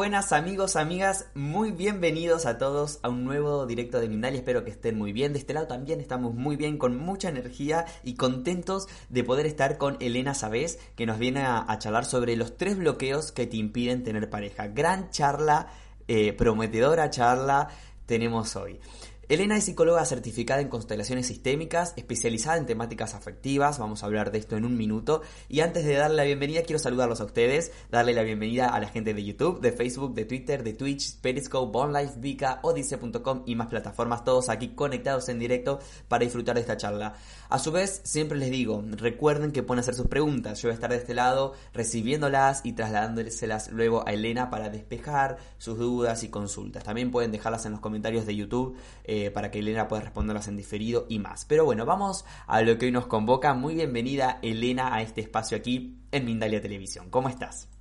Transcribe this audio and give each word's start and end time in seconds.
Buenas, 0.00 0.32
amigos, 0.32 0.76
amigas, 0.76 1.26
muy 1.34 1.72
bienvenidos 1.72 2.46
a 2.46 2.56
todos 2.56 3.00
a 3.02 3.10
un 3.10 3.22
nuevo 3.26 3.66
directo 3.66 4.00
de 4.00 4.08
Mindalia, 4.08 4.38
espero 4.38 4.64
que 4.64 4.70
estén 4.70 4.96
muy 4.96 5.12
bien, 5.12 5.34
de 5.34 5.38
este 5.38 5.52
lado 5.52 5.66
también 5.66 6.00
estamos 6.00 6.34
muy 6.34 6.56
bien, 6.56 6.78
con 6.78 6.96
mucha 6.96 7.28
energía 7.28 7.84
y 8.02 8.14
contentos 8.14 8.88
de 9.10 9.24
poder 9.24 9.44
estar 9.44 9.76
con 9.76 9.98
Elena 10.00 10.32
Sabés, 10.32 10.78
que 10.96 11.04
nos 11.04 11.18
viene 11.18 11.42
a, 11.42 11.78
charlar 11.78 12.06
sobre 12.06 12.34
los 12.36 12.56
tres 12.56 12.78
bloqueos 12.78 13.30
que 13.30 13.46
te 13.46 13.58
impiden 13.58 14.02
tener 14.02 14.30
pareja. 14.30 14.68
Gran 14.68 15.10
charla, 15.10 15.66
eh, 16.08 16.32
prometedora 16.32 17.10
charla 17.10 17.68
tenemos 18.06 18.56
hoy. 18.56 18.80
Elena 19.30 19.56
es 19.56 19.62
psicóloga 19.62 20.04
certificada 20.06 20.60
en 20.60 20.68
constelaciones 20.68 21.28
sistémicas, 21.28 21.94
especializada 21.94 22.56
en 22.56 22.66
temáticas 22.66 23.14
afectivas, 23.14 23.78
vamos 23.78 24.02
a 24.02 24.06
hablar 24.06 24.32
de 24.32 24.38
esto 24.38 24.56
en 24.56 24.64
un 24.64 24.76
minuto. 24.76 25.22
Y 25.48 25.60
antes 25.60 25.84
de 25.84 25.94
darle 25.94 26.16
la 26.16 26.24
bienvenida, 26.24 26.62
quiero 26.62 26.80
saludarlos 26.80 27.20
a 27.20 27.26
ustedes, 27.26 27.70
darle 27.92 28.12
la 28.12 28.24
bienvenida 28.24 28.66
a 28.66 28.80
la 28.80 28.88
gente 28.88 29.14
de 29.14 29.24
YouTube, 29.24 29.60
de 29.60 29.70
Facebook, 29.70 30.14
de 30.14 30.24
Twitter, 30.24 30.64
de 30.64 30.72
Twitch, 30.72 31.20
Periscope, 31.20 31.78
OnLife, 31.78 32.14
Vika, 32.18 32.58
Odise.com 32.64 33.44
y 33.46 33.54
más 33.54 33.68
plataformas, 33.68 34.24
todos 34.24 34.48
aquí 34.48 34.70
conectados 34.70 35.28
en 35.28 35.38
directo 35.38 35.78
para 36.08 36.24
disfrutar 36.24 36.56
de 36.56 36.62
esta 36.62 36.76
charla. 36.76 37.14
A 37.50 37.58
su 37.58 37.72
vez, 37.72 38.00
siempre 38.04 38.38
les 38.38 38.50
digo, 38.50 38.84
recuerden 38.92 39.50
que 39.50 39.64
pueden 39.64 39.80
hacer 39.80 39.96
sus 39.96 40.06
preguntas, 40.06 40.62
yo 40.62 40.68
voy 40.68 40.72
a 40.72 40.74
estar 40.74 40.90
de 40.90 40.98
este 40.98 41.14
lado 41.14 41.54
recibiéndolas 41.74 42.60
y 42.62 42.74
trasladándoselas 42.74 43.72
luego 43.72 44.06
a 44.06 44.12
Elena 44.12 44.50
para 44.50 44.70
despejar 44.70 45.38
sus 45.58 45.76
dudas 45.76 46.22
y 46.22 46.28
consultas. 46.28 46.84
También 46.84 47.10
pueden 47.10 47.32
dejarlas 47.32 47.66
en 47.66 47.72
los 47.72 47.80
comentarios 47.80 48.24
de 48.24 48.36
YouTube. 48.36 48.76
Eh, 49.02 49.32
para 49.32 49.50
que 49.50 49.58
Elena 49.58 49.88
pueda 49.88 50.02
responderlas 50.02 50.46
en 50.46 50.56
diferido 50.56 51.06
y 51.08 51.18
más. 51.18 51.44
Pero 51.44 51.64
bueno, 51.64 51.84
vamos 51.84 52.24
a 52.46 52.62
lo 52.62 52.78
que 52.78 52.86
hoy 52.86 52.92
nos 52.92 53.08
convoca. 53.08 53.54
Muy 53.54 53.74
bienvenida 53.74 54.38
Elena 54.42 54.94
a 54.94 55.02
este 55.02 55.20
espacio 55.20 55.56
aquí 55.56 55.98
en 56.12 56.24
Mindalia 56.24 56.62
Televisión. 56.62 57.10
¿Cómo 57.10 57.28
estás? 57.28 57.79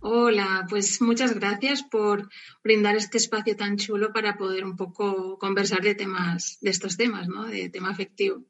Hola, 0.00 0.64
pues 0.70 1.02
muchas 1.02 1.34
gracias 1.34 1.82
por 1.82 2.28
brindar 2.62 2.94
este 2.96 3.18
espacio 3.18 3.56
tan 3.56 3.76
chulo 3.76 4.12
para 4.12 4.36
poder 4.36 4.64
un 4.64 4.76
poco 4.76 5.38
conversar 5.38 5.82
de 5.82 5.96
temas, 5.96 6.58
de 6.60 6.70
estos 6.70 6.96
temas, 6.96 7.26
¿no? 7.26 7.46
De 7.46 7.68
tema 7.68 7.90
afectivo. 7.90 8.44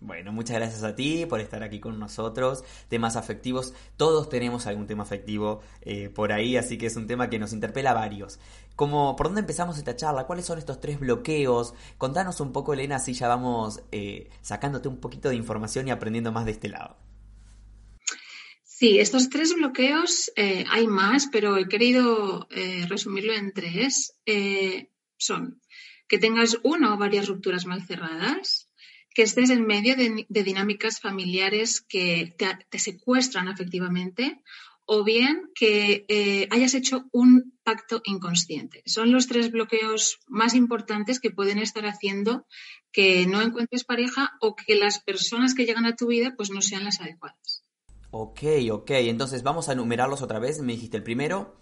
Bueno, 0.00 0.32
muchas 0.32 0.56
gracias 0.56 0.82
a 0.82 0.94
ti 0.94 1.24
por 1.26 1.40
estar 1.40 1.62
aquí 1.62 1.78
con 1.78 1.98
nosotros. 1.98 2.64
Temas 2.88 3.16
afectivos, 3.16 3.74
todos 3.96 4.28
tenemos 4.28 4.66
algún 4.66 4.86
tema 4.86 5.02
afectivo 5.02 5.60
eh, 5.82 6.10
por 6.10 6.32
ahí, 6.32 6.56
así 6.56 6.78
que 6.78 6.86
es 6.86 6.96
un 6.96 7.06
tema 7.06 7.30
que 7.30 7.38
nos 7.38 7.52
interpela 7.52 7.92
a 7.92 7.94
varios. 7.94 8.38
Como, 8.76 9.14
¿Por 9.16 9.26
dónde 9.26 9.40
empezamos 9.40 9.78
esta 9.78 9.96
charla? 9.96 10.26
¿Cuáles 10.26 10.46
son 10.46 10.58
estos 10.58 10.80
tres 10.80 11.00
bloqueos? 11.00 11.74
Contanos 11.96 12.40
un 12.40 12.52
poco, 12.52 12.74
Elena, 12.74 12.96
así 12.96 13.12
ya 13.14 13.28
vamos 13.28 13.82
eh, 13.92 14.28
sacándote 14.42 14.88
un 14.88 14.98
poquito 14.98 15.28
de 15.28 15.36
información 15.36 15.88
y 15.88 15.90
aprendiendo 15.90 16.32
más 16.32 16.44
de 16.44 16.52
este 16.52 16.68
lado. 16.68 16.96
Sí, 18.76 18.98
estos 18.98 19.30
tres 19.30 19.54
bloqueos 19.54 20.32
eh, 20.34 20.64
hay 20.68 20.86
más, 20.88 21.28
pero 21.30 21.56
he 21.56 21.68
querido 21.68 22.48
resumirlo 22.88 23.32
en 23.32 23.52
tres. 23.52 24.16
son 25.16 25.60
que 26.08 26.18
tengas 26.18 26.58
una 26.62 26.94
o 26.94 26.98
varias 26.98 27.28
rupturas 27.28 27.66
mal 27.66 27.82
cerradas, 27.82 28.68
que 29.14 29.22
estés 29.22 29.50
en 29.50 29.66
medio 29.66 29.96
de, 29.96 30.26
dinámicas 30.28 31.00
familiares 31.00 31.80
que 31.80 32.34
te, 32.36 32.78
secuestran 32.78 33.48
afectivamente 33.48 34.42
o 34.86 35.02
bien 35.02 35.50
que 35.54 36.04
eh, 36.08 36.46
hayas 36.50 36.74
hecho 36.74 37.06
un 37.12 37.58
pacto 37.62 38.02
inconsciente. 38.04 38.82
Son 38.84 39.12
los 39.12 39.28
tres 39.28 39.50
bloqueos 39.50 40.18
más 40.26 40.54
importantes 40.54 41.20
que 41.20 41.30
pueden 41.30 41.58
estar 41.58 41.86
haciendo 41.86 42.46
que 42.92 43.26
no 43.26 43.40
encuentres 43.40 43.84
pareja 43.84 44.32
o 44.40 44.54
que 44.54 44.74
las 44.74 45.00
personas 45.00 45.54
que 45.54 45.64
llegan 45.64 45.86
a 45.86 45.96
tu 45.96 46.08
vida 46.08 46.34
pues 46.36 46.50
no 46.50 46.60
sean 46.60 46.84
las 46.84 47.00
adecuadas. 47.00 47.63
Ok, 48.16 48.42
ok. 48.70 48.90
Entonces 48.90 49.42
vamos 49.42 49.68
a 49.68 49.72
enumerarlos 49.72 50.22
otra 50.22 50.38
vez. 50.38 50.60
Me 50.60 50.74
dijiste 50.74 50.96
el 50.96 51.02
primero. 51.02 51.56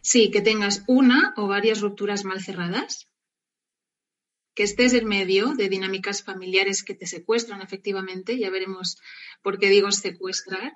Sí, 0.00 0.30
que 0.30 0.40
tengas 0.40 0.82
una 0.86 1.34
o 1.36 1.46
varias 1.46 1.82
rupturas 1.82 2.24
mal 2.24 2.42
cerradas 2.42 3.06
que 4.54 4.62
estés 4.62 4.94
en 4.94 5.06
medio 5.06 5.54
de 5.54 5.68
dinámicas 5.68 6.22
familiares 6.22 6.82
que 6.82 6.94
te 6.94 7.06
secuestran 7.06 7.60
efectivamente, 7.60 8.38
ya 8.38 8.48
veremos 8.48 8.98
por 9.42 9.58
qué 9.58 9.68
digo 9.68 9.92
secuestrar, 9.92 10.72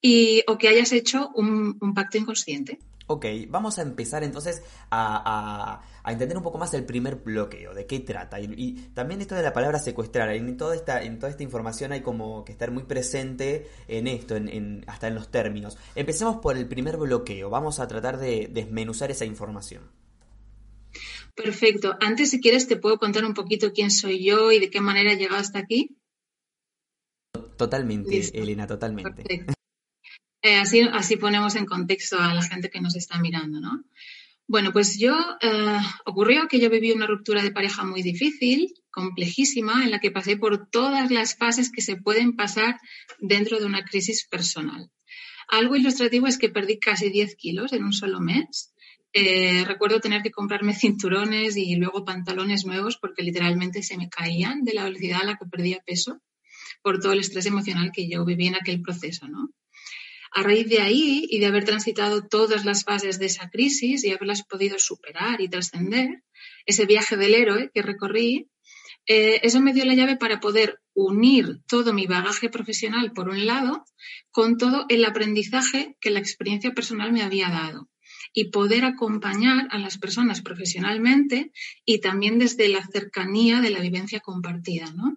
y, 0.00 0.44
o 0.46 0.56
que 0.56 0.68
hayas 0.68 0.92
hecho 0.92 1.30
un, 1.34 1.76
pacto 1.92 2.18
inconsciente. 2.18 2.78
Ok, 3.08 3.26
vamos 3.48 3.80
a 3.80 3.82
empezar 3.82 4.22
entonces 4.22 4.62
a, 4.92 5.82
entender 6.10 6.36
un 6.36 6.42
poco 6.42 6.58
más 6.58 6.74
el 6.74 6.84
primer 6.84 7.16
bloqueo, 7.16 7.74
de 7.74 7.86
qué 7.86 8.00
trata. 8.00 8.40
Y, 8.40 8.72
también 8.94 9.20
esto 9.20 9.36
de 9.36 9.42
la 9.42 9.52
palabra 9.52 9.78
secuestrar, 9.78 10.30
en 10.30 10.56
toda, 10.56 10.74
esta, 10.74 11.02
en 11.02 11.20
toda 11.20 11.30
esta 11.30 11.44
información 11.44 11.92
hay 11.92 12.00
como 12.00 12.44
que 12.44 12.50
estar 12.50 12.72
muy 12.72 12.82
presente 12.82 13.68
en 13.86 14.08
esto, 14.08 14.34
en, 14.34 14.84
hasta 14.88 15.06
en 15.06 15.14
los 15.14 15.30
términos. 15.30 15.78
Empecemos 15.94 16.38
por 16.38 16.56
el 16.56 16.66
primer 16.66 16.96
bloqueo, 16.96 17.50
vamos 17.50 17.78
a 17.78 17.86
tratar 17.86 18.18
de 18.18 18.48
desmenuzar 18.50 19.12
esa 19.12 19.24
información. 19.24 19.82
Perfecto. 21.34 21.96
Antes, 22.00 22.30
si 22.30 22.40
quieres, 22.40 22.66
te 22.66 22.76
puedo 22.76 22.98
contar 22.98 23.24
un 23.24 23.34
poquito 23.34 23.72
quién 23.72 23.90
soy 23.90 24.24
yo 24.24 24.52
y 24.52 24.58
de 24.58 24.70
qué 24.70 24.80
manera 24.80 25.12
he 25.12 25.16
llegado 25.16 25.40
hasta 25.40 25.60
aquí. 25.60 25.96
Totalmente, 27.56 28.18
Elena, 28.38 28.66
totalmente. 28.66 29.46
Eh, 30.42 30.56
así, 30.56 30.80
así 30.80 31.16
ponemos 31.16 31.54
en 31.54 31.66
contexto 31.66 32.18
a 32.18 32.34
la 32.34 32.42
gente 32.42 32.68
que 32.68 32.80
nos 32.80 32.96
está 32.96 33.20
mirando, 33.20 33.60
¿no? 33.60 33.84
Bueno, 34.46 34.72
pues 34.72 34.98
yo 34.98 35.14
eh, 35.40 35.78
ocurrió 36.04 36.48
que 36.48 36.60
yo 36.60 36.68
viví 36.68 36.92
una 36.92 37.06
ruptura 37.06 37.42
de 37.42 37.52
pareja 37.52 37.84
muy 37.84 38.02
difícil, 38.02 38.74
complejísima, 38.90 39.84
en 39.84 39.90
la 39.90 40.00
que 40.00 40.10
pasé 40.10 40.36
por 40.36 40.68
todas 40.68 41.10
las 41.10 41.36
fases 41.36 41.70
que 41.70 41.80
se 41.80 41.96
pueden 41.96 42.36
pasar 42.36 42.80
dentro 43.18 43.58
de 43.58 43.66
una 43.66 43.84
crisis 43.84 44.26
personal. 44.28 44.90
Algo 45.48 45.76
ilustrativo 45.76 46.26
es 46.26 46.38
que 46.38 46.48
perdí 46.48 46.78
casi 46.78 47.10
10 47.10 47.36
kilos 47.36 47.72
en 47.72 47.84
un 47.84 47.92
solo 47.92 48.20
mes 48.20 48.72
eh, 49.14 49.64
recuerdo 49.66 50.00
tener 50.00 50.22
que 50.22 50.30
comprarme 50.30 50.74
cinturones 50.74 51.56
y 51.56 51.76
luego 51.76 52.04
pantalones 52.04 52.64
nuevos 52.64 52.96
porque 52.96 53.22
literalmente 53.22 53.82
se 53.82 53.96
me 53.96 54.08
caían 54.08 54.64
de 54.64 54.74
la 54.74 54.84
velocidad 54.84 55.20
a 55.22 55.26
la 55.26 55.36
que 55.36 55.46
perdía 55.46 55.82
peso 55.84 56.20
por 56.82 56.98
todo 56.98 57.12
el 57.12 57.20
estrés 57.20 57.46
emocional 57.46 57.90
que 57.92 58.08
yo 58.08 58.24
viví 58.24 58.46
en 58.46 58.56
aquel 58.56 58.80
proceso, 58.80 59.28
¿no? 59.28 59.50
A 60.34 60.42
raíz 60.42 60.68
de 60.68 60.80
ahí 60.80 61.26
y 61.30 61.40
de 61.40 61.46
haber 61.46 61.64
transitado 61.64 62.26
todas 62.26 62.64
las 62.64 62.84
fases 62.84 63.18
de 63.18 63.26
esa 63.26 63.50
crisis 63.50 64.04
y 64.04 64.10
haberlas 64.10 64.42
podido 64.44 64.78
superar 64.78 65.40
y 65.40 65.48
trascender, 65.48 66.22
ese 66.64 66.86
viaje 66.86 67.16
del 67.16 67.34
héroe 67.34 67.70
que 67.74 67.82
recorrí, 67.82 68.48
eh, 69.06 69.40
eso 69.42 69.60
me 69.60 69.72
dio 69.72 69.84
la 69.84 69.94
llave 69.94 70.16
para 70.16 70.40
poder 70.40 70.80
unir 70.94 71.60
todo 71.66 71.92
mi 71.92 72.06
bagaje 72.06 72.48
profesional, 72.48 73.12
por 73.12 73.28
un 73.28 73.46
lado, 73.46 73.84
con 74.30 74.56
todo 74.58 74.86
el 74.88 75.04
aprendizaje 75.04 75.96
que 76.00 76.10
la 76.10 76.20
experiencia 76.20 76.72
personal 76.72 77.12
me 77.12 77.22
había 77.22 77.48
dado 77.48 77.88
y 78.32 78.50
poder 78.50 78.84
acompañar 78.84 79.68
a 79.70 79.78
las 79.78 79.98
personas 79.98 80.40
profesionalmente 80.40 81.52
y 81.84 82.00
también 82.00 82.38
desde 82.38 82.68
la 82.68 82.86
cercanía 82.86 83.60
de 83.60 83.70
la 83.70 83.80
vivencia 83.80 84.20
compartida, 84.20 84.90
¿no? 84.92 85.16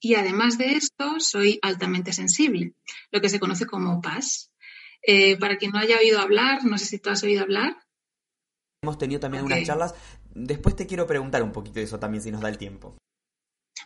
Y 0.00 0.14
además 0.14 0.58
de 0.58 0.72
esto, 0.72 1.18
soy 1.18 1.58
altamente 1.62 2.12
sensible, 2.12 2.74
lo 3.10 3.20
que 3.20 3.28
se 3.28 3.40
conoce 3.40 3.66
como 3.66 4.00
PAS. 4.00 4.52
Eh, 5.02 5.36
para 5.38 5.56
quien 5.56 5.72
no 5.72 5.78
haya 5.78 5.98
oído 5.98 6.20
hablar, 6.20 6.64
no 6.64 6.78
sé 6.78 6.86
si 6.86 6.98
tú 6.98 7.10
has 7.10 7.22
oído 7.22 7.42
hablar. 7.42 7.76
Hemos 8.82 8.98
tenido 8.98 9.20
también 9.20 9.44
unas 9.44 9.64
charlas. 9.64 9.94
Después 10.34 10.76
te 10.76 10.86
quiero 10.86 11.06
preguntar 11.06 11.42
un 11.42 11.52
poquito 11.52 11.80
de 11.80 11.84
eso 11.84 11.98
también, 11.98 12.22
si 12.22 12.30
nos 12.30 12.40
da 12.40 12.48
el 12.48 12.58
tiempo. 12.58 12.96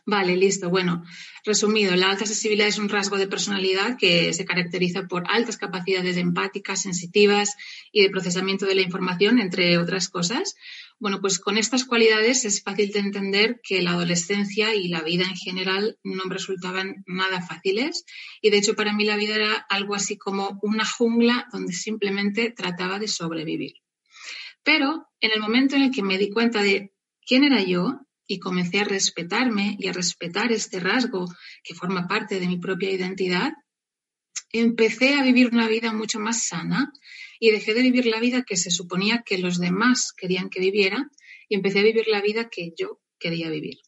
Vale, 0.04 0.36
listo. 0.36 0.68
Bueno, 0.68 1.04
resumido, 1.44 1.94
la 1.94 2.10
alta 2.10 2.26
sensibilidad 2.26 2.66
es 2.66 2.78
un 2.78 2.88
rasgo 2.88 3.18
de 3.18 3.28
personalidad 3.28 3.96
que 3.96 4.32
se 4.32 4.44
caracteriza 4.44 5.06
por 5.06 5.22
altas 5.28 5.56
capacidades 5.56 6.16
empáticas, 6.16 6.82
sensitivas 6.82 7.56
y 7.92 8.02
de 8.02 8.10
procesamiento 8.10 8.66
de 8.66 8.74
la 8.74 8.82
información, 8.82 9.38
entre 9.38 9.78
otras 9.78 10.08
cosas. 10.08 10.56
Bueno, 10.98 11.20
pues 11.20 11.38
con 11.38 11.56
estas 11.56 11.84
cualidades 11.84 12.44
es 12.44 12.62
fácil 12.62 12.90
de 12.90 12.98
entender 12.98 13.60
que 13.62 13.80
la 13.80 13.92
adolescencia 13.92 14.74
y 14.74 14.88
la 14.88 15.02
vida 15.02 15.24
en 15.24 15.36
general 15.36 15.98
no 16.02 16.24
me 16.24 16.34
resultaban 16.34 17.04
nada 17.06 17.40
fáciles 17.40 18.04
y 18.40 18.50
de 18.50 18.58
hecho 18.58 18.74
para 18.74 18.92
mí 18.92 19.04
la 19.04 19.16
vida 19.16 19.36
era 19.36 19.52
algo 19.68 19.94
así 19.94 20.16
como 20.16 20.58
una 20.62 20.84
jungla 20.84 21.48
donde 21.52 21.72
simplemente 21.72 22.50
trataba 22.50 22.98
de 22.98 23.08
sobrevivir. 23.08 23.74
Pero 24.64 25.08
en 25.20 25.30
el 25.32 25.40
momento 25.40 25.76
en 25.76 25.82
el 25.82 25.90
que 25.90 26.02
me 26.02 26.18
di 26.18 26.30
cuenta 26.30 26.62
de 26.62 26.92
quién 27.26 27.44
era 27.44 27.62
yo 27.62 28.00
y 28.32 28.38
comencé 28.38 28.80
a 28.80 28.84
respetarme 28.84 29.76
y 29.78 29.88
a 29.88 29.92
respetar 29.92 30.52
este 30.52 30.80
rasgo 30.80 31.26
que 31.62 31.74
forma 31.74 32.08
parte 32.08 32.40
de 32.40 32.46
mi 32.46 32.56
propia 32.56 32.90
identidad, 32.90 33.52
empecé 34.52 35.16
a 35.16 35.22
vivir 35.22 35.50
una 35.52 35.68
vida 35.68 35.92
mucho 35.92 36.18
más 36.18 36.46
sana 36.46 36.90
y 37.38 37.50
dejé 37.50 37.74
de 37.74 37.82
vivir 37.82 38.06
la 38.06 38.20
vida 38.20 38.42
que 38.42 38.56
se 38.56 38.70
suponía 38.70 39.22
que 39.26 39.36
los 39.36 39.58
demás 39.58 40.14
querían 40.16 40.48
que 40.48 40.60
viviera 40.60 41.10
y 41.46 41.56
empecé 41.56 41.80
a 41.80 41.82
vivir 41.82 42.06
la 42.08 42.22
vida 42.22 42.48
que 42.48 42.72
yo 42.74 43.02
quería 43.18 43.50
vivir. 43.50 43.80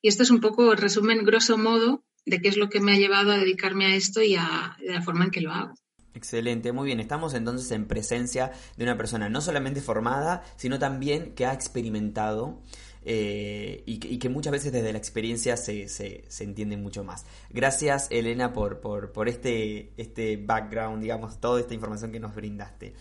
Y 0.00 0.08
esto 0.08 0.22
es 0.22 0.30
un 0.30 0.40
poco 0.40 0.72
el 0.72 0.78
resumen, 0.78 1.22
grosso 1.22 1.58
modo, 1.58 2.02
de 2.24 2.40
qué 2.40 2.48
es 2.48 2.56
lo 2.56 2.70
que 2.70 2.80
me 2.80 2.92
ha 2.92 2.98
llevado 2.98 3.32
a 3.32 3.36
dedicarme 3.36 3.84
a 3.84 3.94
esto 3.94 4.22
y 4.22 4.36
a 4.36 4.74
la 4.80 5.02
forma 5.02 5.24
en 5.26 5.30
que 5.30 5.42
lo 5.42 5.52
hago. 5.52 5.74
Excelente, 6.14 6.72
muy 6.72 6.86
bien. 6.86 7.00
Estamos 7.00 7.34
entonces 7.34 7.70
en 7.70 7.86
presencia 7.86 8.52
de 8.76 8.84
una 8.84 8.96
persona 8.96 9.28
no 9.28 9.40
solamente 9.40 9.80
formada, 9.80 10.42
sino 10.56 10.78
también 10.78 11.34
que 11.34 11.46
ha 11.46 11.54
experimentado 11.54 12.60
eh, 13.04 13.82
y, 13.84 13.98
que, 13.98 14.28
muchas 14.28 14.52
veces 14.52 14.72
desde 14.72 14.92
la 14.92 14.98
experiencia 14.98 15.56
se, 15.56 15.88
se, 15.88 16.24
entiende 16.40 16.76
mucho 16.76 17.02
más. 17.02 17.24
Gracias, 17.50 18.06
Elena, 18.10 18.52
por, 18.52 18.80
por, 18.80 19.28
este, 19.28 19.92
este 19.96 20.36
background, 20.36 21.02
digamos, 21.02 21.40
toda 21.40 21.60
esta 21.60 21.74
información 21.74 22.12
que 22.12 22.20
nos 22.20 22.34
brindaste. 22.34 22.94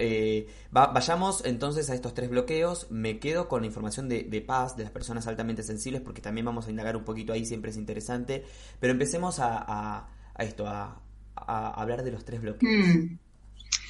Eh, 0.00 0.46
vayamos 0.70 1.44
entonces 1.44 1.90
a 1.90 1.94
estos 1.94 2.14
tres 2.14 2.30
bloqueos. 2.30 2.88
Me 2.90 3.18
quedo 3.18 3.48
con 3.48 3.62
la 3.62 3.66
información 3.66 4.08
de, 4.08 4.44
paz 4.46 4.76
de 4.76 4.84
las 4.84 4.92
personas 4.92 5.26
altamente 5.26 5.64
sensibles 5.64 6.02
porque 6.02 6.22
también 6.22 6.44
vamos 6.44 6.68
a 6.68 6.70
indagar 6.70 6.96
un 6.96 7.04
poquito 7.04 7.32
ahí, 7.32 7.44
siempre 7.44 7.72
es 7.72 7.76
interesante. 7.76 8.44
Pero 8.78 8.92
empecemos 8.92 9.38
a, 9.40 10.08
esto, 10.38 10.68
a, 10.68 11.02
hablar 11.46 12.02
de 12.02 12.12
los 12.12 12.24
tres 12.24 12.40
bloqueos. 12.40 12.86
Mm. 12.86 13.18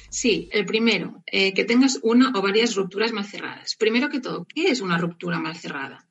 Sí, 0.09 0.49
el 0.51 0.65
primero, 0.65 1.23
eh, 1.27 1.53
que 1.53 1.65
tengas 1.65 1.99
una 2.01 2.31
o 2.35 2.41
varias 2.41 2.75
rupturas 2.75 3.11
mal 3.11 3.25
cerradas. 3.25 3.75
Primero 3.75 4.09
que 4.09 4.19
todo, 4.19 4.45
¿qué 4.45 4.69
es 4.69 4.81
una 4.81 4.97
ruptura 4.97 5.39
mal 5.39 5.55
cerrada? 5.55 6.07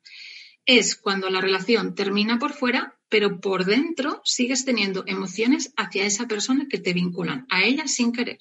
Es 0.65 0.95
cuando 0.95 1.29
la 1.29 1.41
relación 1.41 1.95
termina 1.95 2.39
por 2.39 2.53
fuera, 2.53 2.97
pero 3.09 3.41
por 3.41 3.65
dentro 3.65 4.21
sigues 4.23 4.63
teniendo 4.63 5.03
emociones 5.05 5.73
hacia 5.75 6.05
esa 6.05 6.27
persona 6.27 6.67
que 6.69 6.77
te 6.77 6.93
vinculan 6.93 7.45
a 7.49 7.63
ella 7.63 7.87
sin 7.87 8.13
querer. 8.13 8.37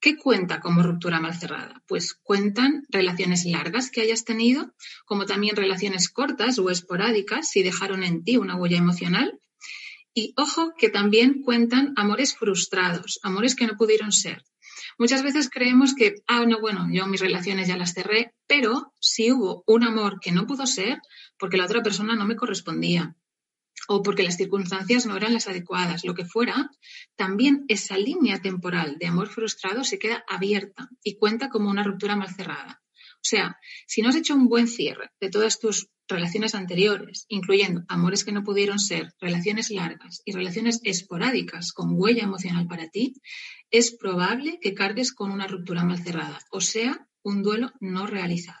¿Qué 0.00 0.16
cuenta 0.16 0.60
como 0.60 0.82
ruptura 0.82 1.20
mal 1.20 1.34
cerrada? 1.34 1.82
Pues 1.86 2.14
cuentan 2.14 2.86
relaciones 2.88 3.44
largas 3.44 3.90
que 3.90 4.00
hayas 4.00 4.24
tenido, 4.24 4.72
como 5.04 5.26
también 5.26 5.56
relaciones 5.56 6.08
cortas 6.08 6.58
o 6.58 6.70
esporádicas 6.70 7.50
si 7.50 7.62
dejaron 7.62 8.02
en 8.02 8.24
ti 8.24 8.38
una 8.38 8.56
huella 8.56 8.78
emocional. 8.78 9.38
Y 10.14 10.34
ojo 10.36 10.72
que 10.76 10.88
también 10.88 11.42
cuentan 11.42 11.92
amores 11.96 12.36
frustrados, 12.36 13.20
amores 13.22 13.54
que 13.54 13.66
no 13.66 13.76
pudieron 13.76 14.12
ser. 14.12 14.44
Muchas 14.98 15.22
veces 15.22 15.48
creemos 15.48 15.94
que, 15.94 16.16
ah, 16.26 16.44
no, 16.46 16.60
bueno, 16.60 16.88
yo 16.92 17.06
mis 17.06 17.20
relaciones 17.20 17.68
ya 17.68 17.76
las 17.76 17.94
cerré, 17.94 18.34
pero 18.46 18.92
si 19.00 19.32
hubo 19.32 19.64
un 19.66 19.84
amor 19.84 20.18
que 20.20 20.32
no 20.32 20.46
pudo 20.46 20.66
ser 20.66 21.00
porque 21.38 21.56
la 21.56 21.64
otra 21.64 21.82
persona 21.82 22.16
no 22.16 22.26
me 22.26 22.36
correspondía, 22.36 23.16
o 23.88 24.02
porque 24.02 24.22
las 24.22 24.36
circunstancias 24.36 25.06
no 25.06 25.16
eran 25.16 25.32
las 25.32 25.48
adecuadas, 25.48 26.04
lo 26.04 26.14
que 26.14 26.24
fuera, 26.24 26.70
también 27.16 27.64
esa 27.68 27.96
línea 27.96 28.40
temporal 28.40 28.98
de 28.98 29.06
amor 29.06 29.28
frustrado 29.28 29.84
se 29.84 29.98
queda 29.98 30.24
abierta 30.28 30.88
y 31.02 31.16
cuenta 31.16 31.48
como 31.48 31.70
una 31.70 31.82
ruptura 31.82 32.16
mal 32.16 32.34
cerrada. 32.34 32.82
O 33.16 33.22
sea, 33.22 33.56
si 33.86 34.02
no 34.02 34.08
has 34.10 34.16
hecho 34.16 34.34
un 34.34 34.48
buen 34.48 34.68
cierre 34.68 35.10
de 35.20 35.30
todas 35.30 35.58
tus 35.58 35.88
relaciones 36.10 36.54
anteriores, 36.54 37.24
incluyendo 37.28 37.84
amores 37.88 38.24
que 38.24 38.32
no 38.32 38.44
pudieron 38.44 38.78
ser, 38.78 39.14
relaciones 39.20 39.70
largas 39.70 40.20
y 40.24 40.32
relaciones 40.32 40.80
esporádicas 40.84 41.72
con 41.72 41.92
huella 41.92 42.24
emocional 42.24 42.66
para 42.66 42.88
ti, 42.88 43.14
es 43.70 43.92
probable 43.92 44.58
que 44.60 44.74
cargues 44.74 45.12
con 45.12 45.30
una 45.30 45.46
ruptura 45.46 45.84
mal 45.84 46.02
cerrada, 46.02 46.40
o 46.50 46.60
sea, 46.60 47.08
un 47.22 47.42
duelo 47.42 47.72
no 47.80 48.06
realizado. 48.06 48.58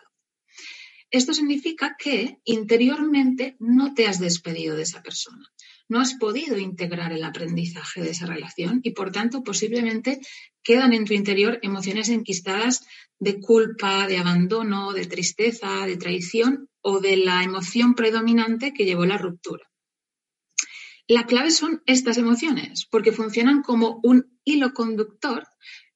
Esto 1.10 1.34
significa 1.34 1.96
que 1.98 2.38
interiormente 2.44 3.56
no 3.58 3.94
te 3.94 4.06
has 4.06 4.20
despedido 4.20 4.76
de 4.76 4.82
esa 4.82 5.02
persona, 5.02 5.44
no 5.90 6.00
has 6.00 6.14
podido 6.14 6.56
integrar 6.56 7.12
el 7.12 7.24
aprendizaje 7.24 8.00
de 8.00 8.10
esa 8.10 8.26
relación 8.26 8.80
y 8.82 8.92
por 8.92 9.10
tanto 9.10 9.42
posiblemente 9.42 10.20
quedan 10.62 10.92
en 10.92 11.04
tu 11.04 11.14
interior 11.14 11.58
emociones 11.62 12.08
enquistadas 12.08 12.86
de 13.18 13.40
culpa, 13.40 14.06
de 14.06 14.18
abandono, 14.18 14.92
de 14.92 15.06
tristeza, 15.06 15.84
de 15.86 15.96
traición 15.96 16.68
o 16.80 17.00
de 17.00 17.16
la 17.16 17.42
emoción 17.42 17.94
predominante 17.94 18.72
que 18.72 18.84
llevó 18.84 19.04
la 19.04 19.18
ruptura. 19.18 19.68
La 21.08 21.26
clave 21.26 21.50
son 21.50 21.82
estas 21.86 22.18
emociones, 22.18 22.86
porque 22.88 23.10
funcionan 23.10 23.62
como 23.62 23.98
un 24.04 24.38
hilo 24.44 24.72
conductor 24.72 25.44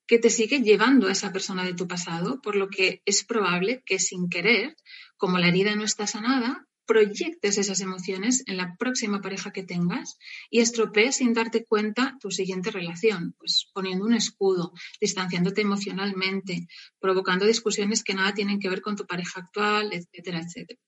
que 0.08 0.19
te 0.19 0.29
sigue 0.29 0.61
llevando 0.61 1.06
a 1.06 1.12
esa 1.12 1.32
persona 1.32 1.64
de 1.64 1.75
tu 1.75 1.87
pasado, 1.87 2.40
por 2.43 2.56
lo 2.56 2.69
que 2.69 3.00
es 3.06 3.25
probable 3.25 3.85
que 3.87 4.00
sin 4.00 4.29
querer 4.29 4.76
como 5.17 5.38
la 5.38 5.47
herida 5.47 5.76
no 5.76 5.85
está 5.85 6.08
sanada, 6.08 6.67
proyectes 6.87 7.59
esas 7.59 7.81
emociones 7.81 8.43
en 8.47 8.57
la 8.57 8.77
próxima 8.77 9.21
pareja 9.21 9.53
que 9.53 9.63
tengas 9.63 10.19
y 10.51 10.61
estropees 10.61 11.17
sin 11.17 11.33
darte 11.33 11.65
cuenta 11.65 12.17
tu 12.21 12.31
siguiente 12.31 12.71
relación, 12.71 13.35
pues 13.39 13.71
poniendo 13.73 14.05
un 14.05 14.15
escudo, 14.15 14.73
distanciándote 15.01 15.63
emocionalmente, 15.63 16.69
provocando 16.99 17.47
discusiones 17.47 18.05
que 18.05 18.15
nada 18.15 18.35
tienen 18.35 18.61
que 18.61 18.69
ver 18.69 18.83
con 18.83 18.97
tu 18.97 19.07
pareja 19.07 19.41
actual, 19.41 19.93
etcétera, 19.93 20.41
etcétera. 20.41 20.81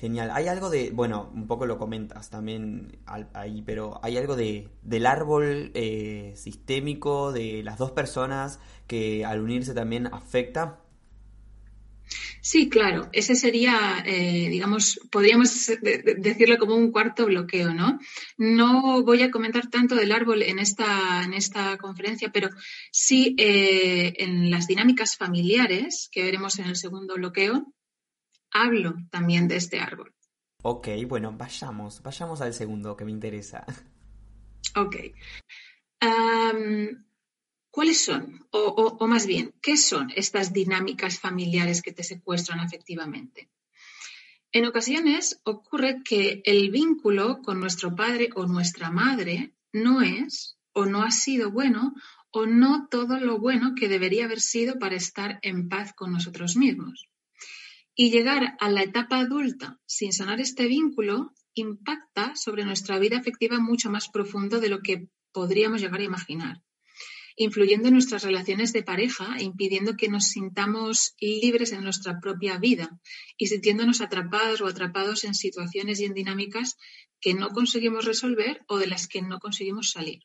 Genial. 0.00 0.30
Hay 0.34 0.48
algo 0.48 0.70
de, 0.70 0.90
bueno, 0.90 1.30
un 1.32 1.46
poco 1.46 1.66
lo 1.66 1.78
comentas 1.78 2.28
también 2.28 2.98
ahí, 3.32 3.62
pero 3.62 4.00
hay 4.02 4.18
algo 4.18 4.34
de, 4.34 4.68
del 4.82 5.06
árbol 5.06 5.70
eh, 5.74 6.32
sistémico 6.36 7.32
de 7.32 7.62
las 7.62 7.78
dos 7.78 7.92
personas 7.92 8.60
que 8.86 9.24
al 9.24 9.40
unirse 9.40 9.72
también 9.72 10.08
afecta 10.08 10.83
Sí, 12.40 12.68
claro, 12.68 13.08
ese 13.12 13.34
sería, 13.34 14.02
eh, 14.04 14.48
digamos, 14.50 15.00
podríamos 15.10 15.70
decirlo 15.80 16.58
como 16.58 16.74
un 16.74 16.92
cuarto 16.92 17.26
bloqueo, 17.26 17.72
¿no? 17.72 17.98
No 18.36 19.02
voy 19.02 19.22
a 19.22 19.30
comentar 19.30 19.70
tanto 19.70 19.94
del 19.94 20.12
árbol 20.12 20.42
en 20.42 20.58
esta, 20.58 21.22
en 21.24 21.32
esta 21.32 21.78
conferencia, 21.78 22.30
pero 22.32 22.50
sí 22.92 23.34
eh, 23.38 24.12
en 24.18 24.50
las 24.50 24.66
dinámicas 24.66 25.16
familiares 25.16 26.08
que 26.12 26.22
veremos 26.22 26.58
en 26.58 26.66
el 26.66 26.76
segundo 26.76 27.14
bloqueo, 27.14 27.72
hablo 28.50 28.94
también 29.10 29.48
de 29.48 29.56
este 29.56 29.80
árbol. 29.80 30.14
Ok, 30.62 30.88
bueno, 31.06 31.32
vayamos, 31.36 32.02
vayamos 32.02 32.40
al 32.40 32.54
segundo 32.54 32.96
que 32.96 33.04
me 33.04 33.10
interesa. 33.10 33.64
Ok. 34.76 34.96
¿Cuáles 37.74 38.04
son? 38.04 38.46
O, 38.52 39.04
más 39.08 39.26
bien, 39.26 39.52
¿qué 39.60 39.76
son 39.76 40.12
estas 40.14 40.52
dinámicas 40.52 41.18
familiares 41.18 41.82
que 41.82 41.92
te 41.92 42.04
secuestran 42.04 42.60
afectivamente? 42.60 43.48
En 44.52 44.64
ocasiones 44.64 45.40
ocurre 45.42 46.00
que 46.04 46.40
el 46.44 46.70
vínculo 46.70 47.42
con 47.42 47.58
nuestro 47.58 47.96
padre 47.96 48.30
o 48.36 48.46
nuestra 48.46 48.92
madre 48.92 49.56
no 49.72 50.02
es 50.02 50.56
o 50.72 50.86
no 50.86 51.02
ha 51.02 51.10
sido 51.10 51.50
bueno 51.50 51.94
o 52.30 52.46
no 52.46 52.86
todo 52.88 53.18
lo 53.18 53.40
bueno 53.40 53.74
que 53.74 53.88
debería 53.88 54.26
haber 54.26 54.40
sido 54.40 54.78
para 54.78 54.94
estar 54.94 55.40
en 55.42 55.68
paz 55.68 55.94
con 55.94 56.12
nosotros 56.12 56.54
mismos. 56.54 57.08
Y 57.96 58.12
llegar 58.12 58.56
a 58.60 58.70
la 58.70 58.84
etapa 58.84 59.18
adulta 59.18 59.80
sin 59.84 60.12
sanar 60.12 60.40
este 60.40 60.68
vínculo 60.68 61.32
impacta 61.54 62.36
sobre 62.36 62.64
nuestra 62.64 63.00
vida 63.00 63.18
afectiva 63.18 63.58
mucho 63.58 63.90
más 63.90 64.08
profundo 64.08 64.60
de 64.60 64.68
lo 64.68 64.80
que 64.80 65.08
podríamos 65.32 65.80
llegar 65.80 65.98
a 65.98 66.04
imaginar 66.04 66.62
influyendo 67.36 67.88
en 67.88 67.94
nuestras 67.94 68.22
relaciones 68.22 68.72
de 68.72 68.82
pareja 68.82 69.36
e 69.38 69.42
impidiendo 69.42 69.96
que 69.96 70.08
nos 70.08 70.28
sintamos 70.28 71.14
libres 71.20 71.72
en 71.72 71.82
nuestra 71.82 72.20
propia 72.20 72.58
vida 72.58 72.88
y 73.36 73.48
sintiéndonos 73.48 74.00
atrapados 74.00 74.60
o 74.60 74.66
atrapados 74.66 75.24
en 75.24 75.34
situaciones 75.34 76.00
y 76.00 76.04
en 76.04 76.14
dinámicas 76.14 76.76
que 77.20 77.34
no 77.34 77.48
conseguimos 77.50 78.04
resolver 78.04 78.62
o 78.68 78.78
de 78.78 78.86
las 78.86 79.08
que 79.08 79.22
no 79.22 79.38
conseguimos 79.38 79.90
salir. 79.90 80.20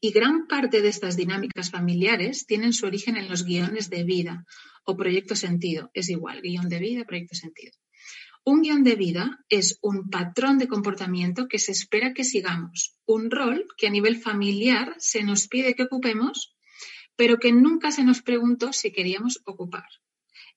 Y 0.00 0.12
gran 0.12 0.46
parte 0.46 0.80
de 0.80 0.88
estas 0.88 1.16
dinámicas 1.16 1.70
familiares 1.70 2.46
tienen 2.46 2.72
su 2.72 2.86
origen 2.86 3.16
en 3.16 3.28
los 3.28 3.44
guiones 3.44 3.90
de 3.90 4.04
vida 4.04 4.46
o 4.84 4.96
proyecto 4.96 5.36
sentido. 5.36 5.90
Es 5.92 6.08
igual, 6.08 6.40
guion 6.40 6.68
de 6.68 6.78
vida, 6.78 7.04
proyecto 7.04 7.34
sentido. 7.34 7.72
Un 8.42 8.62
guion 8.62 8.84
de 8.84 8.94
vida 8.94 9.44
es 9.50 9.78
un 9.82 10.08
patrón 10.08 10.56
de 10.56 10.66
comportamiento 10.66 11.46
que 11.46 11.58
se 11.58 11.72
espera 11.72 12.14
que 12.14 12.24
sigamos, 12.24 12.96
un 13.04 13.30
rol 13.30 13.66
que 13.76 13.86
a 13.86 13.90
nivel 13.90 14.16
familiar 14.16 14.94
se 14.98 15.22
nos 15.24 15.46
pide 15.46 15.74
que 15.74 15.82
ocupemos, 15.82 16.56
pero 17.16 17.38
que 17.38 17.52
nunca 17.52 17.92
se 17.92 18.02
nos 18.02 18.22
preguntó 18.22 18.72
si 18.72 18.92
queríamos 18.92 19.42
ocupar. 19.44 19.84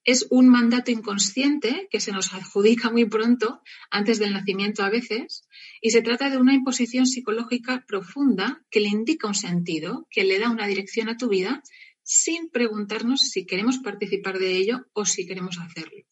Es 0.06 0.28
un 0.30 0.48
mandato 0.48 0.92
inconsciente 0.92 1.90
que 1.92 2.00
se 2.00 2.14
nos 2.14 2.34
adjudica 2.34 2.90
muy 2.90 3.04
pronto, 3.04 3.62
antes 3.92 4.18
del 4.18 4.32
nacimiento 4.32 4.84
a 4.84 4.90
veces, 4.90 5.46
y 5.82 5.92
se 5.92 6.02
trata 6.02 6.30
de 6.30 6.38
una 6.38 6.54
imposición 6.54 7.06
psicológica 7.06 7.84
profunda 7.86 8.66
que 8.70 8.80
le 8.80 8.90
indica 8.90 9.28
un 9.28 9.36
sentido, 9.36 10.08
que 10.10 10.24
le 10.24 10.40
da 10.40 10.50
una 10.50 10.68
dirección 10.68 11.10
a 11.10 11.18
tu 11.18 11.28
vida, 11.28 11.62
sin 12.02 12.50
preguntarnos 12.50 13.22
si 13.30 13.46
queremos 13.46 13.80
participar 13.80 14.40
de 14.40 14.56
ello 14.56 14.86
o 14.94 15.04
si 15.06 15.28
queremos 15.28 15.58
hacerlo. 15.60 16.06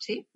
¿Sí? 0.00 0.26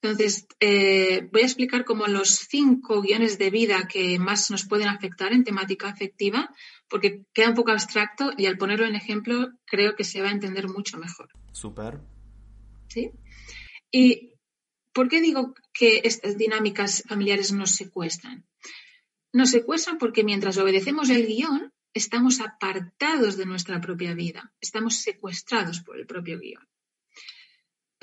Entonces, 0.00 0.46
eh, 0.60 1.28
voy 1.32 1.42
a 1.42 1.46
explicar 1.46 1.84
como 1.84 2.06
los 2.06 2.28
cinco 2.28 3.02
guiones 3.02 3.38
de 3.38 3.50
vida 3.50 3.88
que 3.88 4.18
más 4.18 4.50
nos 4.50 4.66
pueden 4.66 4.88
afectar 4.88 5.32
en 5.32 5.44
temática 5.44 5.88
afectiva 5.88 6.54
porque 6.88 7.24
queda 7.32 7.50
un 7.50 7.54
poco 7.54 7.72
abstracto 7.72 8.32
y 8.36 8.46
al 8.46 8.58
ponerlo 8.58 8.86
en 8.86 8.94
ejemplo 8.94 9.50
creo 9.64 9.96
que 9.96 10.04
se 10.04 10.20
va 10.20 10.28
a 10.28 10.32
entender 10.32 10.68
mucho 10.68 10.98
mejor. 10.98 11.30
Súper. 11.52 12.00
¿Sí? 12.88 13.10
¿Y 13.90 14.34
por 14.92 15.08
qué 15.08 15.20
digo 15.20 15.54
que 15.72 16.02
estas 16.04 16.36
dinámicas 16.38 17.02
familiares 17.08 17.52
nos 17.52 17.72
secuestran? 17.72 18.46
Nos 19.32 19.50
secuestran 19.50 19.98
porque 19.98 20.24
mientras 20.24 20.56
obedecemos 20.56 21.10
el 21.10 21.26
guion, 21.26 21.72
estamos 21.92 22.40
apartados 22.40 23.36
de 23.36 23.46
nuestra 23.46 23.80
propia 23.80 24.14
vida, 24.14 24.52
estamos 24.60 24.96
secuestrados 24.96 25.80
por 25.80 25.98
el 25.98 26.06
propio 26.06 26.38
guion. 26.38 26.66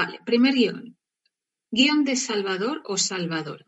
Vale, 0.03 0.19
primer 0.25 0.53
guion. 0.53 0.97
Guión 1.71 2.03
de 2.03 2.15
Salvador 2.17 2.77
o 2.93 2.97
Salvadora. 2.97 3.65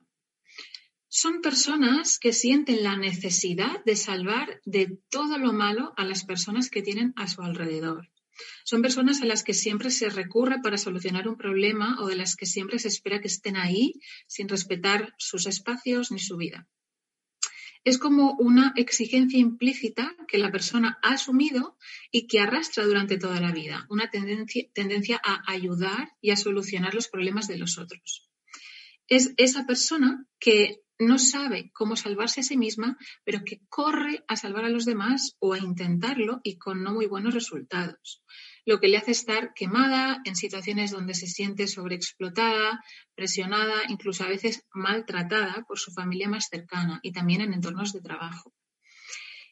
Son 1.08 1.36
personas 1.48 2.20
que 2.20 2.34
sienten 2.34 2.84
la 2.84 2.98
necesidad 2.98 3.76
de 3.86 3.96
salvar 3.96 4.60
de 4.66 5.00
todo 5.10 5.38
lo 5.38 5.54
malo 5.54 5.94
a 5.96 6.04
las 6.04 6.26
personas 6.26 6.70
que 6.70 6.82
tienen 6.82 7.14
a 7.16 7.30
su 7.30 7.42
alrededor. 7.42 8.12
Son 8.66 8.82
personas 8.82 9.22
a 9.22 9.26
las 9.32 9.46
que 9.46 9.54
siempre 9.54 9.90
se 9.92 10.10
recurre 10.10 10.58
para 10.62 10.78
solucionar 10.78 11.30
un 11.30 11.38
problema 11.38 11.88
o 12.02 12.08
de 12.08 12.18
las 12.18 12.36
que 12.36 12.46
siempre 12.46 12.80
se 12.80 12.90
espera 12.90 13.22
que 13.22 13.30
estén 13.30 13.56
ahí 13.56 13.94
sin 14.28 14.50
respetar 14.50 15.16
sus 15.18 15.46
espacios 15.46 16.12
ni 16.12 16.20
su 16.20 16.36
vida 16.36 16.68
es 17.86 18.00
como 18.00 18.34
una 18.34 18.74
exigencia 18.76 19.40
implícita 19.40 20.16
que 20.28 20.40
la 20.40 20.52
persona 20.52 20.98
ha 21.04 21.14
asumido 21.14 21.78
y 22.12 22.26
que 22.26 22.40
arrastra 22.40 22.84
durante 22.84 23.18
toda 23.18 23.40
la 23.40 23.52
vida, 23.52 23.86
una 23.90 24.10
tendencia, 24.10 25.22
a 25.24 25.44
ayudar 25.52 26.10
y 26.20 26.32
a 26.32 26.36
solucionar 26.36 26.96
los 26.96 27.08
problemas 27.08 27.48
de 27.48 27.60
los 27.60 27.78
otros. 27.78 28.28
Es 29.08 29.34
esa 29.38 29.68
persona 29.68 30.26
que 30.40 30.82
no 30.98 31.20
sabe 31.20 31.72
cómo 31.74 31.96
salvarse 31.96 32.40
a 32.42 32.44
sí 32.44 32.58
misma, 32.58 32.98
pero 33.24 33.44
que 33.46 33.62
corre 33.70 34.24
a 34.28 34.36
salvar 34.36 34.66
a 34.66 34.70
los 34.70 34.86
demás 34.86 35.36
o 35.40 35.54
a 35.54 35.60
intentarlo 35.60 36.42
y 36.44 36.58
con 36.58 36.82
no 36.82 36.92
muy 36.92 37.06
buenos 37.06 37.36
resultados 37.36 38.24
lo 38.66 38.80
que 38.80 38.88
le 38.88 38.98
hace 38.98 39.12
estar 39.12 39.54
quemada 39.54 40.22
en 40.26 40.36
situaciones 40.36 40.92
donde 40.92 41.14
se 41.14 41.28
siente 41.28 41.68
sobreexplotada, 41.68 42.84
presionada, 43.14 43.84
incluso 43.90 44.24
a 44.24 44.30
veces 44.30 44.66
maltratada 44.74 45.64
por 45.68 45.80
su 45.80 45.92
familia 45.92 46.28
más 46.28 46.48
cercana 46.50 47.00
y 47.04 47.12
también 47.12 47.42
en 47.42 47.54
entornos 47.54 47.94
de 47.94 48.02
trabajo. 48.02 48.54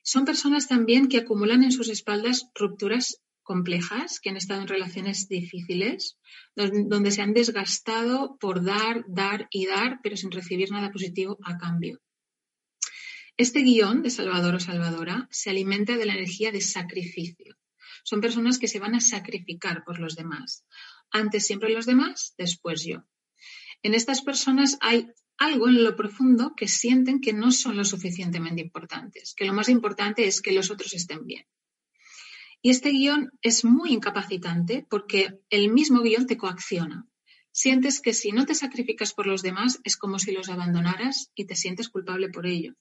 Son 0.04 0.26
personas 0.26 0.68
también 0.68 1.08
que 1.08 1.20
acumulan 1.20 1.64
en 1.64 1.72
sus 1.72 1.90
espaldas 1.90 2.50
rupturas 2.56 3.22
complejas, 3.44 4.20
que 4.20 4.30
han 4.30 4.38
estado 4.38 4.62
en 4.62 4.68
relaciones 4.68 5.28
difíciles, 5.28 6.18
donde 6.56 7.12
se 7.12 7.22
han 7.22 7.34
desgastado 7.34 8.38
por 8.40 8.64
dar, 8.64 9.06
dar 9.08 9.48
y 9.52 9.66
dar, 9.68 10.00
pero 10.02 10.18
sin 10.18 10.32
recibir 10.32 10.72
nada 10.72 10.92
positivo 10.92 11.38
a 11.44 11.58
cambio. 11.58 12.02
Este 13.38 13.62
guion 13.62 14.02
de 14.02 14.10
Salvador 14.10 14.56
o 14.56 14.60
Salvadora 14.60 15.28
se 15.32 15.50
alimenta 15.50 15.98
de 15.98 16.06
la 16.06 16.14
energía 16.14 16.52
de 16.52 16.62
sacrificio, 16.62 17.56
son 18.04 18.22
personas 18.22 18.60
que 18.60 18.68
se 18.68 18.80
van 18.80 18.96
a 18.96 19.02
sacrificar 19.02 19.84
por 19.84 20.00
los 20.00 20.16
demás. 20.16 20.66
Antes 21.12 21.46
siempre 21.46 21.74
los 21.74 21.86
demás, 21.86 22.34
después 22.38 22.84
yo. 22.86 23.04
En 23.82 23.94
estas 23.94 24.22
personas 24.22 24.78
hay 24.82 25.08
algo 25.38 25.68
en 25.68 25.84
lo 25.84 25.96
profundo 25.96 26.54
que 26.56 26.68
sienten 26.68 27.20
que 27.20 27.34
no 27.34 27.52
son 27.52 27.76
lo 27.76 27.84
suficientemente 27.84 28.62
importantes, 28.62 29.34
que 29.36 29.46
lo 29.46 29.54
más 29.54 29.70
importante 29.70 30.26
es 30.26 30.42
que 30.42 30.54
los 30.54 30.72
otros 30.72 30.94
estén 30.94 31.26
bien. 31.26 31.46
Y 32.62 32.70
este 32.70 32.92
guion 32.92 33.32
es 33.42 33.66
muy 33.66 33.92
incapacitante 33.92 34.86
porque 34.90 35.42
el 35.50 35.72
mismo 35.72 36.02
guion 36.02 36.28
te 36.28 36.38
coacciona. 36.38 37.06
Sientes 37.52 38.00
que 38.00 38.14
si 38.14 38.32
no 38.32 38.46
te 38.46 38.56
sacrificas 38.56 39.14
por 39.14 39.28
los 39.28 39.42
demás 39.42 39.80
es 39.84 39.98
como 39.98 40.18
si 40.18 40.32
los 40.32 40.50
abandonaras 40.50 41.30
y 41.36 41.46
te 41.46 41.56
sientes 41.56 41.90
culpable 41.90 42.30
por 42.30 42.48
ello. 42.48 42.74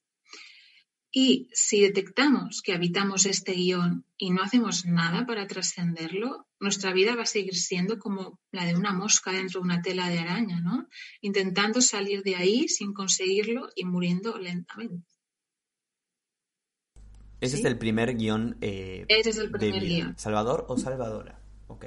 Y 1.15 1.51
si 1.53 1.83
detectamos 1.83 2.63
que 2.63 2.73
habitamos 2.73 3.27
este 3.27 3.53
guion 3.53 4.07
y 4.17 4.31
no 4.31 4.43
hacemos 4.43 4.87
nada 4.87 5.27
para 5.27 5.47
trascenderlo, 5.47 6.47
nuestra 6.59 6.95
vida 6.95 7.15
va 7.15 7.25
a 7.25 7.27
seguir 7.27 7.55
siendo 7.55 7.99
como 7.99 8.41
la 8.51 8.65
de 8.65 8.75
una 8.75 8.95
mosca 8.95 9.31
dentro 9.31 9.61
de 9.61 9.65
una 9.65 9.83
tela 9.83 10.09
de 10.09 10.19
araña, 10.19 10.61
¿no? 10.61 10.89
Intentando 11.21 11.83
salir 11.83 12.23
de 12.23 12.37
ahí 12.37 12.67
sin 12.67 12.95
conseguirlo 12.95 13.69
y 13.77 13.85
muriendo 13.85 14.39
lentamente. 14.39 15.07
Ese 17.43 17.57
es 17.57 17.65
el 17.67 17.77
primer 17.77 18.17
guion. 18.17 18.57
Eh, 18.63 19.05
Ese 19.09 19.31
es 19.31 19.37
el 19.37 19.51
primer 19.51 19.85
guion. 19.85 20.19
¿Salvador 20.19 20.65
o 20.69 20.79
Salvadora? 20.79 21.39
Ok. 21.67 21.87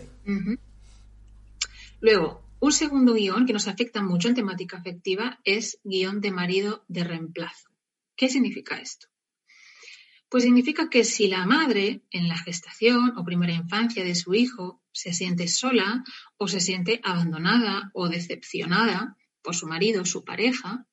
Luego, 2.00 2.44
un 2.60 2.72
segundo 2.72 3.16
guion 3.16 3.48
que 3.48 3.54
nos 3.54 3.68
afecta 3.68 4.04
mucho 4.04 4.28
en 4.28 4.36
temática 4.36 4.78
afectiva 4.78 5.40
es 5.46 5.80
guion 5.84 6.22
de 6.22 6.32
marido 6.32 6.84
de 6.88 7.04
reemplazo. 7.06 7.70
¿Qué 8.16 8.30
significa 8.30 8.78
esto? 8.78 9.08
Pues 10.30 10.44
significa 10.44 10.90
que 10.90 11.04
si 11.04 11.28
la 11.28 11.46
madre 11.46 12.02
en 12.12 12.28
la 12.28 12.38
gestación 12.38 13.18
o 13.18 13.24
primera 13.24 13.54
infancia 13.54 14.04
de 14.04 14.16
su 14.16 14.34
hijo 14.34 14.82
se 14.92 15.14
siente 15.14 15.48
sola 15.48 16.04
o 16.38 16.48
se 16.48 16.60
siente 16.60 17.00
abandonada 17.04 17.92
o 17.94 18.10
decepcionada 18.10 19.18
por 19.42 19.56
su 19.56 19.68
marido 19.68 20.02
o 20.02 20.06
su 20.06 20.24
pareja, 20.26 20.88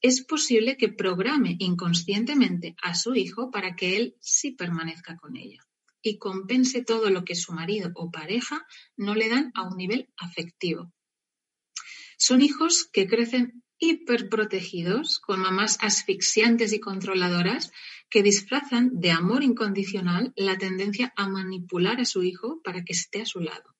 es 0.00 0.24
posible 0.24 0.76
que 0.76 0.88
programe 0.88 1.56
inconscientemente 1.58 2.76
a 2.82 2.94
su 2.94 3.14
hijo 3.14 3.50
para 3.50 3.74
que 3.74 3.96
él 3.96 4.16
sí 4.20 4.52
permanezca 4.52 5.16
con 5.16 5.36
ella 5.36 5.66
y 6.02 6.18
compense 6.18 6.84
todo 6.84 7.10
lo 7.10 7.24
que 7.24 7.34
su 7.34 7.52
marido 7.52 7.90
o 7.94 8.10
pareja 8.10 8.66
no 8.96 9.14
le 9.14 9.28
dan 9.28 9.50
a 9.54 9.66
un 9.66 9.76
nivel 9.76 10.08
afectivo. 10.16 10.92
Son 12.16 12.42
hijos 12.42 12.88
que 12.92 13.06
crecen 13.08 13.62
hiperprotegidos, 13.78 15.18
con 15.20 15.40
mamás 15.40 15.78
asfixiantes 15.80 16.72
y 16.72 16.80
controladoras 16.80 17.72
que 18.10 18.22
disfrazan 18.22 19.00
de 19.00 19.10
amor 19.10 19.42
incondicional 19.42 20.32
la 20.36 20.58
tendencia 20.58 21.12
a 21.16 21.28
manipular 21.28 22.00
a 22.00 22.04
su 22.04 22.22
hijo 22.22 22.60
para 22.62 22.84
que 22.84 22.92
esté 22.92 23.22
a 23.22 23.26
su 23.26 23.40
lado. 23.40 23.76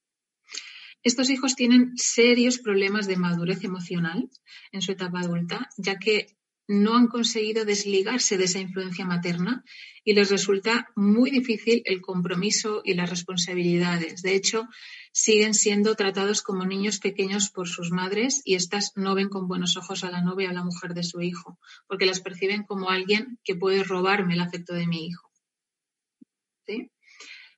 Estos 1.02 1.30
hijos 1.30 1.54
tienen 1.54 1.92
serios 1.96 2.58
problemas 2.58 3.06
de 3.06 3.16
madurez 3.16 3.62
emocional 3.64 4.28
en 4.72 4.82
su 4.82 4.92
etapa 4.92 5.20
adulta, 5.20 5.68
ya 5.76 5.98
que 5.98 6.37
no 6.68 6.96
han 6.96 7.08
conseguido 7.08 7.64
desligarse 7.64 8.36
de 8.36 8.44
esa 8.44 8.60
influencia 8.60 9.06
materna 9.06 9.64
y 10.04 10.12
les 10.12 10.30
resulta 10.30 10.90
muy 10.94 11.30
difícil 11.30 11.82
el 11.86 12.02
compromiso 12.02 12.82
y 12.84 12.94
las 12.94 13.08
responsabilidades. 13.08 14.22
De 14.22 14.34
hecho, 14.34 14.68
siguen 15.10 15.54
siendo 15.54 15.94
tratados 15.94 16.42
como 16.42 16.66
niños 16.66 16.98
pequeños 16.98 17.48
por 17.50 17.68
sus 17.68 17.90
madres 17.90 18.42
y 18.44 18.54
éstas 18.54 18.92
no 18.96 19.14
ven 19.14 19.30
con 19.30 19.48
buenos 19.48 19.78
ojos 19.78 20.04
a 20.04 20.10
la 20.10 20.20
novia 20.20 20.48
o 20.48 20.50
a 20.50 20.54
la 20.54 20.64
mujer 20.64 20.92
de 20.92 21.02
su 21.02 21.22
hijo, 21.22 21.58
porque 21.86 22.06
las 22.06 22.20
perciben 22.20 22.64
como 22.64 22.90
alguien 22.90 23.38
que 23.42 23.56
puede 23.56 23.82
robarme 23.82 24.34
el 24.34 24.40
afecto 24.40 24.74
de 24.74 24.86
mi 24.86 25.06
hijo. 25.06 25.30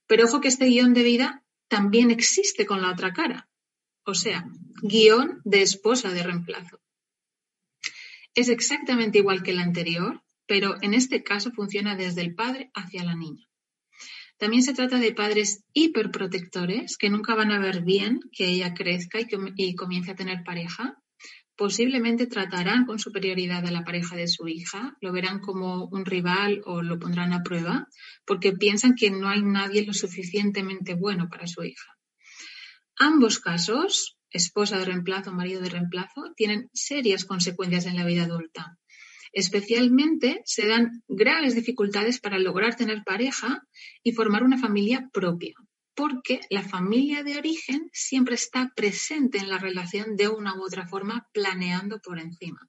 Pero 0.07 0.25
ojo 0.25 0.39
que 0.39 0.47
este 0.47 0.65
guion 0.65 0.93
de 0.93 1.03
vida 1.03 1.43
también 1.67 2.11
existe 2.11 2.65
con 2.65 2.81
la 2.81 2.91
otra 2.91 3.11
cara, 3.11 3.49
o 4.05 4.13
sea, 4.13 4.45
guion 4.81 5.41
de 5.43 5.61
esposa 5.61 6.11
de 6.11 6.23
reemplazo. 6.23 6.80
Es 8.33 8.49
exactamente 8.49 9.19
igual 9.19 9.43
que 9.43 9.51
el 9.51 9.59
anterior, 9.59 10.23
pero 10.47 10.75
en 10.81 10.93
este 10.93 11.23
caso 11.23 11.51
funciona 11.51 11.95
desde 11.95 12.21
el 12.21 12.35
padre 12.35 12.71
hacia 12.73 13.03
la 13.03 13.15
niña. 13.15 13.47
También 14.41 14.63
se 14.63 14.73
trata 14.73 14.97
de 14.97 15.13
padres 15.13 15.63
hiperprotectores 15.73 16.97
que 16.97 17.11
nunca 17.11 17.35
van 17.35 17.51
a 17.51 17.59
ver 17.59 17.83
bien 17.83 18.21
que 18.31 18.47
ella 18.47 18.73
crezca 18.73 19.19
y, 19.21 19.75
comience 19.75 20.11
a 20.11 20.15
tener 20.15 20.43
pareja. 20.43 20.97
Posiblemente 21.55 22.25
tratarán 22.25 22.87
con 22.87 22.97
superioridad 22.97 23.63
a 23.67 23.71
la 23.71 23.83
pareja 23.83 24.15
de 24.15 24.27
su 24.27 24.47
hija, 24.47 24.97
lo 24.99 25.11
verán 25.11 25.41
como 25.41 25.85
un 25.85 26.05
rival 26.05 26.61
o 26.65 26.81
lo 26.81 26.97
pondrán 26.97 27.33
a 27.33 27.43
prueba, 27.43 27.87
porque 28.25 28.53
piensan 28.53 28.95
que 28.95 29.11
no 29.11 29.29
hay 29.29 29.43
nadie 29.43 29.85
lo 29.85 29.93
suficientemente 29.93 30.95
bueno 30.95 31.29
para 31.29 31.45
su 31.45 31.63
hija. 31.63 31.95
Ambos 32.97 33.37
casos, 33.37 34.17
esposa 34.31 34.77
de 34.77 34.85
reemplazo, 34.85 35.31
marido 35.31 35.61
de 35.61 35.69
reemplazo, 35.69 36.33
tienen 36.35 36.69
serias 36.73 37.25
consecuencias 37.25 37.85
en 37.85 37.95
la 37.95 38.05
vida 38.05 38.23
adulta. 38.23 38.77
Especialmente 39.33 40.41
se 40.45 40.67
dan 40.67 41.03
graves 41.07 41.55
dificultades 41.55 42.19
para 42.19 42.39
lograr 42.39 42.75
tener 42.75 43.03
pareja 43.05 43.65
y 44.03 44.11
formar 44.11 44.43
una 44.43 44.57
familia 44.57 45.09
propia, 45.13 45.53
porque 45.95 46.41
la 46.49 46.63
familia 46.63 47.23
de 47.23 47.37
origen 47.37 47.89
siempre 47.93 48.35
está 48.35 48.73
presente 48.75 49.37
en 49.37 49.49
la 49.49 49.57
relación 49.57 50.15
de 50.15 50.27
una 50.27 50.55
u 50.55 50.63
otra 50.63 50.87
forma, 50.87 51.27
planeando 51.33 51.99
por 51.99 52.19
encima. 52.19 52.67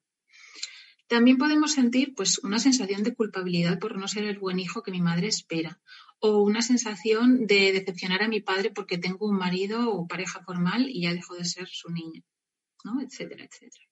También 1.09 1.37
podemos 1.37 1.73
sentir 1.73 2.15
pues, 2.15 2.39
una 2.39 2.59
sensación 2.59 3.03
de 3.03 3.15
culpabilidad 3.15 3.79
por 3.79 3.99
no 3.99 4.09
ser 4.09 4.25
el 4.25 4.39
buen 4.39 4.59
hijo 4.59 4.83
que 4.83 4.93
mi 4.93 5.03
madre 5.03 5.29
espera, 5.29 5.81
o 6.23 6.41
una 6.41 6.63
sensación 6.63 7.47
de 7.47 7.73
decepcionar 7.73 8.23
a 8.23 8.29
mi 8.29 8.41
padre 8.41 8.71
porque 8.71 8.97
tengo 8.97 9.27
un 9.27 9.37
marido 9.37 9.93
o 9.93 10.07
pareja 10.07 10.41
formal 10.45 10.89
y 10.89 11.03
ya 11.03 11.13
dejo 11.13 11.35
de 11.35 11.45
ser 11.45 11.67
su 11.67 11.91
niña, 11.91 12.23
¿no? 12.85 13.03
etcétera, 13.03 13.45
etcétera. 13.45 13.85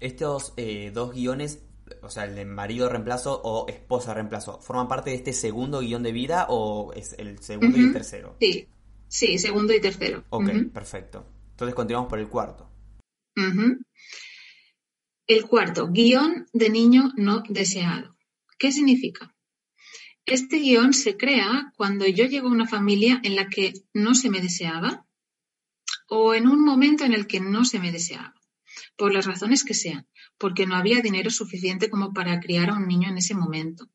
Estos 0.00 0.52
eh, 0.56 0.90
dos 0.92 1.14
guiones 1.14 1.60
o 2.02 2.08
sea, 2.08 2.24
el 2.24 2.34
de 2.34 2.44
marido 2.44 2.88
reemplazo 2.88 3.40
o 3.42 3.68
esposa 3.68 4.14
reemplazo, 4.14 4.60
¿forman 4.60 4.88
parte 4.88 5.10
de 5.10 5.16
este 5.16 5.32
segundo 5.32 5.80
guion 5.80 6.02
de 6.02 6.12
vida 6.12 6.46
o 6.48 6.92
es 6.92 7.14
el 7.18 7.38
segundo 7.40 7.78
y 7.78 7.82
el 7.82 7.92
tercero? 7.92 8.36
Sí, 8.40 8.68
sí, 9.08 9.38
segundo 9.38 9.74
y 9.74 9.80
tercero. 9.80 10.24
Ok, 10.30 10.50
perfecto. 10.72 11.26
Entonces 11.50 11.74
continuamos 11.74 12.08
por 12.08 12.18
el 12.18 12.28
cuarto. 12.28 12.70
El 15.26 15.46
cuarto, 15.46 15.88
guion 15.88 16.46
de 16.52 16.70
niño 16.70 17.12
no 17.16 17.42
deseado. 17.48 18.16
¿Qué 18.58 18.72
significa? 18.72 19.34
Este 20.30 20.60
guion 20.60 20.92
se 20.94 21.16
crea 21.16 21.72
cuando 21.76 22.06
yo 22.06 22.24
llego 22.24 22.46
a 22.46 22.52
una 22.52 22.68
familia 22.68 23.20
en 23.24 23.34
la 23.34 23.48
que 23.48 23.72
no 23.92 24.14
se 24.14 24.30
me 24.30 24.40
deseaba 24.40 25.04
o 26.06 26.34
en 26.34 26.46
un 26.46 26.64
momento 26.64 27.04
en 27.04 27.14
el 27.14 27.26
que 27.26 27.40
no 27.40 27.64
se 27.64 27.80
me 27.80 27.90
deseaba, 27.90 28.36
por 28.96 29.12
las 29.12 29.26
razones 29.26 29.64
que 29.64 29.74
sean, 29.74 30.06
porque 30.38 30.66
no 30.66 30.76
había 30.76 31.00
dinero 31.00 31.30
suficiente 31.30 31.90
como 31.90 32.12
para 32.12 32.38
criar 32.38 32.70
a 32.70 32.74
un 32.74 32.86
niño 32.86 33.08
en 33.08 33.18
ese 33.18 33.34
momento, 33.34 33.90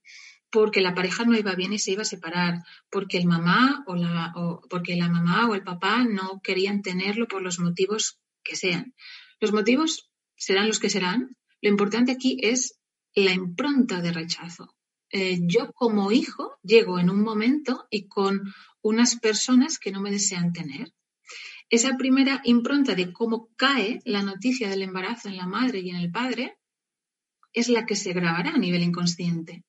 porque 0.50 0.82
la 0.82 0.94
pareja 0.94 1.24
no 1.24 1.38
iba 1.38 1.56
bien 1.56 1.72
y 1.72 1.80
se 1.80 1.94
iba 1.94 2.01
a 2.01 2.12
separar, 2.13 2.65
porque 2.89 3.18
el 3.18 3.27
mamá 3.27 3.86
o 3.88 3.96
la, 3.96 4.34
porque 4.70 4.98
la 4.98 5.08
mamá 5.08 5.48
o 5.48 5.56
el 5.56 5.63
papá 5.63 6.04
no 6.04 6.42
querían 6.44 6.82
tenerlo 6.82 7.30
por 7.30 7.44
los 7.44 7.60
motivos 7.60 8.20
que 8.44 8.58
sean. 8.58 8.94
Los 9.39 9.54
motivos 9.54 10.12
serán 10.36 10.68
los 10.68 10.80
que 10.80 10.89
serán. 10.89 11.38
Lo 11.62 11.70
importante 11.70 12.12
aquí 12.12 12.38
es 12.42 12.77
la 13.13 13.32
impronta 13.32 14.01
de 14.01 14.12
rechazo. 14.12 14.75
Eh, 15.18 15.40
yo 15.44 15.72
como 15.72 16.12
hijo 16.12 16.58
llego 16.62 17.00
en 17.00 17.10
un 17.10 17.22
momento 17.22 17.88
y 17.90 18.10
con 18.10 18.54
unas 18.82 19.18
personas 19.18 19.80
que 19.80 19.90
no 19.90 20.02
me 20.02 20.12
desean 20.12 20.52
tener. 20.52 20.92
Esa 21.70 21.96
primera 21.96 22.42
impronta 22.44 22.96
de 22.96 23.14
cómo 23.14 23.48
cae 23.56 24.02
la 24.04 24.24
noticia 24.24 24.68
del 24.70 24.82
embarazo 24.82 25.30
en 25.30 25.38
la 25.38 25.48
madre 25.48 25.80
y 25.80 25.90
en 25.90 25.96
el 25.96 26.12
padre 26.12 26.58
es 27.54 27.70
la 27.70 27.86
que 27.86 27.96
se 27.96 28.12
grabará 28.12 28.50
a 28.50 28.58
nivel 28.58 28.84
inconsciente. 28.84 29.64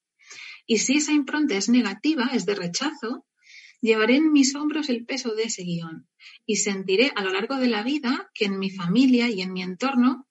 Y 0.67 0.79
si 0.79 0.97
esa 0.97 1.12
impronta 1.12 1.55
es 1.55 1.69
negativa, 1.69 2.29
es 2.33 2.45
de 2.45 2.57
rechazo, 2.57 3.25
llevaré 3.81 4.17
en 4.17 4.33
mis 4.33 4.53
hombros 4.57 4.88
el 4.88 5.07
peso 5.07 5.37
de 5.37 5.45
ese 5.45 5.62
guion 5.62 6.09
y 6.45 6.57
sentiré 6.57 7.12
a 7.15 7.23
lo 7.23 7.31
largo 7.31 7.55
de 7.55 7.69
la 7.69 7.85
vida 7.85 8.33
que 8.35 8.47
en 8.47 8.59
mi 8.59 8.71
familia 8.71 9.31
y 9.31 9.43
en 9.43 9.53
mi 9.53 9.62
entorno 9.62 10.26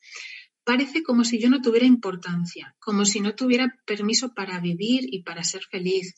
parece 0.66 1.04
como 1.04 1.24
si 1.24 1.40
yo 1.40 1.50
no 1.50 1.62
tuviera 1.62 1.86
importancia, 1.86 2.76
como 2.80 3.06
si 3.06 3.22
no 3.22 3.36
tuviera 3.36 3.80
permiso 3.86 4.34
para 4.34 4.60
vivir 4.60 5.02
y 5.14 5.22
para 5.22 5.44
ser 5.44 5.64
feliz, 5.64 6.16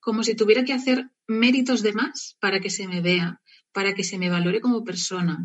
como 0.00 0.24
si 0.24 0.34
tuviera 0.34 0.64
que 0.64 0.72
hacer 0.72 1.10
méritos 1.28 1.82
de 1.82 1.92
más 1.92 2.36
para 2.40 2.58
que 2.60 2.70
se 2.70 2.88
me 2.88 3.02
vea, 3.02 3.40
para 3.70 3.94
que 3.94 4.02
se 4.02 4.18
me 4.18 4.30
valore 4.30 4.60
como 4.60 4.82
persona. 4.82 5.38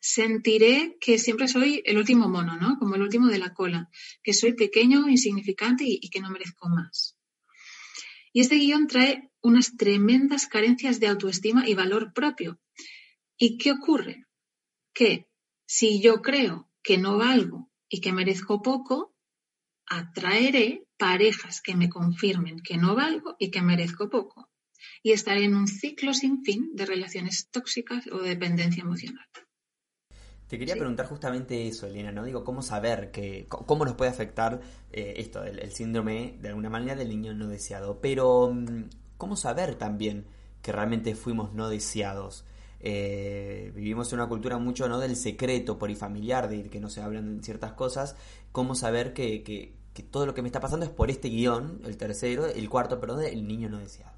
Sentiré 0.00 0.98
que 1.00 1.18
siempre 1.18 1.48
soy 1.48 1.80
el 1.86 1.96
último 1.96 2.28
mono, 2.28 2.56
¿no? 2.56 2.76
Como 2.78 2.96
el 2.96 3.02
último 3.02 3.28
de 3.28 3.38
la 3.38 3.54
cola, 3.54 3.88
que 4.22 4.34
soy 4.34 4.52
pequeño, 4.54 5.08
insignificante 5.08 5.84
y, 5.84 5.98
y 6.02 6.10
que 6.10 6.20
no 6.20 6.30
merezco 6.30 6.68
más. 6.68 7.16
Y 8.32 8.40
este 8.40 8.56
guion 8.56 8.88
trae 8.88 9.30
unas 9.40 9.76
tremendas 9.76 10.48
carencias 10.48 10.98
de 10.98 11.06
autoestima 11.06 11.68
y 11.68 11.74
valor 11.74 12.12
propio. 12.12 12.60
¿Y 13.38 13.58
qué 13.58 13.70
ocurre? 13.70 14.26
Que 14.92 15.28
si 15.66 16.02
yo 16.02 16.20
creo 16.20 16.68
que 16.84 16.98
no 16.98 17.18
valgo 17.18 17.70
y 17.88 18.00
que 18.00 18.12
merezco 18.12 18.62
poco, 18.62 19.14
atraeré 19.86 20.86
parejas 20.98 21.60
que 21.60 21.74
me 21.74 21.88
confirmen 21.88 22.60
que 22.60 22.76
no 22.76 22.94
valgo 22.94 23.36
y 23.38 23.50
que 23.50 23.62
merezco 23.62 24.08
poco. 24.10 24.50
Y 25.02 25.12
estaré 25.12 25.44
en 25.44 25.54
un 25.54 25.66
ciclo 25.66 26.12
sin 26.12 26.44
fin 26.44 26.70
de 26.74 26.86
relaciones 26.86 27.48
tóxicas 27.50 28.06
o 28.08 28.18
dependencia 28.18 28.82
emocional. 28.82 29.26
Te 30.46 30.58
quería 30.58 30.76
preguntar 30.76 31.06
justamente 31.06 31.66
eso, 31.66 31.86
Elena, 31.86 32.12
¿no? 32.12 32.22
Digo, 32.22 32.44
¿cómo 32.44 32.60
saber 32.60 33.10
que, 33.10 33.46
cómo 33.48 33.86
nos 33.86 33.94
puede 33.94 34.10
afectar 34.10 34.60
eh, 34.92 35.14
esto, 35.16 35.42
el, 35.42 35.72
síndrome, 35.72 36.36
de 36.40 36.48
alguna 36.48 36.68
manera, 36.68 36.94
del 36.94 37.08
niño 37.08 37.32
no 37.32 37.48
deseado? 37.48 38.00
Pero, 38.02 38.52
mm, 38.52 38.90
¿cómo 39.16 39.36
saber 39.36 39.76
también 39.76 40.26
que 40.60 40.70
realmente 40.70 41.14
fuimos 41.14 41.54
no 41.54 41.70
deseados? 41.70 42.44
Eh, 42.86 43.72
vivimos 43.74 44.12
en 44.12 44.18
una 44.18 44.28
cultura 44.28 44.58
mucho, 44.58 44.86
¿no? 44.90 45.00
Del 45.00 45.16
secreto 45.16 45.78
polifamiliar, 45.78 46.50
de 46.50 46.68
que 46.68 46.80
no 46.80 46.90
se 46.90 47.00
hablan 47.00 47.42
ciertas 47.42 47.72
cosas. 47.72 48.14
¿Cómo 48.52 48.74
saber 48.74 49.14
que, 49.14 49.42
que, 49.42 50.02
todo 50.02 50.26
lo 50.26 50.34
que 50.34 50.42
me 50.42 50.48
está 50.48 50.60
pasando 50.60 50.84
es 50.84 50.92
por 50.92 51.10
este 51.10 51.30
guion, 51.30 51.80
el 51.86 51.96
tercero, 51.96 52.44
el 52.44 52.68
cuarto, 52.68 53.00
perdón, 53.00 53.24
el 53.24 53.48
niño 53.48 53.70
no 53.70 53.78
deseado? 53.78 54.14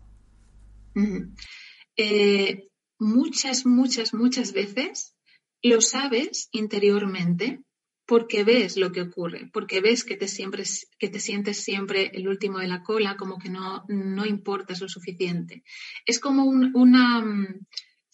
Eh, 1.96 2.68
muchas, 2.98 3.66
muchas, 3.66 4.12
muchas 4.12 4.52
veces 4.52 5.14
lo 5.62 5.80
sabes 5.80 6.48
interiormente 6.50 7.60
porque 8.04 8.42
ves 8.42 8.76
lo 8.76 8.90
que 8.90 9.02
ocurre, 9.02 9.48
porque 9.52 9.80
ves 9.80 10.02
que 10.02 10.16
te, 10.16 10.26
siempre, 10.26 10.64
que 10.98 11.08
te 11.08 11.20
sientes 11.20 11.62
siempre 11.62 12.10
el 12.14 12.26
último 12.26 12.58
de 12.58 12.66
la 12.66 12.82
cola, 12.82 13.16
como 13.16 13.38
que 13.38 13.48
no, 13.48 13.84
no 13.86 14.26
importas 14.26 14.80
lo 14.80 14.88
suficiente. 14.88 15.62
Es 16.04 16.18
como 16.18 16.44
una 16.46 17.20
mm, 17.20 17.66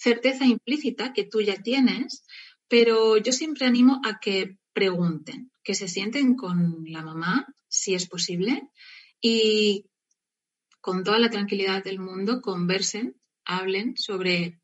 certeza 0.02 0.44
implícita 0.44 1.12
que 1.12 1.24
tú 1.24 1.40
ya 1.40 1.62
tienes, 1.62 2.24
pero 2.68 3.16
yo 3.18 3.32
siempre 3.32 3.66
animo 3.66 4.00
a 4.04 4.18
que 4.18 4.58
pregunten, 4.72 5.52
que 5.62 5.74
se 5.74 5.86
sienten 5.86 6.34
con 6.34 6.84
la 6.86 7.02
mamá, 7.02 7.46
si 7.68 7.94
es 7.94 8.08
posible, 8.08 8.68
y 9.20 9.86
con 10.80 11.04
toda 11.04 11.18
la 11.18 11.30
tranquilidad 11.30 11.84
del 11.84 12.00
mundo 12.00 12.40
conversen, 12.40 13.14
hablen 13.44 13.96
sobre 13.96 14.60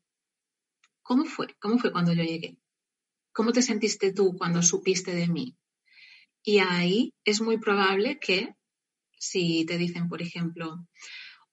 cómo 1.01 1.25
fue, 1.25 1.55
cómo 1.59 1.77
fue 1.77 1.91
cuando 1.91 2.13
yo 2.13 2.23
llegué, 2.23 2.57
¿Cómo 3.31 3.53
te 3.53 3.61
sentiste 3.61 4.11
tú 4.11 4.35
cuando 4.37 4.61
supiste 4.61 5.13
de 5.13 5.27
mí? 5.27 5.55
Y 6.43 6.57
ahí 6.59 7.13
es 7.23 7.39
muy 7.41 7.57
probable 7.57 8.19
que 8.19 8.55
si 9.17 9.65
te 9.65 9.77
dicen, 9.77 10.09
por 10.09 10.21
ejemplo, 10.21 10.85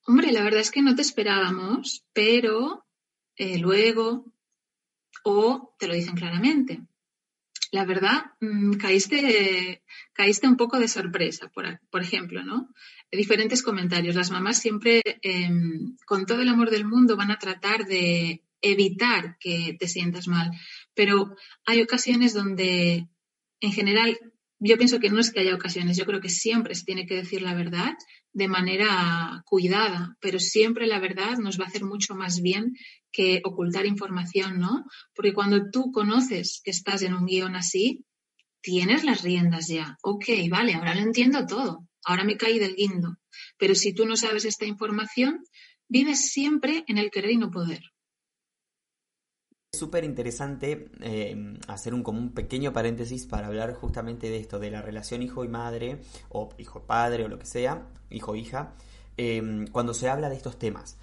hombre, 0.06 0.32
la 0.32 0.42
verdad 0.42 0.60
es 0.60 0.70
que 0.70 0.82
no 0.82 0.94
te 0.96 1.02
esperábamos, 1.02 2.04
pero 2.12 2.85
eh, 3.36 3.58
luego, 3.58 4.32
o 5.24 5.74
te 5.78 5.88
lo 5.88 5.94
dicen 5.94 6.14
claramente. 6.14 6.82
La 7.72 7.84
verdad, 7.84 8.32
mm, 8.40 8.74
caíste, 8.74 9.82
caíste 10.12 10.46
un 10.46 10.56
poco 10.56 10.78
de 10.78 10.88
sorpresa, 10.88 11.50
por, 11.52 12.02
ejemplo, 12.02 12.42
¿no? 12.42 12.72
Diferentes 13.10 13.62
comentarios. 13.62 14.14
Las 14.14 14.30
mamás 14.30 14.58
siempre, 14.58 15.02
em, 15.22 15.96
con 16.06 16.26
todo 16.26 16.42
el 16.42 16.48
amor 16.48 16.70
del 16.70 16.84
mundo, 16.84 17.16
van 17.16 17.30
a 17.30 17.38
tratar 17.38 17.86
de 17.86 18.42
evitar 18.62 19.36
que 19.38 19.76
te 19.78 19.88
sientas 19.88 20.28
mal. 20.28 20.50
Pero 20.94 21.36
hay 21.64 21.82
ocasiones 21.82 22.34
donde, 22.34 23.08
en 23.60 23.72
general, 23.72 24.18
yo 24.58 24.76
pienso 24.78 25.00
que 25.00 25.10
no 25.10 25.20
es 25.20 25.30
que 25.30 25.40
haya 25.40 25.54
ocasiones, 25.54 25.96
yo 25.96 26.06
creo 26.06 26.20
que 26.20 26.30
siempre 26.30 26.74
se 26.74 26.84
tiene 26.84 27.06
que 27.06 27.16
decir 27.16 27.42
la 27.42 27.54
verdad 27.54 27.94
de 28.32 28.48
manera 28.48 29.42
cuidada, 29.44 30.16
pero 30.20 30.38
siempre 30.38 30.86
la 30.86 30.98
verdad 30.98 31.38
nos 31.38 31.60
va 31.60 31.64
a 31.64 31.68
hacer 31.68 31.84
mucho 31.84 32.14
más 32.14 32.40
bien 32.40 32.74
que 33.12 33.42
ocultar 33.44 33.86
información, 33.86 34.58
¿no? 34.58 34.84
Porque 35.14 35.34
cuando 35.34 35.70
tú 35.70 35.90
conoces 35.92 36.60
que 36.64 36.70
estás 36.70 37.02
en 37.02 37.14
un 37.14 37.26
guion 37.26 37.54
así, 37.54 38.04
tienes 38.60 39.04
las 39.04 39.22
riendas 39.22 39.68
ya. 39.68 39.96
Ok, 40.02 40.24
vale, 40.50 40.74
ahora 40.74 40.94
lo 40.94 41.02
entiendo 41.02 41.46
todo, 41.46 41.86
ahora 42.04 42.24
me 42.24 42.36
caí 42.36 42.58
del 42.58 42.76
guindo. 42.76 43.16
Pero 43.58 43.74
si 43.74 43.94
tú 43.94 44.06
no 44.06 44.16
sabes 44.16 44.44
esta 44.44 44.64
información, 44.64 45.42
vives 45.88 46.30
siempre 46.30 46.84
en 46.88 46.98
el 46.98 47.10
querer 47.10 47.32
y 47.32 47.36
no 47.36 47.50
poder 47.50 47.82
súper 49.78 50.04
interesante 50.04 50.88
eh, 51.00 51.58
hacer 51.68 51.94
un, 51.94 52.02
como 52.02 52.18
un 52.18 52.30
pequeño 52.30 52.72
paréntesis 52.72 53.26
para 53.26 53.46
hablar 53.46 53.74
justamente 53.74 54.28
de 54.30 54.38
esto, 54.38 54.58
de 54.58 54.70
la 54.70 54.82
relación 54.82 55.22
hijo 55.22 55.44
y 55.44 55.48
madre, 55.48 55.98
o 56.28 56.48
hijo-padre, 56.58 57.24
o 57.24 57.28
lo 57.28 57.38
que 57.38 57.46
sea, 57.46 57.86
hijo-hija, 58.10 58.72
eh, 59.16 59.64
cuando 59.72 59.94
se 59.94 60.08
habla 60.08 60.28
de 60.28 60.36
estos 60.36 60.58
temas 60.58 60.96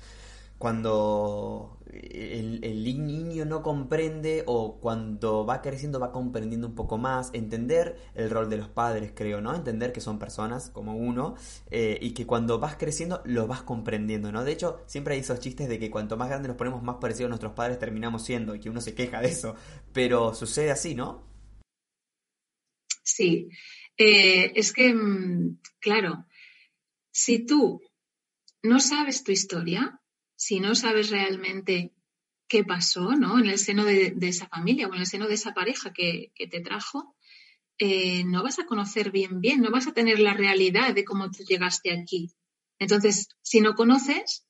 cuando 0.63 1.77
el, 1.91 2.61
niño 3.05 3.43
no 3.43 3.61
comprende 3.61 4.43
o 4.45 4.79
cuando 4.79 5.45
va 5.45 5.61
creciendo 5.61 5.99
va 5.99 6.13
comprendiendo 6.13 6.67
un 6.67 6.73
poco 6.73 6.97
más, 6.97 7.31
entender 7.33 7.97
el 8.15 8.29
rol 8.29 8.49
de 8.49 8.55
los 8.55 8.69
padres, 8.69 9.11
creo, 9.13 9.41
¿no? 9.41 9.53
Entender 9.53 9.91
que 9.91 9.99
son 9.99 10.19
personas 10.19 10.69
como 10.69 10.95
uno 10.95 11.35
eh, 11.69 11.99
y 12.01 12.11
que 12.11 12.25
cuando 12.25 12.59
vas 12.59 12.77
creciendo 12.77 13.21
lo 13.25 13.45
vas 13.45 13.63
comprendiendo, 13.63 14.31
¿no? 14.31 14.45
De 14.45 14.53
hecho, 14.53 14.81
siempre 14.85 15.15
hay 15.15 15.19
esos 15.19 15.41
chistes 15.41 15.67
de 15.67 15.79
que 15.79 15.91
cuanto 15.91 16.15
más 16.15 16.29
grande 16.29 16.47
nos 16.47 16.55
ponemos 16.55 16.81
más 16.81 16.95
parecidos 16.95 17.25
a 17.25 17.29
nuestros 17.31 17.51
padres 17.51 17.77
terminamos 17.77 18.23
siendo 18.23 18.55
y 18.55 18.61
que 18.61 18.69
uno 18.69 18.79
se 18.79 18.95
queja 18.95 19.19
de 19.19 19.27
eso, 19.27 19.57
pero 19.91 20.33
sucede 20.33 20.71
así, 20.71 20.95
¿no? 20.95 21.27
Sí, 23.03 23.49
eh, 23.97 24.53
es 24.55 24.71
que, 24.71 24.93
mm, 24.93 25.59
claro, 25.81 26.25
si 27.11 27.45
tú 27.45 27.81
no 28.61 28.79
sabes 28.79 29.25
tu 29.25 29.33
historia, 29.33 29.99
si 30.43 30.59
no 30.59 30.75
sabes 30.75 31.09
realmente 31.09 31.93
qué 32.49 32.65
pasó 32.65 33.15
¿no? 33.15 33.39
en 33.39 33.45
el 33.45 33.57
seno 33.57 33.85
de, 33.85 34.13
esa 34.23 34.45
familia 34.49 34.87
o 34.87 34.93
en 34.93 34.99
el 34.99 35.05
seno 35.05 35.25
de 35.29 35.35
esa 35.35 35.53
pareja 35.53 35.93
que, 35.93 36.33
te 36.35 36.59
trajo, 36.59 37.15
eh, 37.77 38.25
no 38.25 38.43
vas 38.43 38.59
a 38.59 38.65
conocer 38.65 39.09
bien, 39.11 39.39
bien, 39.39 39.61
no 39.61 39.71
vas 39.71 39.87
a 39.87 39.93
tener 39.93 40.19
la 40.19 40.33
realidad 40.33 40.93
de 40.93 41.05
cómo 41.05 41.31
tú 41.31 41.45
llegaste 41.45 41.93
aquí. 41.93 42.33
Entonces, 42.77 43.29
si 43.41 43.61
no 43.61 43.73
conoces, 43.73 44.45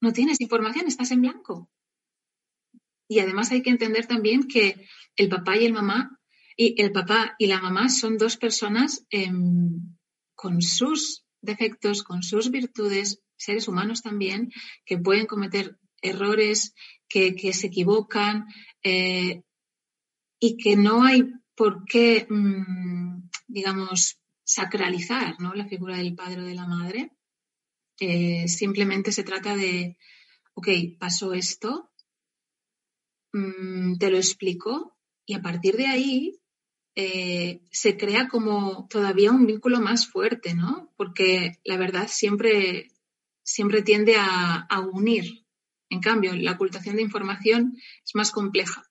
no 0.00 0.14
tienes 0.14 0.40
información, 0.40 0.86
estás 0.86 1.10
en 1.10 1.20
blanco. 1.20 1.70
Y 3.06 3.18
además 3.18 3.50
hay 3.50 3.60
que 3.60 3.70
entender 3.70 4.06
también 4.06 4.48
que 4.48 4.86
el 5.16 5.28
papá 5.28 5.58
y 5.58 5.66
el 5.66 5.74
mamá, 5.74 6.18
y 6.56 6.80
el 6.80 6.90
papá 6.90 7.34
y 7.38 7.48
la 7.48 7.60
mamá 7.60 7.90
son 7.90 8.16
dos 8.16 8.38
personas 8.38 9.04
em, 9.10 9.94
con 10.34 10.62
sus 10.62 11.26
defectos, 11.42 12.02
con 12.02 12.22
sus 12.22 12.50
virtudes, 12.50 13.20
seres 13.40 13.68
humanos 13.68 14.02
también, 14.02 14.52
que 14.84 14.98
pueden 14.98 15.26
cometer 15.26 15.78
errores, 16.02 16.74
que, 17.08 17.52
se 17.52 17.66
equivocan 17.66 18.46
eh, 18.82 19.42
y 20.38 20.56
que 20.56 20.76
no 20.76 21.02
hay 21.02 21.24
por 21.56 21.84
qué, 21.84 22.26
mm, 22.28 23.30
digamos, 23.48 24.20
sacralizar 24.44 25.40
¿no? 25.40 25.54
la 25.54 25.66
figura 25.66 25.96
del 25.96 26.14
padre 26.14 26.42
o 26.42 26.44
de 26.44 26.54
la 26.54 26.66
madre. 26.66 27.12
Eh, 27.98 28.48
simplemente 28.48 29.12
se 29.12 29.24
trata 29.24 29.56
de, 29.56 29.96
ok, 30.54 30.68
pasó 30.98 31.34
esto, 31.34 31.90
mm, 33.32 33.96
te 33.98 34.10
lo 34.10 34.16
explico 34.16 34.96
y 35.26 35.34
a 35.34 35.42
partir 35.42 35.76
de 35.76 35.86
ahí 35.86 36.40
eh, 36.96 37.62
se 37.70 37.96
crea 37.96 38.28
como 38.28 38.88
todavía 38.88 39.30
un 39.30 39.46
vínculo 39.46 39.80
más 39.80 40.06
fuerte, 40.08 40.54
¿no? 40.54 40.92
Porque 40.96 41.58
la 41.64 41.76
verdad 41.76 42.08
siempre, 42.08 42.88
siempre 43.42 43.82
tiende 43.82 44.16
a, 44.16 44.66
a 44.68 44.80
unir. 44.80 45.46
En 45.88 46.00
cambio, 46.00 46.34
la 46.34 46.52
ocultación 46.52 46.96
de 46.96 47.02
información 47.02 47.76
es 48.04 48.14
más 48.14 48.30
compleja. 48.30 48.84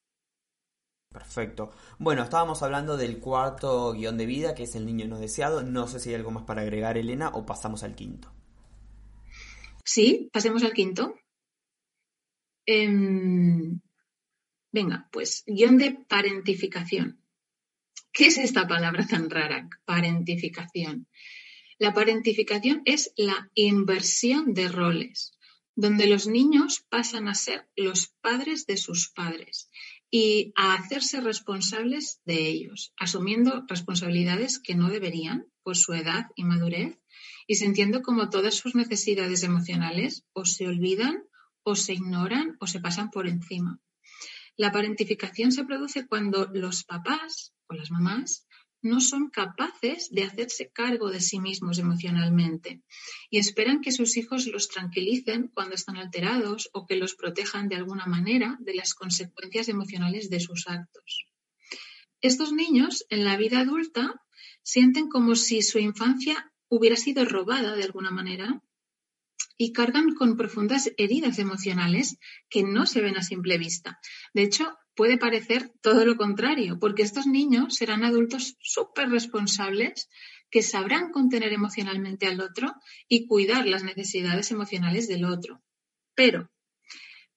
Perfecto. 1.09 1.71
Bueno, 1.97 2.21
estábamos 2.23 2.61
hablando 2.61 2.95
del 2.95 3.19
cuarto 3.19 3.93
guion 3.93 4.17
de 4.17 4.27
vida, 4.27 4.53
que 4.53 4.63
es 4.63 4.75
el 4.75 4.85
niño 4.85 5.07
no 5.07 5.17
deseado. 5.17 5.63
No 5.63 5.87
sé 5.87 5.99
si 5.99 6.09
hay 6.09 6.15
algo 6.15 6.31
más 6.31 6.43
para 6.43 6.61
agregar, 6.61 6.97
Elena, 6.97 7.29
o 7.29 7.45
pasamos 7.45 7.83
al 7.83 7.95
quinto. 7.95 8.31
Sí, 9.83 10.29
pasemos 10.31 10.63
al 10.63 10.73
quinto. 10.73 11.15
Em, 12.63 13.81
venga, 14.71 15.09
pues 15.11 15.43
guion 15.47 15.79
de 15.79 16.05
parentificación. 16.07 17.23
¿Qué 18.11 18.27
es 18.27 18.37
esta 18.37 18.67
palabra 18.67 19.07
tan 19.07 19.31
rara? 19.31 19.67
Parentificación. 19.85 21.07
La 21.79 21.93
parentificación 21.93 22.81
es 22.83 23.13
la 23.15 23.49
inversión 23.55 24.53
de 24.53 24.67
roles, 24.67 25.31
donde 25.75 26.07
los 26.07 26.27
niños 26.27 26.85
pasan 26.89 27.29
a 27.29 27.35
ser 27.35 27.69
los 27.77 28.13
padres 28.19 28.65
de 28.65 28.75
sus 28.75 29.07
padres 29.07 29.69
y 30.11 30.51
a 30.57 30.73
hacerse 30.73 31.21
responsables 31.21 32.19
de 32.25 32.47
ellos, 32.49 32.93
asumiendo 32.97 33.63
responsabilidades 33.69 34.59
que 34.59 34.75
no 34.75 34.89
deberían 34.89 35.47
por 35.63 35.77
su 35.77 35.93
edad 35.93 36.25
y 36.35 36.43
madurez 36.43 36.99
y 37.47 37.55
sintiendo 37.55 38.01
como 38.01 38.29
todas 38.29 38.55
sus 38.55 38.75
necesidades 38.75 39.43
emocionales 39.43 40.25
o 40.33 40.43
se 40.43 40.67
olvidan 40.67 41.23
o 41.63 41.77
se 41.77 41.93
ignoran 41.93 42.57
o 42.59 42.67
se 42.67 42.81
pasan 42.81 43.09
por 43.09 43.25
encima. 43.25 43.79
La 44.57 44.73
parentificación 44.73 45.53
se 45.53 45.63
produce 45.63 46.05
cuando 46.07 46.49
los 46.53 46.83
papás 46.83 47.53
o 47.67 47.73
las 47.73 47.89
mamás 47.89 48.48
no 48.81 49.01
son 49.01 49.29
capaces 49.29 50.09
de 50.11 50.23
hacerse 50.23 50.71
cargo 50.71 51.09
de 51.09 51.19
sí 51.19 51.39
mismos 51.39 51.79
emocionalmente 51.79 52.81
y 53.29 53.37
esperan 53.37 53.81
que 53.81 53.91
sus 53.91 54.15
hijos 54.17 54.47
los 54.47 54.69
tranquilicen 54.69 55.49
cuando 55.53 55.75
están 55.75 55.97
alterados 55.97 56.69
o 56.73 56.85
que 56.85 56.95
los 56.95 57.15
protejan 57.15 57.67
de 57.67 57.75
alguna 57.75 58.05
manera 58.05 58.57
de 58.61 58.75
las 58.75 58.93
consecuencias 58.93 59.67
emocionales 59.67 60.29
de 60.29 60.39
sus 60.39 60.67
actos. 60.67 61.27
Estos 62.21 62.51
niños 62.51 63.05
en 63.09 63.25
la 63.25 63.37
vida 63.37 63.61
adulta 63.61 64.21
sienten 64.63 65.07
como 65.07 65.35
si 65.35 65.61
su 65.61 65.79
infancia 65.79 66.51
hubiera 66.67 66.95
sido 66.95 67.25
robada 67.25 67.75
de 67.75 67.83
alguna 67.83 68.11
manera 68.11 68.61
y 69.57 69.73
cargan 69.73 70.15
con 70.15 70.37
profundas 70.37 70.91
heridas 70.97 71.37
emocionales 71.39 72.17
que 72.49 72.63
no 72.63 72.85
se 72.85 73.01
ven 73.01 73.17
a 73.17 73.23
simple 73.23 73.57
vista. 73.57 73.99
De 74.33 74.43
hecho, 74.43 74.77
puede 74.99 75.17
parecer 75.17 75.71
todo 75.81 76.03
lo 76.03 76.17
contrario, 76.17 76.77
porque 76.77 77.03
estos 77.03 77.25
niños 77.25 77.75
serán 77.75 78.03
adultos 78.03 78.57
súper 78.59 79.09
responsables 79.09 80.09
que 80.51 80.61
sabrán 80.61 81.13
contener 81.13 81.53
emocionalmente 81.53 82.27
al 82.27 82.41
otro 82.41 82.75
y 83.07 83.25
cuidar 83.25 83.65
las 83.65 83.85
necesidades 83.85 84.51
emocionales 84.51 85.07
del 85.07 85.23
otro. 85.23 85.63
Pero, 86.15 86.51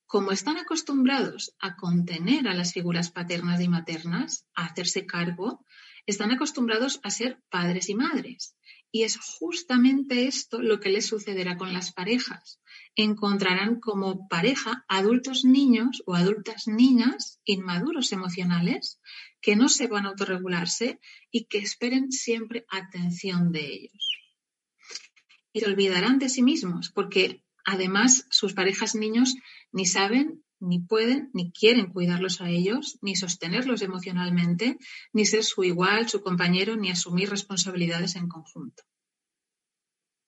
como 0.07 0.33
están 0.33 0.57
acostumbrados 0.57 1.55
a 1.61 1.77
contener 1.77 2.49
a 2.49 2.55
las 2.55 2.73
figuras 2.73 3.13
paternas 3.13 3.61
y 3.61 3.69
maternas, 3.69 4.45
a 4.57 4.65
hacerse 4.65 5.07
cargo, 5.07 5.65
están 6.05 6.33
acostumbrados 6.33 6.99
a 7.05 7.11
ser 7.11 7.41
padres 7.49 7.89
y 7.89 7.95
madres. 7.95 8.57
Y 8.95 9.05
es 9.05 9.17
justamente 9.17 10.27
esto 10.27 10.61
lo 10.61 10.79
que 10.79 10.91
les 10.91 11.07
sucederá 11.07 11.57
con 11.57 11.73
las 11.73 11.93
parejas. 11.93 12.61
Encontrarán 12.95 13.81
como 13.81 14.29
pareja 14.29 14.85
adultos 14.87 15.47
niños 15.47 16.03
o 16.05 16.15
adultas 16.15 16.69
niñas 16.69 17.41
inmaduros 17.45 18.13
emocionales 18.13 19.01
que 19.41 19.57
no 19.57 19.71
sepan 19.71 20.05
autorregularse 20.05 21.01
y 21.31 21.47
que 21.47 21.59
esperen 21.59 22.13
siempre 22.13 22.67
atención 22.69 23.51
de 23.51 23.65
ellos. 23.65 24.11
Y 25.55 25.61
se 25.61 25.67
olvidarán 25.67 26.19
de 26.19 26.29
sí 26.29 26.43
mismos 26.43 26.91
porque 26.91 27.43
además 27.65 28.27
sus 28.31 28.53
parejas 28.53 28.95
niños 28.95 29.35
ni 29.73 29.87
saben 29.87 30.45
ni 30.63 30.79
pueden 30.79 31.31
ni 31.35 31.51
quieren 31.51 31.93
cuidarlos 31.93 32.41
a 32.41 32.49
ellos, 32.49 32.99
ni 33.03 33.17
sostenerlos 33.17 33.83
emocionalmente, 33.83 34.79
ni 35.13 35.27
ser 35.27 35.45
su 35.45 35.65
igual, 35.65 36.09
su 36.09 36.23
compañero, 36.23 36.77
ni 36.77 36.91
asumir 36.91 37.29
responsabilidades 37.29 38.17
en 38.17 38.29
conjunto. 38.29 38.85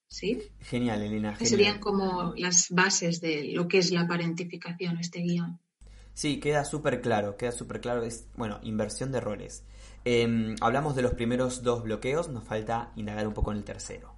¿Sí? 0.08 0.42
Genial, 0.60 1.02
Elena. 1.02 1.36
Serían 1.36 1.78
como 1.78 2.34
las 2.36 2.68
bases 2.70 3.20
de 3.20 3.52
lo 3.52 3.66
que 3.66 3.78
es 3.78 3.90
la 3.90 4.06
parentificación, 4.06 4.98
este 4.98 5.20
guion. 5.20 5.58
Sí, 6.12 6.38
queda 6.38 6.64
súper 6.64 7.00
claro, 7.00 7.36
queda 7.36 7.50
súper 7.50 7.80
claro. 7.80 8.02
Es, 8.02 8.26
bueno, 8.36 8.60
inversión 8.62 9.10
de 9.10 9.20
roles. 9.20 9.64
Em, 10.04 10.54
hablamos 10.60 10.94
de 10.94 11.02
los 11.02 11.14
primeros 11.14 11.62
dos 11.62 11.82
bloqueos, 11.82 12.28
nos 12.28 12.44
falta 12.44 12.92
indagar 12.94 13.26
un 13.26 13.34
poco 13.34 13.50
en 13.50 13.58
el 13.58 13.64
tercero. 13.64 14.14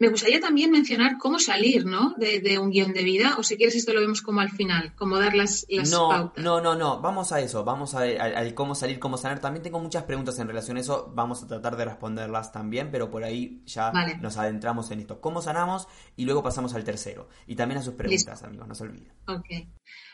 Me 0.00 0.08
gustaría 0.08 0.40
también 0.40 0.70
mencionar 0.70 1.18
cómo 1.18 1.38
salir, 1.38 1.84
¿no? 1.84 2.14
De, 2.16 2.58
un 2.58 2.70
guion 2.70 2.94
de 2.94 3.04
vida, 3.04 3.36
o 3.36 3.42
si 3.42 3.58
quieres 3.58 3.74
esto 3.74 3.92
lo 3.92 4.00
vemos 4.00 4.22
como 4.22 4.40
al 4.40 4.50
final, 4.50 4.94
como 4.96 5.18
dar 5.18 5.34
las, 5.34 5.66
las 5.68 5.90
no, 5.90 6.08
pautas. 6.08 6.42
No, 6.42 6.62
no, 6.62 6.74
no, 6.74 7.02
vamos 7.02 7.32
a 7.32 7.40
eso, 7.40 7.64
vamos 7.64 7.94
a, 7.94 8.00
al 8.00 8.54
cómo 8.54 8.74
salir, 8.74 8.98
cómo 8.98 9.18
sanar. 9.18 9.40
También 9.40 9.62
tengo 9.62 9.78
muchas 9.78 10.04
preguntas 10.04 10.38
en 10.38 10.48
relación 10.48 10.78
a 10.78 10.80
eso, 10.80 11.12
vamos 11.14 11.42
a 11.42 11.48
tratar 11.48 11.76
de 11.76 11.84
responderlas 11.84 12.50
también, 12.50 12.90
pero 12.90 13.10
por 13.10 13.24
ahí 13.24 13.62
ya 13.66 13.92
nos 14.22 14.38
adentramos 14.38 14.90
en 14.90 15.00
esto. 15.00 15.20
¿Cómo 15.20 15.42
sanamos? 15.42 15.86
Y 16.16 16.24
luego 16.24 16.42
pasamos 16.42 16.72
al 16.72 16.82
tercero. 16.82 17.28
Y 17.46 17.54
también 17.54 17.80
a 17.80 17.82
sus 17.82 17.92
preguntas, 17.92 18.42
amigos, 18.42 18.68
no 18.68 18.74
se 18.74 18.84
olviden. 18.84 19.12
Ok. 19.26 19.68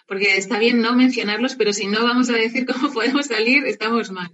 Porque 0.08 0.36
está 0.36 0.58
bien 0.58 0.82
no 0.82 0.96
mencionarlos, 0.96 1.54
pero 1.54 1.72
si 1.72 1.86
no 1.86 2.02
vamos 2.02 2.28
a 2.28 2.32
decir 2.32 2.66
cómo 2.72 2.92
podemos 2.92 3.26
salir, 3.26 3.64
estamos 3.66 4.10
mal. 4.10 4.32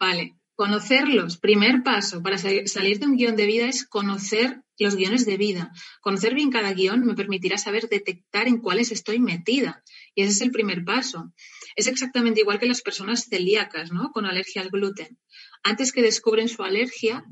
Vale. 0.00 0.34
Conocerlos, 0.56 1.38
primer 1.38 1.84
paso 1.84 2.20
para 2.20 2.36
salir 2.36 2.98
de 2.98 3.06
un 3.06 3.16
guion 3.16 3.36
de 3.36 3.46
vida 3.46 3.68
es 3.68 3.86
conocer 3.86 4.64
los 4.84 4.96
guiones 4.96 5.26
de 5.26 5.36
vida. 5.36 5.72
Conocer 6.00 6.34
bien 6.34 6.50
cada 6.50 6.72
guion 6.72 7.04
me 7.04 7.14
permitirá 7.14 7.58
saber 7.58 7.88
detectar 7.88 8.48
en 8.48 8.58
cuáles 8.58 8.92
estoy 8.92 9.18
metida. 9.18 9.82
Y 10.14 10.22
ese 10.22 10.32
es 10.32 10.40
el 10.40 10.50
primer 10.50 10.84
paso. 10.84 11.32
Es 11.76 11.86
exactamente 11.86 12.40
igual 12.40 12.58
que 12.58 12.66
las 12.66 12.82
personas 12.82 13.26
celíacas, 13.28 13.92
¿no? 13.92 14.10
Con 14.12 14.26
alergia 14.26 14.62
al 14.62 14.70
gluten. 14.70 15.18
Antes 15.62 15.92
que 15.92 16.02
descubren 16.02 16.48
su 16.48 16.62
alergia, 16.62 17.24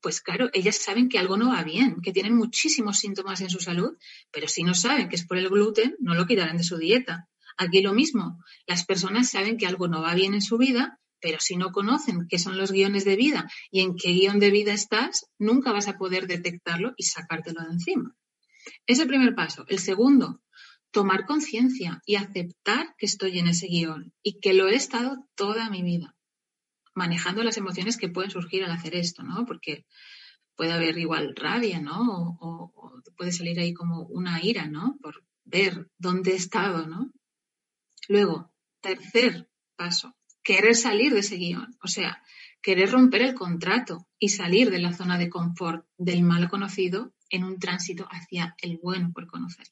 pues 0.00 0.20
claro, 0.20 0.50
ellas 0.52 0.76
saben 0.76 1.08
que 1.08 1.18
algo 1.18 1.36
no 1.36 1.50
va 1.50 1.64
bien, 1.64 2.00
que 2.02 2.12
tienen 2.12 2.36
muchísimos 2.36 2.98
síntomas 2.98 3.40
en 3.40 3.50
su 3.50 3.58
salud, 3.58 3.96
pero 4.30 4.46
si 4.48 4.62
no 4.62 4.74
saben 4.74 5.08
que 5.08 5.16
es 5.16 5.26
por 5.26 5.36
el 5.36 5.48
gluten, 5.48 5.96
no 5.98 6.14
lo 6.14 6.26
quitarán 6.26 6.56
de 6.58 6.64
su 6.64 6.78
dieta. 6.78 7.28
Aquí 7.56 7.80
lo 7.80 7.92
mismo, 7.94 8.38
las 8.66 8.84
personas 8.84 9.30
saben 9.30 9.56
que 9.56 9.66
algo 9.66 9.88
no 9.88 10.02
va 10.02 10.14
bien 10.14 10.34
en 10.34 10.42
su 10.42 10.58
vida, 10.58 11.00
pero 11.26 11.40
si 11.40 11.56
no 11.56 11.72
conocen 11.72 12.28
qué 12.28 12.38
son 12.38 12.56
los 12.56 12.70
guiones 12.70 13.04
de 13.04 13.16
vida 13.16 13.50
y 13.72 13.80
en 13.80 13.96
qué 13.96 14.12
guion 14.12 14.38
de 14.38 14.52
vida 14.52 14.72
estás, 14.72 15.26
nunca 15.40 15.72
vas 15.72 15.88
a 15.88 15.98
poder 15.98 16.28
detectarlo 16.28 16.94
y 16.96 17.02
sacártelo 17.02 17.64
de 17.64 17.72
encima. 17.72 18.14
Es 18.86 19.00
el 19.00 19.08
primer 19.08 19.34
paso. 19.34 19.64
El 19.66 19.80
segundo, 19.80 20.40
tomar 20.92 21.26
conciencia 21.26 22.00
y 22.06 22.14
aceptar 22.14 22.94
que 22.96 23.06
estoy 23.06 23.40
en 23.40 23.48
ese 23.48 23.66
guion 23.66 24.12
y 24.22 24.38
que 24.38 24.54
lo 24.54 24.68
he 24.68 24.76
estado 24.76 25.26
toda 25.34 25.68
mi 25.68 25.82
vida, 25.82 26.14
manejando 26.94 27.42
las 27.42 27.56
emociones 27.56 27.96
que 27.96 28.08
pueden 28.08 28.30
surgir 28.30 28.62
al 28.62 28.70
hacer 28.70 28.94
esto, 28.94 29.24
¿no? 29.24 29.46
Porque 29.46 29.84
puede 30.54 30.74
haber 30.74 30.96
igual 30.96 31.34
rabia, 31.34 31.80
¿no? 31.80 32.36
O, 32.38 32.72
o 32.72 33.02
puede 33.16 33.32
salir 33.32 33.58
ahí 33.58 33.74
como 33.74 34.02
una 34.02 34.40
ira, 34.44 34.68
¿no? 34.68 34.96
Por 35.02 35.24
ver 35.44 35.90
dónde 35.98 36.34
he 36.34 36.36
estado, 36.36 36.86
¿no? 36.86 37.10
Luego, 38.06 38.52
tercer 38.80 39.50
paso, 39.74 40.15
querer 40.46 40.76
salir 40.76 41.12
de 41.12 41.20
ese 41.20 41.36
guion, 41.36 41.76
o 41.82 41.88
sea, 41.88 42.22
querer 42.62 42.92
romper 42.92 43.22
el 43.22 43.34
contrato 43.34 44.06
y 44.16 44.28
salir 44.28 44.70
de 44.70 44.78
la 44.78 44.92
zona 44.92 45.18
de 45.18 45.28
confort 45.28 45.84
del 45.98 46.22
mal 46.22 46.48
conocido 46.48 47.12
en 47.30 47.42
un 47.42 47.58
tránsito 47.58 48.06
hacia 48.08 48.54
el 48.62 48.78
bueno 48.78 49.10
por 49.12 49.26
conocer. 49.26 49.66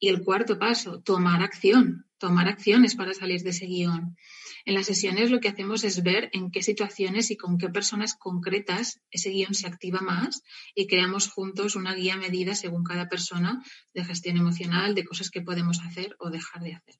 Y 0.00 0.08
el 0.08 0.24
cuarto 0.24 0.58
paso, 0.58 1.02
tomar 1.02 1.42
acción, 1.42 2.06
tomar 2.16 2.48
acciones 2.48 2.94
para 2.94 3.12
salir 3.12 3.42
de 3.42 3.50
ese 3.50 3.66
guion. 3.66 4.16
En 4.64 4.74
las 4.74 4.86
sesiones 4.86 5.30
lo 5.30 5.38
que 5.38 5.48
hacemos 5.48 5.84
es 5.84 6.02
ver 6.02 6.30
en 6.32 6.50
qué 6.50 6.62
situaciones 6.62 7.30
y 7.30 7.36
con 7.36 7.58
qué 7.58 7.68
personas 7.68 8.14
concretas 8.14 9.02
ese 9.10 9.28
guion 9.28 9.52
se 9.52 9.66
activa 9.66 10.00
más 10.00 10.42
y 10.74 10.86
creamos 10.86 11.28
juntos 11.28 11.76
una 11.76 11.94
guía 11.94 12.16
medida 12.16 12.54
según 12.54 12.84
cada 12.84 13.10
persona 13.10 13.62
de 13.92 14.04
gestión 14.04 14.38
emocional, 14.38 14.94
de 14.94 15.04
cosas 15.04 15.30
que 15.30 15.42
podemos 15.42 15.80
hacer 15.80 16.16
o 16.20 16.30
dejar 16.30 16.62
de 16.62 16.72
hacer. 16.74 16.94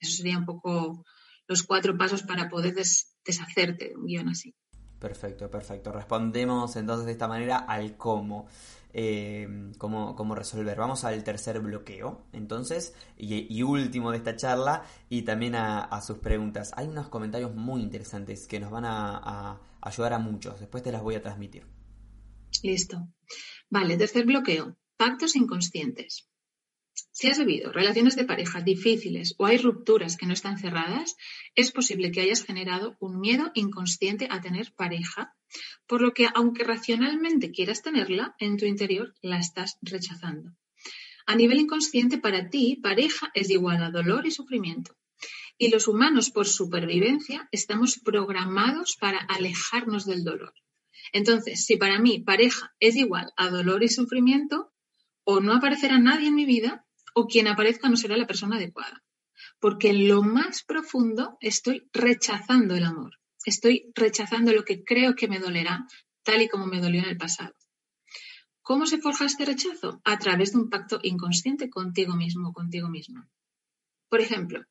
Eso 0.00 0.16
sería 0.16 0.38
un 0.38 0.44
poco 0.44 1.04
los 1.46 1.62
cuatro 1.62 1.96
pasos 1.96 2.22
para 2.22 2.48
poder 2.48 2.74
deshacerte 2.74 3.88
de 3.88 3.96
un 3.96 4.06
guion 4.06 4.28
así. 4.28 4.54
Perfecto, 4.98 5.50
perfecto. 5.50 5.92
Respondemos 5.92 6.76
entonces 6.76 7.06
de 7.06 7.12
esta 7.12 7.28
manera 7.28 7.58
al 7.58 7.96
cómo. 7.96 8.46
Eh, 8.96 9.72
cómo, 9.76 10.14
cómo, 10.14 10.36
resolver. 10.36 10.78
Vamos 10.78 11.04
al 11.04 11.24
tercer 11.24 11.58
bloqueo, 11.58 12.28
entonces, 12.32 12.94
y, 13.16 13.60
último 13.64 14.12
de 14.12 14.18
esta 14.18 14.36
charla, 14.36 14.84
y 15.08 15.22
también 15.22 15.56
a, 15.56 16.00
sus 16.00 16.18
preguntas. 16.18 16.70
Hay 16.76 16.86
unos 16.86 17.08
comentarios 17.08 17.52
muy 17.54 17.82
interesantes 17.82 18.46
que 18.46 18.60
nos 18.60 18.70
van 18.70 18.84
a, 18.86 19.60
ayudar 19.80 20.12
a 20.12 20.20
muchos. 20.20 20.60
Después 20.60 20.84
te 20.84 20.92
las 20.92 21.02
voy 21.02 21.16
a 21.16 21.22
transmitir. 21.22 21.66
Listo. 22.62 23.08
Vale, 23.68 23.96
tercer 23.96 24.24
bloqueo, 24.26 24.76
pactos 24.96 25.34
inconscientes. 25.34 26.28
Si 27.10 27.28
has 27.28 27.38
vivido 27.38 27.72
relaciones 27.72 28.16
de 28.16 28.24
pareja 28.24 28.60
difíciles 28.60 29.34
o 29.38 29.46
hay 29.46 29.58
rupturas 29.58 30.16
que 30.16 30.26
no 30.26 30.32
están 30.32 30.58
cerradas, 30.58 31.16
es 31.54 31.72
posible 31.72 32.10
que 32.12 32.20
hayas 32.20 32.44
generado 32.44 32.96
un 33.00 33.20
miedo 33.20 33.50
inconsciente 33.54 34.28
a 34.30 34.40
tener 34.40 34.72
pareja, 34.74 35.34
por 35.86 36.02
lo 36.02 36.12
que 36.12 36.28
aunque 36.34 36.64
racionalmente 36.64 37.50
quieras 37.50 37.82
tenerla, 37.82 38.34
en 38.38 38.56
tu 38.56 38.66
interior 38.66 39.14
la 39.22 39.38
estás 39.38 39.78
rechazando. 39.82 40.52
A 41.26 41.36
nivel 41.36 41.58
inconsciente, 41.58 42.18
para 42.18 42.50
ti, 42.50 42.76
pareja 42.82 43.30
es 43.34 43.48
igual 43.50 43.82
a 43.82 43.90
dolor 43.90 44.26
y 44.26 44.30
sufrimiento. 44.30 44.96
Y 45.56 45.70
los 45.70 45.88
humanos, 45.88 46.30
por 46.30 46.46
supervivencia, 46.46 47.48
estamos 47.50 47.98
programados 47.98 48.96
para 49.00 49.18
alejarnos 49.18 50.04
del 50.04 50.22
dolor. 50.22 50.52
Entonces, 51.12 51.64
si 51.64 51.76
para 51.76 51.98
mí 51.98 52.20
pareja 52.20 52.74
es 52.80 52.96
igual 52.96 53.32
a 53.36 53.48
dolor 53.48 53.82
y 53.82 53.88
sufrimiento, 53.88 54.73
o 55.24 55.40
no 55.40 55.54
aparecerá 55.54 55.98
nadie 55.98 56.28
en 56.28 56.34
mi 56.34 56.44
vida, 56.44 56.86
o 57.14 57.26
quien 57.26 57.48
aparezca 57.48 57.88
no 57.88 57.96
será 57.96 58.16
la 58.16 58.26
persona 58.26 58.56
adecuada. 58.56 59.02
Porque 59.60 59.90
en 59.90 60.08
lo 60.08 60.22
más 60.22 60.62
profundo 60.62 61.36
estoy 61.40 61.88
rechazando 61.92 62.74
el 62.74 62.84
amor. 62.84 63.18
Estoy 63.44 63.92
rechazando 63.94 64.52
lo 64.52 64.64
que 64.64 64.84
creo 64.84 65.14
que 65.14 65.28
me 65.28 65.38
dolerá, 65.38 65.86
tal 66.22 66.42
y 66.42 66.48
como 66.48 66.66
me 66.66 66.80
dolió 66.80 67.02
en 67.02 67.08
el 67.08 67.16
pasado. 67.16 67.54
¿Cómo 68.62 68.86
se 68.86 68.98
forja 68.98 69.26
este 69.26 69.44
rechazo? 69.44 70.00
A 70.04 70.18
través 70.18 70.52
de 70.52 70.58
un 70.58 70.70
pacto 70.70 70.98
inconsciente 71.02 71.68
contigo 71.68 72.14
mismo 72.14 72.52
contigo 72.52 72.88
misma. 72.88 73.28
Por 74.08 74.20
ejemplo, 74.20 74.64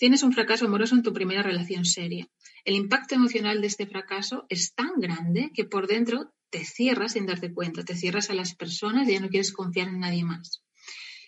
tienes 0.00 0.22
un 0.22 0.32
fracaso 0.32 0.64
amoroso 0.64 0.94
en 0.94 1.02
tu 1.02 1.12
primera 1.12 1.42
relación 1.42 1.84
seria. 1.84 2.26
El 2.64 2.74
impacto 2.74 3.14
emocional 3.14 3.60
de 3.60 3.66
este 3.66 3.86
fracaso 3.86 4.46
es 4.48 4.72
tan 4.74 4.92
grande 4.96 5.50
que 5.54 5.66
por 5.66 5.86
dentro 5.86 6.32
te 6.48 6.64
cierras 6.64 7.12
sin 7.12 7.26
darte 7.26 7.52
cuenta, 7.52 7.84
te 7.84 7.94
cierras 7.94 8.30
a 8.30 8.34
las 8.34 8.54
personas 8.54 9.06
y 9.06 9.12
ya 9.12 9.20
no 9.20 9.28
quieres 9.28 9.52
confiar 9.52 9.88
en 9.88 10.00
nadie 10.00 10.24
más. 10.24 10.62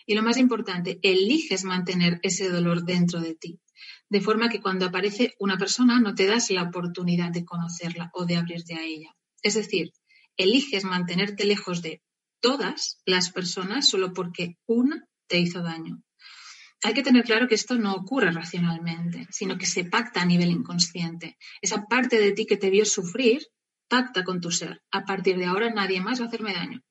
Y 0.07 0.15
lo 0.15 0.23
más 0.23 0.39
importante, 0.39 0.99
eliges 1.03 1.65
mantener 1.65 2.19
ese 2.23 2.49
dolor 2.49 2.87
dentro 2.87 3.21
de 3.21 3.35
ti, 3.35 3.61
de 4.09 4.23
forma 4.23 4.49
que 4.49 4.63
cuando 4.63 4.87
aparece 4.87 5.35
una 5.39 5.59
persona 5.59 6.01
no 6.01 6.15
te 6.15 6.25
das 6.25 6.51
la 6.51 6.63
oportunidad 6.63 7.31
de 7.31 7.45
conocerla 7.45 8.11
o 8.15 8.25
de 8.25 8.37
abrirte 8.37 8.75
a 8.75 8.83
ella. 8.83 9.15
Es 9.43 9.53
decir, 9.53 9.93
eliges 10.39 10.85
mantenerte 10.85 11.45
lejos 11.45 11.83
de 11.83 12.01
todas 12.41 13.03
las 13.05 13.31
personas 13.33 13.87
solo 13.87 14.15
porque 14.15 14.57
una 14.67 15.07
te 15.27 15.39
hizo 15.39 15.63
daño. 15.63 16.03
Hay 16.85 16.95
que 16.95 17.03
tener 17.03 17.25
claro 17.25 17.47
que 17.47 17.55
esto 17.55 17.77
no 17.77 17.95
ocurre 17.95 18.33
racionalmente, 18.33 19.29
sino 19.31 19.57
que 19.57 19.67
se 19.67 19.85
pacta 19.85 20.21
a 20.21 20.27
nivel 20.27 20.51
inconsciente. 20.51 21.39
Esa 21.61 21.87
parte 21.87 22.19
de 22.19 22.33
ti 22.33 22.45
que 22.45 22.57
te 22.57 22.71
vio 22.71 22.85
sufrir, 22.85 23.47
pacta 23.89 24.25
con 24.25 24.41
tu 24.41 24.51
ser. 24.51 24.83
A 24.91 25.05
partir 25.05 25.39
de 25.39 25.45
ahora 25.45 25.73
nadie 25.73 26.01
más 26.01 26.21
va 26.21 26.25
a 26.25 26.29
hacerme 26.29 26.55
daño. 26.55 26.83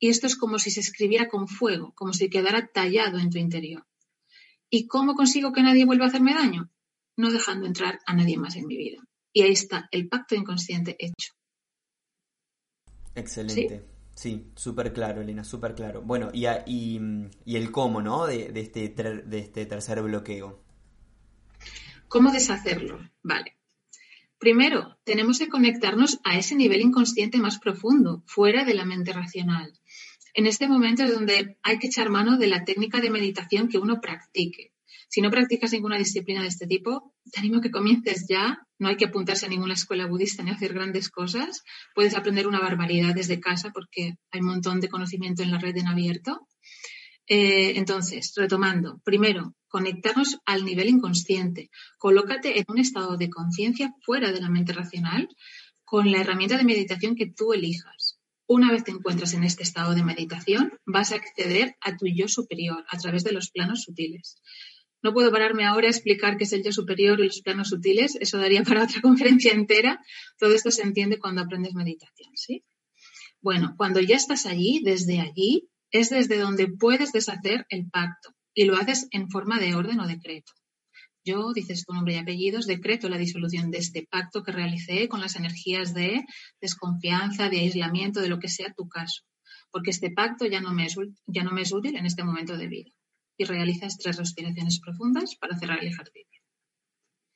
Y 0.00 0.08
esto 0.08 0.26
es 0.26 0.36
como 0.36 0.58
si 0.58 0.70
se 0.72 0.80
escribiera 0.80 1.28
con 1.28 1.46
fuego, 1.46 1.92
como 1.94 2.12
si 2.12 2.28
quedara 2.28 2.66
tallado 2.66 3.18
en 3.18 3.30
tu 3.30 3.38
interior. 3.38 3.86
¿Y 4.68 4.88
cómo 4.88 5.14
consigo 5.14 5.52
que 5.52 5.62
nadie 5.62 5.84
vuelva 5.84 6.06
a 6.06 6.08
hacerme 6.08 6.34
daño? 6.34 6.70
No 7.16 7.30
dejando 7.30 7.66
entrar 7.66 8.00
a 8.06 8.14
nadie 8.14 8.36
más 8.36 8.56
en 8.56 8.66
mi 8.66 8.76
vida. 8.76 9.00
Y 9.32 9.42
ahí 9.42 9.52
está 9.52 9.88
el 9.92 10.08
pacto 10.08 10.34
inconsciente 10.34 10.96
hecho. 10.98 11.34
Excelente. 13.14 13.78
¿Sí? 13.78 13.93
Súper 14.14 14.92
claro, 14.92 15.22
Elena, 15.22 15.44
súper 15.44 15.74
claro. 15.74 16.02
Bueno, 16.02 16.30
y, 16.32 16.46
y, 16.66 17.56
el 17.56 17.70
cómo, 17.70 18.00
¿no? 18.02 18.26
De, 18.26 18.52
este 18.54 18.88
de 18.88 19.38
este 19.38 19.66
tercer 19.66 20.02
bloqueo. 20.02 20.62
¿Cómo 22.08 22.30
deshacerlo? 22.30 23.00
Vale. 23.22 23.56
Primero, 24.38 24.98
tenemos 25.04 25.38
que 25.38 25.48
conectarnos 25.48 26.20
a 26.22 26.36
ese 26.36 26.54
nivel 26.54 26.82
inconsciente 26.82 27.38
más 27.38 27.58
profundo, 27.58 28.22
fuera 28.26 28.64
de 28.64 28.74
la 28.74 28.84
mente 28.84 29.12
racional. 29.12 29.72
En 30.34 30.46
este 30.46 30.68
momento 30.68 31.04
es 31.04 31.14
donde 31.14 31.56
hay 31.62 31.78
que 31.78 31.86
echar 31.86 32.10
mano 32.10 32.36
de 32.36 32.48
la 32.48 32.64
técnica 32.64 33.00
de 33.00 33.08
meditación 33.08 33.68
que 33.68 33.78
uno 33.78 34.00
practique. 34.02 34.73
Si 35.08 35.20
no 35.20 35.30
practicas 35.30 35.72
ninguna 35.72 35.98
disciplina 35.98 36.42
de 36.42 36.48
este 36.48 36.66
tipo, 36.66 37.14
te 37.30 37.40
animo 37.40 37.58
a 37.58 37.60
que 37.60 37.70
comiences 37.70 38.26
ya. 38.28 38.66
No 38.78 38.88
hay 38.88 38.96
que 38.96 39.06
apuntarse 39.06 39.46
a 39.46 39.48
ninguna 39.48 39.74
escuela 39.74 40.06
budista 40.06 40.42
ni 40.42 40.50
hacer 40.50 40.74
grandes 40.74 41.08
cosas. 41.08 41.62
Puedes 41.94 42.14
aprender 42.14 42.46
una 42.46 42.60
barbaridad 42.60 43.14
desde 43.14 43.40
casa 43.40 43.70
porque 43.70 44.16
hay 44.30 44.40
un 44.40 44.46
montón 44.46 44.80
de 44.80 44.88
conocimiento 44.88 45.42
en 45.42 45.50
la 45.50 45.58
red 45.58 45.76
en 45.76 45.88
abierto. 45.88 46.48
Eh, 47.26 47.78
entonces, 47.78 48.32
retomando, 48.36 49.00
primero, 49.04 49.54
conectarnos 49.68 50.38
al 50.44 50.64
nivel 50.64 50.88
inconsciente. 50.88 51.70
Colócate 51.98 52.58
en 52.58 52.64
un 52.68 52.78
estado 52.78 53.16
de 53.16 53.30
conciencia 53.30 53.94
fuera 54.02 54.30
de 54.30 54.40
la 54.40 54.50
mente 54.50 54.72
racional 54.72 55.28
con 55.84 56.10
la 56.10 56.20
herramienta 56.20 56.56
de 56.56 56.64
meditación 56.64 57.14
que 57.14 57.26
tú 57.26 57.52
elijas. 57.52 58.18
Una 58.46 58.70
vez 58.70 58.84
te 58.84 58.90
encuentras 58.90 59.32
en 59.32 59.42
este 59.42 59.62
estado 59.62 59.94
de 59.94 60.04
meditación, 60.04 60.78
vas 60.84 61.12
a 61.12 61.16
acceder 61.16 61.76
a 61.80 61.96
tu 61.96 62.06
yo 62.06 62.28
superior 62.28 62.84
a 62.88 62.98
través 62.98 63.24
de 63.24 63.32
los 63.32 63.50
planos 63.50 63.82
sutiles. 63.82 64.36
No 65.04 65.12
puedo 65.12 65.30
pararme 65.30 65.66
ahora 65.66 65.88
a 65.88 65.90
explicar 65.90 66.38
qué 66.38 66.44
es 66.44 66.52
el 66.54 66.64
yo 66.64 66.72
superior 66.72 67.20
y 67.20 67.24
los 67.24 67.42
planos 67.42 67.68
sutiles, 67.68 68.16
eso 68.22 68.38
daría 68.38 68.62
para 68.62 68.84
otra 68.84 69.02
conferencia 69.02 69.52
entera. 69.52 70.02
Todo 70.38 70.54
esto 70.54 70.70
se 70.70 70.80
entiende 70.80 71.18
cuando 71.18 71.42
aprendes 71.42 71.74
meditación, 71.74 72.30
¿sí? 72.34 72.64
Bueno, 73.42 73.74
cuando 73.76 74.00
ya 74.00 74.16
estás 74.16 74.46
allí, 74.46 74.80
desde 74.82 75.20
allí, 75.20 75.68
es 75.90 76.08
desde 76.08 76.38
donde 76.38 76.68
puedes 76.68 77.12
deshacer 77.12 77.66
el 77.68 77.90
pacto 77.90 78.34
y 78.54 78.64
lo 78.64 78.76
haces 78.76 79.06
en 79.10 79.28
forma 79.28 79.58
de 79.58 79.74
orden 79.74 80.00
o 80.00 80.06
decreto. 80.06 80.52
Yo, 81.22 81.52
dices 81.52 81.84
tu 81.84 81.92
nombre 81.92 82.14
y 82.14 82.16
apellidos, 82.16 82.66
decreto 82.66 83.10
la 83.10 83.18
disolución 83.18 83.70
de 83.70 83.78
este 83.78 84.08
pacto 84.10 84.42
que 84.42 84.52
realicé 84.52 85.06
con 85.08 85.20
las 85.20 85.36
energías 85.36 85.92
de 85.92 86.24
desconfianza, 86.62 87.50
de 87.50 87.60
aislamiento, 87.60 88.22
de 88.22 88.28
lo 88.28 88.38
que 88.38 88.48
sea 88.48 88.72
tu 88.72 88.88
caso, 88.88 89.22
porque 89.70 89.90
este 89.90 90.10
pacto 90.10 90.46
ya 90.46 90.62
no 90.62 90.72
me 90.72 90.86
es, 90.86 90.96
ya 91.26 91.44
no 91.44 91.50
me 91.50 91.60
es 91.60 91.72
útil 91.72 91.94
en 91.94 92.06
este 92.06 92.24
momento 92.24 92.56
de 92.56 92.68
vida 92.68 92.90
y 93.36 93.44
realizas 93.44 93.98
tres 93.98 94.16
respiraciones 94.16 94.80
profundas 94.80 95.36
para 95.36 95.56
cerrar 95.58 95.80
el 95.80 95.88
ejercicio. 95.88 96.42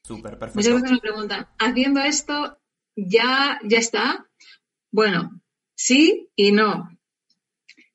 Súper, 0.02 0.38
perfecto. 0.38 0.58
Muchas 0.58 0.74
veces 0.74 0.90
me 0.92 1.00
preguntan, 1.00 1.48
¿haciendo 1.58 2.00
esto 2.00 2.58
ya, 2.96 3.60
ya 3.64 3.78
está? 3.78 4.26
Bueno, 4.90 5.42
sí 5.74 6.30
y 6.34 6.52
no. 6.52 6.88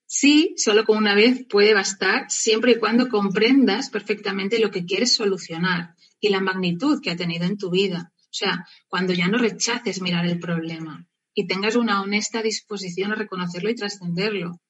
Sí, 0.06 0.54
solo 0.58 0.86
con 0.86 0.98
una 0.98 1.16
vez 1.16 1.46
puede 1.50 1.74
bastar, 1.74 2.30
siempre 2.30 2.74
y 2.74 2.80
cuando 2.80 3.10
comprendas 3.10 3.90
perfectamente 3.90 4.60
lo 4.60 4.70
que 4.70 4.86
quieres 4.86 5.16
solucionar 5.16 5.96
y 6.20 6.30
la 6.30 6.40
magnitud 6.40 7.02
que 7.02 7.10
ha 7.10 7.16
tenido 7.16 7.46
en 7.46 7.58
tu 7.58 7.72
vida. 7.72 8.14
O 8.20 8.36
sea, 8.36 8.68
cuando 8.88 9.14
ya 9.14 9.28
no 9.28 9.40
rechaces 9.40 10.02
mirar 10.02 10.26
el 10.28 10.40
problema 10.40 11.08
y 11.34 11.48
tengas 11.48 11.76
una 11.76 12.02
honesta 12.02 12.42
disposición 12.42 13.12
a 13.12 13.16
reconocerlo 13.16 13.70
y 13.70 13.76
trascenderlo. 13.76 14.62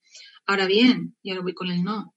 Ahora 0.46 0.66
bien, 0.66 1.16
y 1.22 1.32
ahora 1.32 1.44
voy 1.44 1.54
con 1.54 1.70
el 1.70 1.84
no, 1.84 2.13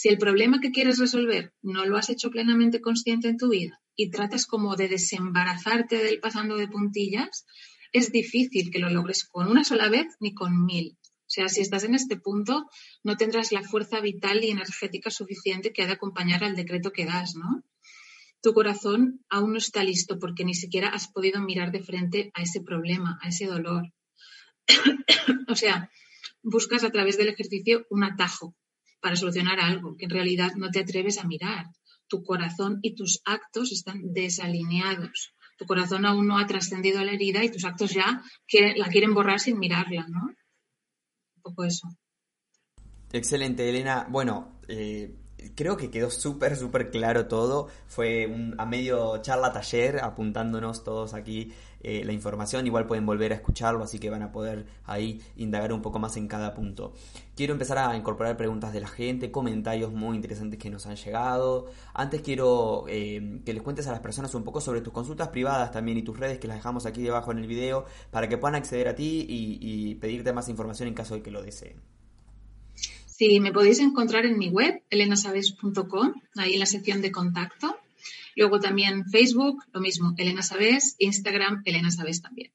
si 0.00 0.08
el 0.08 0.16
problema 0.16 0.60
que 0.60 0.70
quieres 0.70 0.98
resolver 0.98 1.52
no 1.60 1.84
lo 1.84 1.98
has 1.98 2.08
hecho 2.08 2.30
plenamente 2.30 2.80
consciente 2.80 3.28
en 3.28 3.36
tu 3.36 3.50
vida 3.50 3.82
y 3.94 4.08
tratas 4.08 4.46
como 4.46 4.74
de 4.74 4.88
desembarazarte 4.88 6.02
del 6.02 6.20
pasando 6.20 6.56
de 6.56 6.68
puntillas, 6.68 7.44
es 7.92 8.10
difícil 8.10 8.70
que 8.70 8.78
lo 8.78 8.88
logres 8.88 9.26
con 9.26 9.46
una 9.46 9.62
sola 9.62 9.90
vez 9.90 10.06
ni 10.18 10.32
con 10.32 10.64
mil. 10.64 10.96
O 11.02 11.26
sea, 11.26 11.50
si 11.50 11.60
estás 11.60 11.84
en 11.84 11.94
este 11.94 12.16
punto, 12.16 12.66
no 13.04 13.18
tendrás 13.18 13.52
la 13.52 13.62
fuerza 13.62 14.00
vital 14.00 14.42
y 14.42 14.48
energética 14.48 15.10
suficiente 15.10 15.70
que 15.70 15.82
ha 15.82 15.86
de 15.86 15.92
acompañar 15.92 16.44
al 16.44 16.56
decreto 16.56 16.92
que 16.92 17.04
das, 17.04 17.34
¿no? 17.34 17.62
Tu 18.40 18.54
corazón 18.54 19.22
aún 19.28 19.52
no 19.52 19.58
está 19.58 19.84
listo 19.84 20.18
porque 20.18 20.46
ni 20.46 20.54
siquiera 20.54 20.88
has 20.88 21.08
podido 21.08 21.42
mirar 21.42 21.72
de 21.72 21.82
frente 21.82 22.30
a 22.32 22.40
ese 22.40 22.62
problema, 22.62 23.18
a 23.20 23.28
ese 23.28 23.44
dolor. 23.44 23.92
o 25.46 25.54
sea, 25.54 25.90
buscas 26.42 26.84
a 26.84 26.90
través 26.90 27.18
del 27.18 27.28
ejercicio 27.28 27.86
un 27.90 28.02
atajo, 28.02 28.56
para 29.00 29.16
solucionar 29.16 29.60
algo 29.60 29.96
que 29.96 30.04
en 30.04 30.10
realidad 30.10 30.52
no 30.56 30.70
te 30.70 30.80
atreves 30.80 31.18
a 31.18 31.26
mirar. 31.26 31.66
Tu 32.08 32.22
corazón 32.22 32.80
y 32.82 32.94
tus 32.94 33.20
actos 33.24 33.72
están 33.72 34.12
desalineados. 34.12 35.34
Tu 35.56 35.66
corazón 35.66 36.06
aún 36.06 36.26
no 36.26 36.38
ha 36.38 36.46
trascendido 36.46 37.04
la 37.04 37.12
herida 37.12 37.44
y 37.44 37.50
tus 37.50 37.64
actos 37.64 37.92
ya 37.92 38.22
la 38.76 38.88
quieren 38.88 39.14
borrar 39.14 39.40
sin 39.40 39.58
mirarla, 39.58 40.06
¿no? 40.08 40.26
Un 40.26 41.42
poco 41.42 41.64
eso. 41.64 41.88
Excelente, 43.12 43.68
Elena. 43.68 44.06
Bueno, 44.08 44.60
eh, 44.68 45.14
creo 45.54 45.76
que 45.76 45.90
quedó 45.90 46.10
súper, 46.10 46.56
súper 46.56 46.90
claro 46.90 47.26
todo. 47.26 47.68
Fue 47.86 48.26
un, 48.26 48.54
a 48.58 48.66
medio 48.66 49.18
charla 49.18 49.52
taller 49.52 50.00
apuntándonos 50.02 50.84
todos 50.84 51.14
aquí 51.14 51.52
eh, 51.82 52.04
la 52.04 52.12
información. 52.12 52.66
Igual 52.66 52.86
pueden 52.86 53.06
volver 53.06 53.32
a 53.32 53.36
escucharlo, 53.36 53.82
así 53.82 53.98
que 53.98 54.10
van 54.10 54.22
a 54.22 54.32
poder 54.32 54.66
ahí 54.84 55.20
indagar 55.36 55.72
un 55.72 55.80
poco 55.80 55.98
más 55.98 56.16
en 56.16 56.28
cada 56.28 56.54
punto. 56.54 56.92
Quiero 57.34 57.54
empezar 57.54 57.78
a 57.78 57.96
incorporar 57.96 58.36
preguntas 58.36 58.72
de 58.72 58.80
la 58.80 58.88
gente, 58.88 59.30
comentarios 59.30 59.92
muy 59.92 60.16
interesantes 60.16 60.58
que 60.58 60.68
nos 60.68 60.86
han 60.86 60.96
llegado. 60.96 61.70
Antes 61.94 62.20
quiero 62.20 62.84
eh, 62.88 63.40
que 63.44 63.54
les 63.54 63.62
cuentes 63.62 63.86
a 63.86 63.92
las 63.92 64.00
personas 64.00 64.34
un 64.34 64.44
poco 64.44 64.60
sobre 64.60 64.82
tus 64.82 64.92
consultas 64.92 65.28
privadas 65.28 65.70
también 65.72 65.98
y 65.98 66.02
tus 66.02 66.18
redes 66.18 66.38
que 66.38 66.48
las 66.48 66.58
dejamos 66.58 66.86
aquí 66.86 67.02
debajo 67.02 67.32
en 67.32 67.38
el 67.38 67.46
video 67.46 67.86
para 68.10 68.28
que 68.28 68.36
puedan 68.36 68.56
acceder 68.56 68.88
a 68.88 68.94
ti 68.94 69.26
y 69.28 69.94
pedirte 69.96 70.32
más 70.32 70.48
información 70.48 70.88
en 70.88 70.94
caso 70.94 71.14
de 71.14 71.22
que 71.22 71.30
lo 71.30 71.42
deseen. 71.42 71.99
Sí, 73.20 73.38
me 73.38 73.52
podéis 73.52 73.80
encontrar 73.80 74.24
en 74.24 74.38
mi 74.38 74.48
web, 74.48 74.82
elenasabes.com, 74.88 76.14
ahí 76.36 76.54
en 76.54 76.58
la 76.58 76.64
sección 76.64 77.02
de 77.02 77.12
contacto. 77.12 77.76
Luego 78.34 78.60
también 78.60 79.04
Facebook, 79.10 79.62
lo 79.74 79.82
mismo, 79.82 80.14
Elena 80.16 80.40
Sabes, 80.40 80.96
Instagram, 80.98 81.60
Elena 81.66 81.90
Sabes 81.90 82.22
también. 82.22 82.50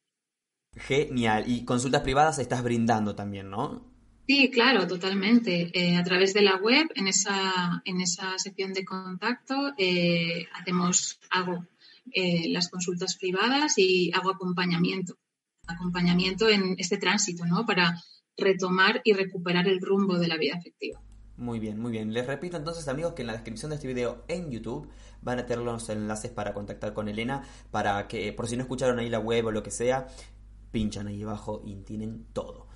Genial. 0.76 1.44
Y 1.46 1.66
consultas 1.66 2.02
privadas 2.02 2.40
estás 2.40 2.64
brindando 2.64 3.14
también, 3.14 3.52
¿no? 3.52 3.94
Sí, 4.28 4.50
claro, 4.50 4.88
totalmente. 4.88 5.70
Eh, 5.72 5.98
a 5.98 6.04
través 6.04 6.34
de 6.34 6.42
la 6.42 6.56
web, 6.56 6.88
en 6.96 7.10
esa, 7.10 7.84
en 7.86 8.02
esa 8.02 8.40
sección 8.40 8.74
de 8.74 8.86
contacto, 8.86 9.72
eh, 9.78 10.48
hacemos, 10.52 11.20
hago 11.30 11.68
eh, 12.12 12.50
las 12.50 12.70
consultas 12.70 13.18
privadas 13.18 13.78
y 13.78 14.12
hago 14.16 14.32
acompañamiento. 14.32 15.16
Acompañamiento 15.68 16.50
en 16.50 16.74
este 16.80 16.98
tránsito, 16.98 17.46
¿no? 17.46 17.68
Para 17.68 18.02
retomar 18.38 19.02
y 19.04 19.14
recuperar 19.14 19.68
el 19.68 19.82
rumbo 19.82 20.18
de 20.18 20.28
la 20.28 20.38
vida 20.38 20.56
afectiva. 20.56 21.02
Muy 21.38 21.60
bien, 21.60 21.80
muy 21.80 21.92
bien. 21.92 22.14
Les 22.14 22.26
repito 22.26 22.56
entonces, 22.56 22.88
amigos, 22.88 23.14
que 23.14 23.24
en 23.24 23.28
la 23.28 23.34
descripción 23.34 23.70
de 23.70 23.76
este 23.76 23.88
video 23.88 24.24
en 24.28 24.52
YouTube 24.52 24.88
van 25.22 25.40
a 25.40 25.46
tener 25.46 25.66
los 25.66 25.90
enlaces 25.90 26.32
para 26.32 26.54
contactar 26.54 26.94
con 26.94 27.10
Elena, 27.10 27.44
para 27.72 28.08
que, 28.08 28.32
por 28.32 28.48
si 28.48 28.56
no 28.56 28.64
escucharon 28.64 29.00
ahí 29.00 29.10
la 29.10 29.20
web 29.20 29.48
o 29.48 29.52
lo 29.52 29.62
que 29.62 29.72
sea, 29.72 30.08
pinchan 30.72 31.08
ahí 31.08 31.24
abajo 31.24 31.62
y 31.66 31.76
tienen 31.76 32.26
todo. 32.32 32.68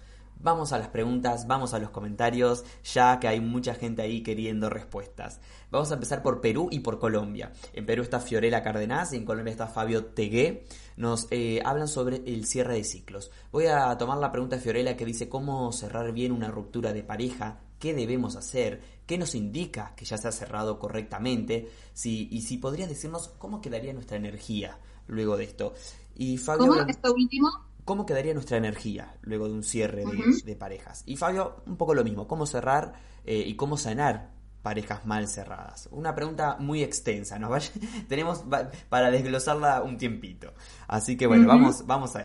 Vamos 0.41 0.71
a 0.71 0.79
las 0.79 0.87
preguntas, 0.87 1.47
vamos 1.47 1.73
a 1.73 1.79
los 1.79 1.89
comentarios, 1.89 2.63
ya 2.83 3.19
que 3.19 3.27
hay 3.27 3.41
mucha 3.41 3.75
gente 3.75 4.01
ahí 4.01 4.23
queriendo 4.23 4.69
respuestas. 4.69 5.41
Vamos 5.69 5.91
a 5.91 5.95
empezar 5.95 6.23
por 6.23 6.39
Perú 6.39 6.69
y 6.71 6.79
por 6.79 6.97
Colombia. 6.97 7.51
En 7.73 7.85
Perú 7.85 8.03
está 8.03 8.21
Fiorella 8.21 8.63
Cardenaz 8.63 9.11
y 9.11 9.17
en 9.17 9.25
Colombia 9.25 9.51
está 9.51 9.67
Fabio 9.67 10.05
Tegué. 10.05 10.65
Nos 10.95 11.27
eh, 11.31 11.61
hablan 11.65 11.89
sobre 11.89 12.23
el 12.25 12.45
cierre 12.45 12.75
de 12.75 12.85
ciclos. 12.85 13.31
Voy 13.51 13.65
a 13.65 13.97
tomar 13.97 14.17
la 14.17 14.31
pregunta 14.31 14.55
de 14.55 14.61
Fiorella 14.61 14.95
que 14.95 15.05
dice 15.05 15.27
cómo 15.27 15.73
cerrar 15.73 16.13
bien 16.13 16.31
una 16.31 16.47
ruptura 16.47 16.93
de 16.93 17.03
pareja, 17.03 17.59
qué 17.77 17.93
debemos 17.93 18.37
hacer, 18.37 18.81
qué 19.05 19.17
nos 19.17 19.35
indica 19.35 19.93
que 19.93 20.05
ya 20.05 20.17
se 20.17 20.29
ha 20.29 20.31
cerrado 20.31 20.79
correctamente, 20.79 21.69
si, 21.91 22.29
y 22.31 22.43
si 22.43 22.57
podrías 22.57 22.87
decirnos 22.87 23.27
cómo 23.37 23.59
quedaría 23.59 23.91
nuestra 23.91 24.15
energía 24.15 24.79
luego 25.07 25.35
de 25.35 25.43
esto. 25.43 25.73
Y 26.15 26.37
Fabio, 26.37 26.67
¿Cómo? 26.67 26.81
¿Esto 26.87 27.13
último? 27.13 27.68
Cómo 27.89 28.05
quedaría 28.05 28.35
nuestra 28.35 28.57
energía 28.57 29.17
luego 29.23 29.47
de 29.47 29.55
un 29.55 29.63
cierre 29.63 30.03
de, 30.45 30.55
parejas. 30.55 31.01
Y 31.07 31.15
Fabio, 31.15 31.63
un 31.65 31.75
poco 31.75 31.95
lo 31.95 32.03
mismo, 32.03 32.27
cómo 32.27 32.45
cerrar 32.45 32.93
eh, 33.25 33.43
y 33.47 33.55
cómo 33.55 33.77
sanar 33.77 34.29
parejas 34.61 35.07
mal 35.07 35.27
cerradas. 35.27 35.89
Una 35.91 36.13
pregunta 36.13 36.57
muy 36.59 36.83
extensa, 36.83 37.39
¿no? 37.39 37.49
tenemos 38.07 38.43
para 38.89 39.09
desglosarla 39.09 39.81
un 39.81 39.97
tiempito. 39.97 40.53
Así 40.87 41.17
que 41.17 41.25
bueno, 41.25 41.47
vamos, 41.47 41.87
vamos 41.87 42.15
a. 42.15 42.23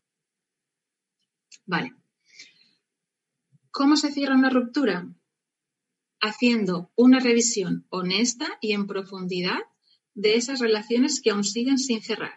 Vale. 1.65 1.95
¿Cómo 3.71 3.97
se 3.97 4.13
cierra 4.13 4.35
una 4.35 4.51
ruptura? 4.51 5.09
Haciendo 6.21 6.91
una 6.95 7.21
revisión 7.21 7.87
honesta 7.89 8.49
y 8.61 8.73
en 8.73 8.87
profundidad 8.87 9.61
de 10.13 10.35
esas 10.35 10.61
relaciones 10.61 11.23
que 11.23 11.31
aún 11.31 11.43
siguen 11.43 11.79
sin 11.79 12.03
cerrar. 12.03 12.35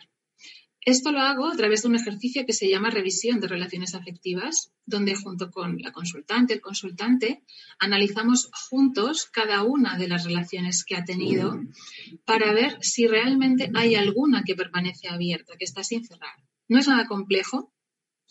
Esto 0.88 1.12
lo 1.12 1.19
hago 1.19 1.47
a 1.47 1.56
través 1.58 1.82
de 1.82 1.89
un 1.89 1.95
ejercicio 1.95 2.45
que 2.45 2.54
se 2.54 2.69
llama 2.69 2.89
revisión 2.89 3.41
de 3.41 3.50
relaciones 3.50 3.93
afectivas, 3.93 4.71
donde 4.86 5.15
junto 5.15 5.52
con 5.52 5.80
la 5.80 5.91
consultante, 5.91 6.54
el 6.54 6.62
consultante, 6.62 7.43
analizamos 7.78 8.50
juntos 8.69 9.26
cada 9.26 9.63
una 9.63 9.97
de 9.97 10.08
las 10.08 10.23
relaciones 10.23 10.86
que 10.86 10.95
ha 10.95 11.04
tenido 11.04 11.60
para 12.23 12.54
ver 12.54 12.78
si 12.80 13.06
realmente 13.06 13.69
hay 13.76 13.95
alguna 13.95 14.43
que 14.45 14.56
permanece 14.56 15.10
abierta, 15.10 15.58
que 15.60 15.65
está 15.65 15.84
sin 15.84 16.06
cerrar. 16.06 16.38
No 16.69 16.80
es 16.80 16.88
nada 16.88 17.06
complejo, 17.06 17.73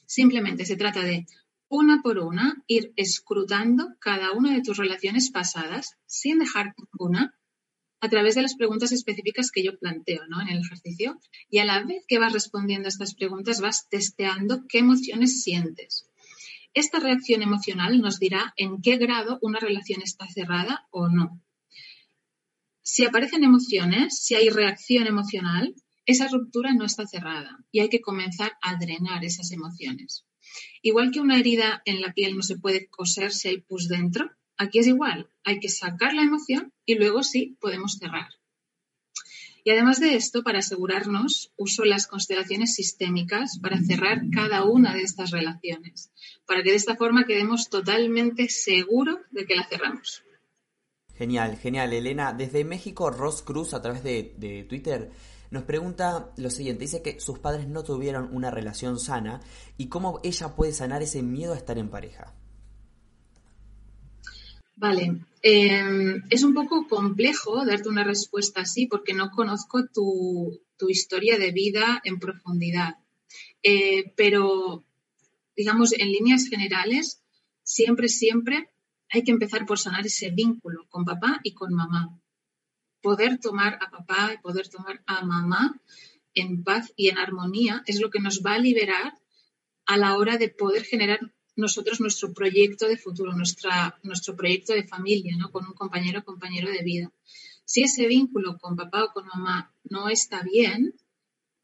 simplemente 0.07 0.65
se 0.65 0.77
trata 0.77 1.03
de 1.03 1.27
una 1.69 2.01
por 2.01 2.19
una 2.19 2.65
ir 2.67 2.91
escrutando 2.97 3.97
cada 3.99 4.33
una 4.33 4.55
de 4.55 4.63
tus 4.63 4.79
relaciones 4.79 5.31
pasadas 5.31 5.99
sin 6.07 6.39
dejar 6.39 6.75
ninguna 6.79 7.39
a 8.01 8.09
través 8.09 8.35
de 8.35 8.43
las 8.43 8.55
preguntas 8.55 8.93
específicas 8.93 9.51
que 9.51 9.63
yo 9.63 9.79
planteo 9.79 10.23
en 10.25 10.49
el 10.49 10.61
ejercicio 10.61 11.19
y 11.51 11.59
a 11.59 11.65
la 11.65 11.83
vez 11.83 12.05
que 12.07 12.19
vas 12.19 12.33
respondiendo 12.33 12.89
a 12.89 12.91
estas 12.91 13.15
preguntas 13.15 13.61
vas 13.61 13.89
testeando 13.89 14.65
qué 14.69 14.79
emociones 14.79 15.43
sientes. 15.43 16.09
Esta 16.75 17.01
reacción 17.01 17.43
emocional 17.43 18.01
nos 18.01 18.19
dirá 18.19 18.53
en 18.57 18.83
qué 18.83 18.99
grado 18.99 19.39
una 19.41 19.59
relación 19.59 20.03
está 20.03 20.29
cerrada 20.29 20.87
o 20.91 21.09
no. 21.09 21.41
Si 22.83 23.05
aparecen 23.05 23.45
emociones, 23.45 24.21
si 24.23 24.35
hay 24.35 24.51
reacción 24.51 25.07
emocional, 25.07 25.75
esa 26.05 26.29
ruptura 26.29 26.75
no 26.75 26.85
está 26.85 27.07
cerrada 27.07 27.59
y 27.73 27.81
hay 27.81 27.89
que 27.89 28.01
comenzar 28.01 28.53
a 28.63 28.77
drenar 28.77 29.25
esas 29.25 29.51
emociones. 29.53 30.25
Igual 30.83 31.11
que 31.11 31.21
una 31.21 31.39
herida 31.39 31.83
en 31.85 32.01
la 32.01 32.13
piel 32.13 32.37
no 32.37 32.43
se 32.43 32.59
puede 32.59 32.89
coser 32.89 33.33
si 33.33 33.49
hay 33.49 33.61
pus 33.61 33.89
dentro, 33.89 34.31
Aquí 34.59 34.79
es 34.79 34.87
igual, 34.87 35.29
hay 35.45 35.61
que 35.61 35.69
sacar 35.69 36.15
la 36.15 36.23
emoción 36.23 36.73
y 36.85 36.95
luego 36.95 37.23
sí 37.23 37.57
podemos 37.61 37.99
cerrar. 37.99 38.29
Y 39.67 39.71
además 39.71 39.99
de 39.99 40.15
esto, 40.15 40.45
para 40.45 40.61
asegurarnos, 40.61 41.53
uso 41.57 41.85
las 41.85 42.07
constelaciones 42.07 42.75
sistémicas 42.75 43.59
para 43.59 43.83
cerrar 43.83 44.23
cada 44.33 44.63
una 44.63 44.95
de 44.95 45.03
estas 45.03 45.33
relaciones, 45.33 46.13
para 46.47 46.63
que 46.63 46.71
de 46.71 46.77
esta 46.77 46.95
forma 46.95 47.27
quedemos 47.27 47.69
totalmente 47.69 48.49
seguros 48.49 49.19
de 49.33 49.45
que 49.45 49.57
la 49.57 49.67
cerramos. 49.67 50.23
Genial, 51.17 51.57
genial. 51.57 51.93
Elena, 51.93 52.33
desde 52.33 52.65
México, 52.65 53.11
Ross 53.11 53.43
Cruz, 53.43 53.75
a 53.75 53.83
través 53.83 54.05
de, 54.05 54.35
de 54.39 54.63
Twitter, 54.65 55.11
nos 55.51 55.65
pregunta 55.65 56.31
lo 56.37 56.51
siguiente. 56.51 56.85
Dice 56.85 57.03
que 57.03 57.19
sus 57.19 57.41
padres 57.41 57.67
no 57.67 57.83
tuvieron 57.83 58.33
una 58.33 58.53
relación 58.53 59.01
sana 59.01 59.41
y 59.77 59.89
cómo 59.89 60.21
ella 60.23 60.55
puede 60.55 60.73
sanar 60.73 61.03
ese 61.03 61.23
miedo 61.23 61.55
a 61.55 61.57
estar 61.57 61.77
en 61.77 61.91
pareja. 61.91 62.35
Vale, 64.77 65.23
em, 65.41 66.23
es 66.29 66.43
un 66.43 66.53
poco 66.53 66.87
complejo 66.87 67.65
darte 67.65 67.89
una 67.89 68.05
respuesta 68.05 68.61
así 68.61 68.87
porque 68.87 69.15
no 69.15 69.31
conozco 69.31 69.87
tu, 69.87 70.61
historia 70.89 71.39
de 71.39 71.51
vida 71.51 72.03
en 72.05 72.19
profundidad. 72.19 72.99
Eh, 73.63 74.13
pero, 74.17 74.85
digamos, 75.57 75.95
en 75.95 76.13
líneas 76.13 76.49
generales, 76.49 77.23
siempre, 77.63 78.09
siempre 78.09 78.69
hay 79.09 79.25
que 79.25 79.31
empezar 79.31 79.65
por 79.65 79.79
sanar 79.79 80.05
ese 80.05 80.31
vínculo 80.31 80.87
con 80.91 81.07
papá 81.07 81.41
y 81.43 81.55
con 81.55 81.73
mamá. 81.73 82.21
Poder 83.01 83.39
tomar 83.39 83.79
a 83.81 83.91
papá 83.91 84.33
y 84.35 84.43
poder 84.43 84.69
tomar 84.69 85.03
a 85.07 85.25
mamá 85.25 85.81
en 86.35 86.63
paz 86.63 86.93
y 86.97 87.09
en 87.09 87.17
armonía 87.17 87.83
es 87.87 87.99
lo 88.01 88.11
que 88.11 88.21
nos 88.21 88.43
va 88.45 88.55
a 88.55 88.59
liberar 88.59 89.15
a 89.87 89.97
la 89.97 90.17
hora 90.19 90.37
de 90.37 90.51
poder 90.51 90.85
generar 90.85 91.33
nosotros 91.57 92.01
nuestro 92.01 92.33
proyecto 92.33 92.87
de 92.87 92.99
futuro, 92.99 93.33
nuestra, 93.33 93.99
nuestro 94.03 94.37
proyecto 94.37 94.75
de 94.75 94.87
familia, 94.87 95.35
¿no? 95.37 95.51
Con 95.51 95.67
un 95.67 95.73
compañero 95.73 96.21
o 96.21 96.25
compañero 96.25 96.71
de 96.71 96.83
vida. 96.83 97.11
Si 97.65 97.83
ese 97.83 98.07
vínculo 98.07 98.59
con 98.59 98.77
papá 98.77 99.05
o 99.05 99.13
con 99.13 99.27
mamá 99.27 99.73
no 99.85 100.09
está 100.09 100.43
bien, 100.43 100.95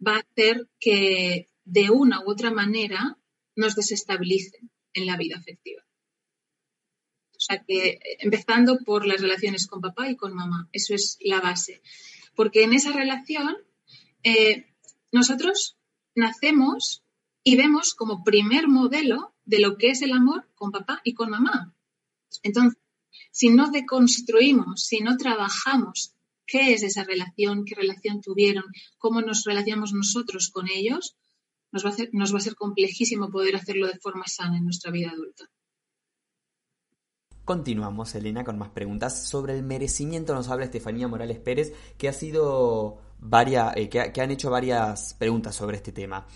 va 0.05 0.17
a 0.17 0.21
hacer 0.21 0.69
que 0.81 1.49
de 1.65 1.91
una 1.91 2.21
u 2.21 2.31
otra 2.31 2.51
manera 2.51 3.19
nos 3.55 3.77
desestabilice 3.77 4.59
en 4.95 5.07
la 5.07 5.17
vida 5.17 5.37
afectiva. 5.37 5.83
O 7.37 7.41
sea 7.45 7.63
que 7.67 7.99
empezando 8.21 8.79
por 8.79 9.07
las 9.07 9.21
relaciones 9.21 9.67
con 9.67 9.81
papá 9.81 10.09
y 10.09 10.17
con 10.17 10.35
mamá, 10.35 10.69
eso 10.73 10.95
es 10.95 11.19
la 11.21 11.41
base. 11.41 11.83
Porque 12.35 12.63
en 12.63 12.73
esa 12.73 12.93
relación 12.93 13.57
eh, 14.23 14.67
nosotros 15.11 15.77
nacemos 16.15 17.03
y 17.45 17.57
vemos 17.57 17.95
como 17.95 18.25
primer 18.25 18.69
modelo 18.69 19.32
de 19.45 19.61
lo 19.61 19.77
que 19.77 19.91
es 19.91 20.03
el 20.03 20.13
amor 20.13 20.49
con 20.55 20.71
papá 20.71 21.01
y 21.05 21.15
con 21.15 21.31
mamá. 21.31 21.75
Entonces, 22.43 22.79
si 23.31 23.51
no 23.51 23.71
deconstruimos, 23.71 24.85
si 24.85 25.01
no 25.01 25.17
trabajamos 25.17 26.15
qué 26.47 26.75
es 26.75 26.83
esa 26.83 27.05
relación, 27.05 27.65
qué 27.65 27.75
relación 27.75 28.21
tuvieron, 28.21 28.65
cómo 28.99 29.21
nos 29.21 29.45
relacionamos 29.45 29.93
nosotros 29.93 30.51
con 30.51 30.69
ellos, 30.71 31.17
nos 31.73 31.85
va, 31.87 32.37
a 32.37 32.41
ser 32.41 32.55
complejísimo 32.55 33.31
poder 33.31 33.57
hacerlo 33.57 33.87
de 33.87 33.99
forma 33.99 34.27
sana 34.27 34.59
en 34.59 34.65
nuestra 34.65 34.91
vida 34.91 35.11
adulta. 35.11 35.49
Continuamos, 37.45 38.15
Elena, 38.15 38.45
con 38.45 38.59
más 38.59 38.69
preguntas. 38.69 39.27
Sobre 39.27 39.57
el 39.57 39.65
merecimiento 39.65 40.35
nos 40.35 40.49
habla 40.49 40.67
Estefanía 40.67 41.09
Morales 41.09 41.39
Pérez, 41.39 41.73
que 41.99 42.09
ha 42.09 42.13
sido 42.13 43.01
varias, 43.19 43.75
eh, 43.77 43.89
que, 43.89 44.21
han 44.21 44.31
hecho 44.31 44.51
varias 44.51 45.15
preguntas 45.15 45.57
sobre 45.57 45.79
este 45.79 45.93
tema. 45.93 46.27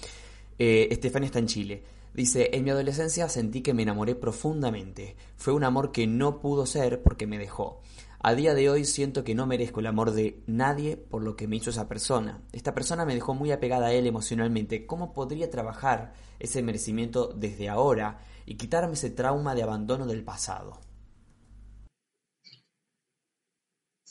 Eh, 0.59 0.89
Estefanía 0.91 1.27
está 1.27 1.39
en 1.39 1.47
Chile. 1.47 1.83
Dice, 2.17 2.49
en 2.55 2.65
mi 2.65 2.71
adolescencia 2.71 3.29
sentí 3.29 3.61
que 3.61 3.75
me 3.75 3.83
enamoré 3.83 4.15
profundamente. 4.15 5.17
Fue 5.37 5.53
un 5.53 5.65
amor 5.65 5.93
que 5.93 6.07
no 6.07 6.41
pudo 6.41 6.65
ser 6.65 7.03
porque 7.03 7.27
me 7.27 7.37
dejó. 7.37 7.83
A 8.21 8.35
día 8.35 8.55
de 8.55 8.71
hoy 8.71 8.87
siento 8.87 9.23
que 9.23 9.35
no 9.35 9.47
merezco 9.47 9.81
el 9.81 9.87
amor 9.87 10.13
de 10.13 10.43
nadie 10.47 10.97
por 10.97 11.23
lo 11.23 11.37
que 11.37 11.47
me 11.47 11.57
hizo 11.57 11.69
esa 11.69 11.89
persona. 11.89 12.41
Esta 12.53 12.73
persona 12.73 13.05
me 13.05 13.13
dejó 13.13 13.35
muy 13.35 13.53
apegada 13.53 13.89
a 13.89 13.93
él 13.93 14.07
emocionalmente. 14.07 14.87
¿Cómo 14.87 15.13
podría 15.13 15.51
trabajar 15.51 16.15
ese 16.39 16.63
merecimiento 16.63 17.35
desde 17.35 17.69
ahora 17.69 18.25
y 18.47 18.57
quitarme 18.57 18.95
ese 18.95 19.11
trauma 19.11 19.55
de 19.55 19.65
abandono 19.65 20.07
del 20.07 20.25
pasado? 20.25 20.81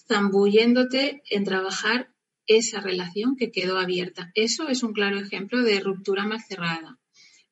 Zambulléndote 0.07 1.23
en 1.31 1.43
trabajar 1.43 2.13
esa 2.45 2.81
relación 2.81 3.35
que 3.35 3.49
quedó 3.49 3.79
abierta. 3.79 4.29
Eso 4.35 4.67
es 4.67 4.83
un 4.83 4.93
claro 4.93 5.17
ejemplo 5.17 5.63
de 5.63 5.79
ruptura 5.79 6.27
mal 6.27 6.43
cerrada. 6.47 6.99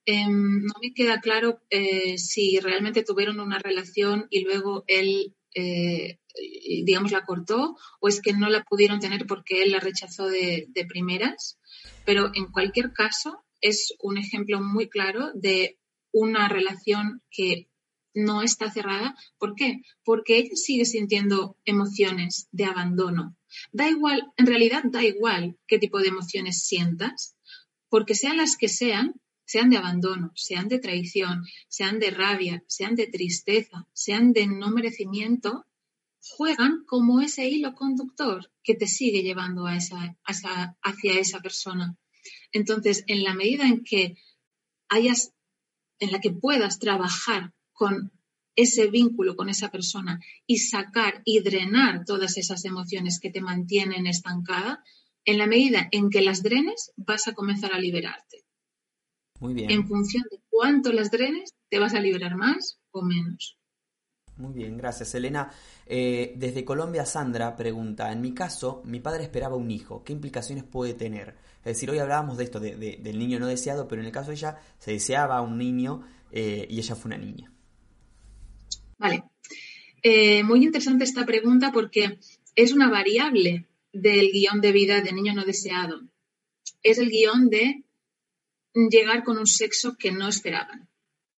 Em, 0.06 0.64
no 0.66 0.74
me 0.82 0.94
queda 0.94 1.22
claro 1.22 1.62
eh, 1.70 2.18
si 2.18 2.60
realmente 2.60 3.04
tuvieron 3.04 3.40
una 3.40 3.60
relación 3.60 4.28
y 4.30 4.44
luego 4.44 4.84
él, 4.88 5.36
eh, 5.56 6.20
digamos, 6.84 7.12
la 7.12 7.26
cortó 7.26 7.78
o 8.02 8.08
es 8.10 8.22
que 8.22 8.34
no 8.34 8.50
la 8.50 8.64
pudieron 8.64 9.00
tener 9.00 9.26
porque 9.26 9.64
él 9.64 9.72
la 9.72 9.80
rechazó 9.80 10.28
de, 10.28 10.68
primeras. 10.90 11.58
Pero 12.06 12.32
en 12.34 12.48
cualquier 12.52 12.92
caso, 12.92 13.44
es 13.62 13.96
un 14.02 14.18
ejemplo 14.18 14.62
muy 14.62 14.90
claro 14.90 15.32
de 15.36 15.80
una 16.12 16.50
relación 16.50 17.22
que 17.32 17.70
no 18.14 18.44
está 18.44 18.70
cerrada. 18.72 19.16
¿Por 19.38 19.56
qué? 19.56 19.82
Porque 20.04 20.38
ella 20.38 20.56
sigue 20.56 20.86
sintiendo 20.86 21.58
emociones 21.64 22.50
de 22.52 22.66
abandono. 22.66 23.38
Da 23.72 23.88
igual, 23.90 24.22
en 24.38 24.48
realidad 24.48 24.84
da 24.86 25.02
igual 25.04 25.58
qué 25.66 25.80
tipo 25.80 26.00
de 26.00 26.10
emociones 26.10 26.66
sientas, 26.66 27.36
porque 27.90 28.16
sean 28.16 28.38
las 28.38 28.58
que 28.58 28.68
sean, 28.68 29.14
sean 29.46 29.70
de 29.70 29.78
abandono, 29.78 30.32
sean 30.36 30.68
de 30.68 30.80
traición, 30.80 31.46
sean 31.68 32.00
de 32.00 32.12
rabia, 32.12 32.64
sean 32.68 32.96
de 32.96 33.08
tristeza, 33.08 33.88
sean 33.94 34.34
de 34.34 34.48
no 34.48 34.70
merecimiento, 34.72 35.66
juegan 36.20 36.84
como 36.86 37.22
ese 37.22 37.50
hilo 37.50 37.74
conductor 37.74 38.52
que 38.64 38.76
te 38.76 38.88
sigue 38.88 39.24
llevando 39.24 39.66
hacia 39.66 41.20
esa 41.20 41.40
persona. 41.42 41.98
Entonces, 42.52 43.04
en 43.08 43.24
la 43.24 43.34
medida 43.34 43.68
en 43.68 43.84
que 43.84 44.18
hayas, 44.88 45.34
en 46.00 46.12
la 46.12 46.20
que 46.20 46.32
puedas 46.32 46.80
trabajar 46.80 47.54
con 47.74 48.12
ese 48.56 48.88
vínculo 48.88 49.36
con 49.36 49.50
esa 49.50 49.72
persona 49.72 50.20
y 50.46 50.60
sacar 50.60 51.22
y 51.26 51.40
drenar 51.40 52.06
todas 52.06 52.38
esas 52.38 52.66
emociones 52.66 53.20
que 53.20 53.32
te 53.32 53.42
mantienen 53.42 54.08
estancada, 54.08 54.84
en 55.26 55.38
la 55.38 55.48
medida 55.48 55.88
en 55.92 56.10
que 56.10 56.22
las 56.22 56.44
drenes 56.44 56.92
vas 56.96 57.28
a 57.28 57.34
comenzar 57.34 57.74
a 57.74 57.80
liberarte. 57.80 58.43
Muy 59.44 59.54
bien. 59.54 59.70
En 59.72 59.86
función 59.86 60.24
de 60.32 60.40
cuánto 60.50 60.94
las 60.94 61.12
drenes, 61.12 61.54
te 61.70 61.78
vas 61.78 61.94
a 61.94 62.00
liberar 62.00 62.38
más 62.38 62.80
o 62.92 63.02
menos. 63.04 63.58
Muy 64.38 64.54
bien, 64.54 64.78
gracias 64.78 65.14
Elena. 65.16 65.52
Eh, 65.86 66.34
desde 66.38 66.64
Colombia, 66.64 67.06
Sandra 67.06 67.54
pregunta, 67.58 68.10
en 68.14 68.22
mi 68.22 68.34
caso, 68.34 68.82
mi 68.86 69.02
padre 69.02 69.24
esperaba 69.24 69.58
un 69.58 69.70
hijo, 69.70 70.02
¿qué 70.06 70.14
implicaciones 70.14 70.64
puede 70.64 70.94
tener? 70.94 71.36
Es 71.58 71.76
decir, 71.76 71.92
hoy 71.92 72.00
hablábamos 72.00 72.38
de 72.38 72.46
esto, 72.46 72.62
del 72.62 73.20
niño 73.20 73.38
no 73.38 73.48
deseado, 73.48 73.86
pero 73.86 74.00
en 74.02 74.06
el 74.06 74.14
caso 74.14 74.30
de 74.30 74.36
ella 74.36 74.60
se 74.80 74.92
deseaba 74.92 75.42
un 75.42 75.58
niño 75.58 76.06
eh, 76.32 76.66
y 76.70 76.80
ella 76.80 76.96
fue 76.96 77.10
una 77.10 77.18
niña. 77.18 77.52
Vale. 78.98 79.26
Eh, 80.02 80.42
muy 80.44 80.64
interesante 80.64 81.04
esta 81.04 81.26
pregunta 81.26 81.74
porque 81.74 82.18
es 82.56 82.72
una 82.72 82.90
variable 82.90 83.66
del 83.92 84.32
guion 84.32 84.62
de 84.62 84.72
vida 84.72 85.02
de 85.02 85.12
niño 85.12 85.34
no 85.34 85.44
deseado. 85.44 86.00
Es 86.82 86.98
el 86.98 87.10
guion 87.10 87.50
de 87.50 87.84
llegar 88.74 89.24
con 89.24 89.38
un 89.38 89.48
sexo 89.48 89.96
que 89.98 90.12
no 90.12 90.28
esperaban. 90.28 90.90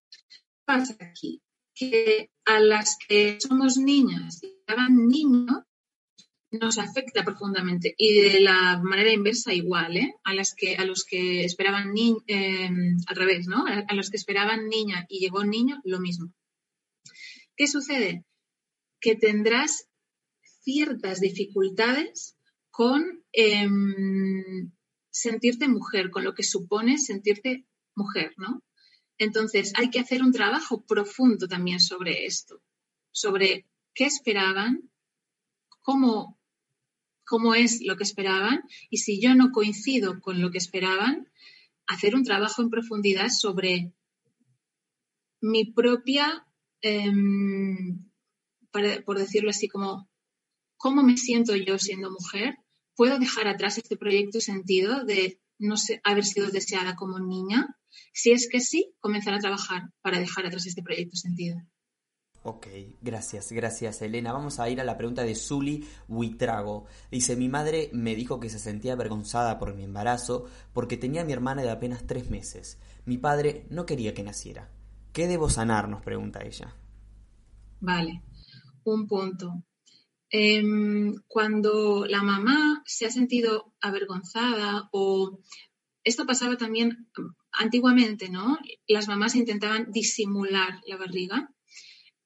¿Qué 0.09 0.63
pasa 0.65 0.95
aquí? 0.99 1.41
Que 1.73 2.31
a 2.45 2.59
las 2.59 2.97
que 3.07 3.37
somos 3.39 3.77
niñas 3.77 4.41
y 4.43 4.47
esperaban 4.47 5.07
niños, 5.07 5.63
nos 6.51 6.77
afecta 6.77 7.23
profundamente. 7.23 7.93
Y 7.97 8.13
de 8.13 8.39
la 8.39 8.81
manera 8.81 9.11
inversa 9.11 9.53
igual, 9.53 9.97
¿eh? 9.97 10.15
A 10.23 10.33
las 10.33 10.53
que, 10.55 10.75
a 10.75 10.85
los 10.85 11.03
que 11.03 11.43
esperaban 11.43 11.93
niño, 11.93 12.17
eh, 12.27 12.69
al 13.07 13.15
revés, 13.15 13.47
¿no? 13.47 13.65
A, 13.65 13.93
los 13.93 14.09
que 14.09 14.17
esperaban 14.17 14.67
niña 14.69 15.05
y 15.09 15.19
llegó 15.19 15.43
niño, 15.43 15.81
lo 15.83 15.99
mismo. 15.99 16.33
¿Qué 17.55 17.67
sucede? 17.67 18.25
Que 18.99 19.15
tendrás 19.15 19.87
ciertas 20.63 21.19
dificultades 21.19 22.37
con 22.71 23.23
em, 23.31 24.71
sentirte 25.15 25.69
mujer, 25.69 26.11
con 26.11 26.25
lo 26.25 26.33
que 26.33 26.43
supone 26.43 26.97
sentirte 26.97 27.65
mujer, 27.95 28.33
¿no? 28.35 28.61
Entonces, 29.17 29.71
hay 29.77 29.89
que 29.89 30.01
hacer 30.01 30.21
un 30.21 30.33
trabajo 30.33 30.85
profundo 30.85 31.47
también 31.47 31.79
sobre 31.79 32.25
esto, 32.25 32.61
sobre 33.11 33.65
qué 33.93 34.07
esperaban, 34.07 34.91
cómo, 35.81 36.37
cómo 37.23 37.55
es 37.55 37.79
lo 37.81 37.95
que 37.95 38.03
esperaban 38.03 38.63
y 38.89 38.97
si 38.97 39.21
yo 39.21 39.35
no 39.35 39.51
coincido 39.53 40.19
con 40.19 40.41
lo 40.41 40.51
que 40.51 40.57
esperaban, 40.57 41.31
hacer 41.87 42.13
un 42.13 42.25
trabajo 42.25 42.61
en 42.61 42.69
profundidad 42.69 43.29
sobre 43.29 43.93
mi 45.39 45.63
propia, 45.71 46.45
em, 46.81 48.05
por 49.05 49.17
decirlo 49.17 49.51
así, 49.51 49.69
como 49.69 50.09
cómo 50.75 51.03
me 51.03 51.15
siento 51.15 51.55
yo 51.55 51.79
siendo 51.79 52.11
mujer 52.11 52.57
¿Puedo 52.95 53.19
dejar 53.19 53.47
atrás 53.47 53.77
este 53.77 53.97
proyecto 53.97 54.39
sentido 54.39 55.03
de 55.03 55.39
no 55.59 55.75
haber 56.03 56.23
sido 56.23 56.49
deseada 56.49 56.95
como 56.95 57.19
niña? 57.19 57.77
Si 58.13 58.31
es 58.31 58.47
que 58.49 58.61
sí, 58.61 58.93
comenzar 58.99 59.33
a 59.33 59.39
trabajar 59.39 59.91
para 60.01 60.19
dejar 60.19 60.45
atrás 60.45 60.65
este 60.65 60.83
proyecto 60.83 61.15
sentido. 61.15 61.57
Ok, 62.47 62.67
gracias, 63.01 63.51
gracias 63.51 64.03
Elena. 64.03 64.31
Vamos 64.31 64.59
a 64.59 64.69
ir 64.69 64.79
a 64.79 64.83
la 64.83 64.97
pregunta 64.97 65.23
de 65.23 65.33
Zuli 65.33 65.83
Huitrago. 66.07 66.85
Dice, 67.09 67.35
mi 67.35 67.49
madre 67.49 67.89
me 67.91 68.15
dijo 68.15 68.39
que 68.39 68.51
se 68.51 68.59
sentía 68.59 68.93
avergonzada 68.93 69.57
por 69.57 69.73
mi 69.73 69.83
embarazo 69.83 70.45
porque 70.71 70.95
tenía 70.95 71.23
a 71.23 71.25
mi 71.25 71.33
hermana 71.33 71.63
de 71.63 71.71
apenas 71.71 72.05
tres 72.05 72.29
meses. 72.29 72.77
Mi 73.05 73.17
padre 73.17 73.65
no 73.71 73.87
quería 73.87 74.13
que 74.13 74.21
naciera. 74.21 74.69
¿Qué 75.11 75.27
debo 75.27 75.49
sanar? 75.49 75.89
nos 75.89 76.03
pregunta 76.03 76.43
ella. 76.43 76.75
Vale, 77.79 78.21
un 78.83 79.07
punto. 79.07 79.63
Em, 80.29 81.15
cuando 81.27 82.05
la 82.07 82.23
mamá 82.23 82.81
se 82.85 83.05
ha 83.05 83.11
sentido 83.11 83.73
avergonzada 83.79 84.89
o 84.91 85.39
esto 86.03 86.25
pasaba 86.25 86.57
también 86.57 87.09
antiguamente, 87.51 88.29
¿no? 88.29 88.59
Las 88.87 89.07
mamás 89.07 89.35
intentaban 89.35 89.91
disimular 89.91 90.81
la 90.87 90.97
barriga. 90.97 91.51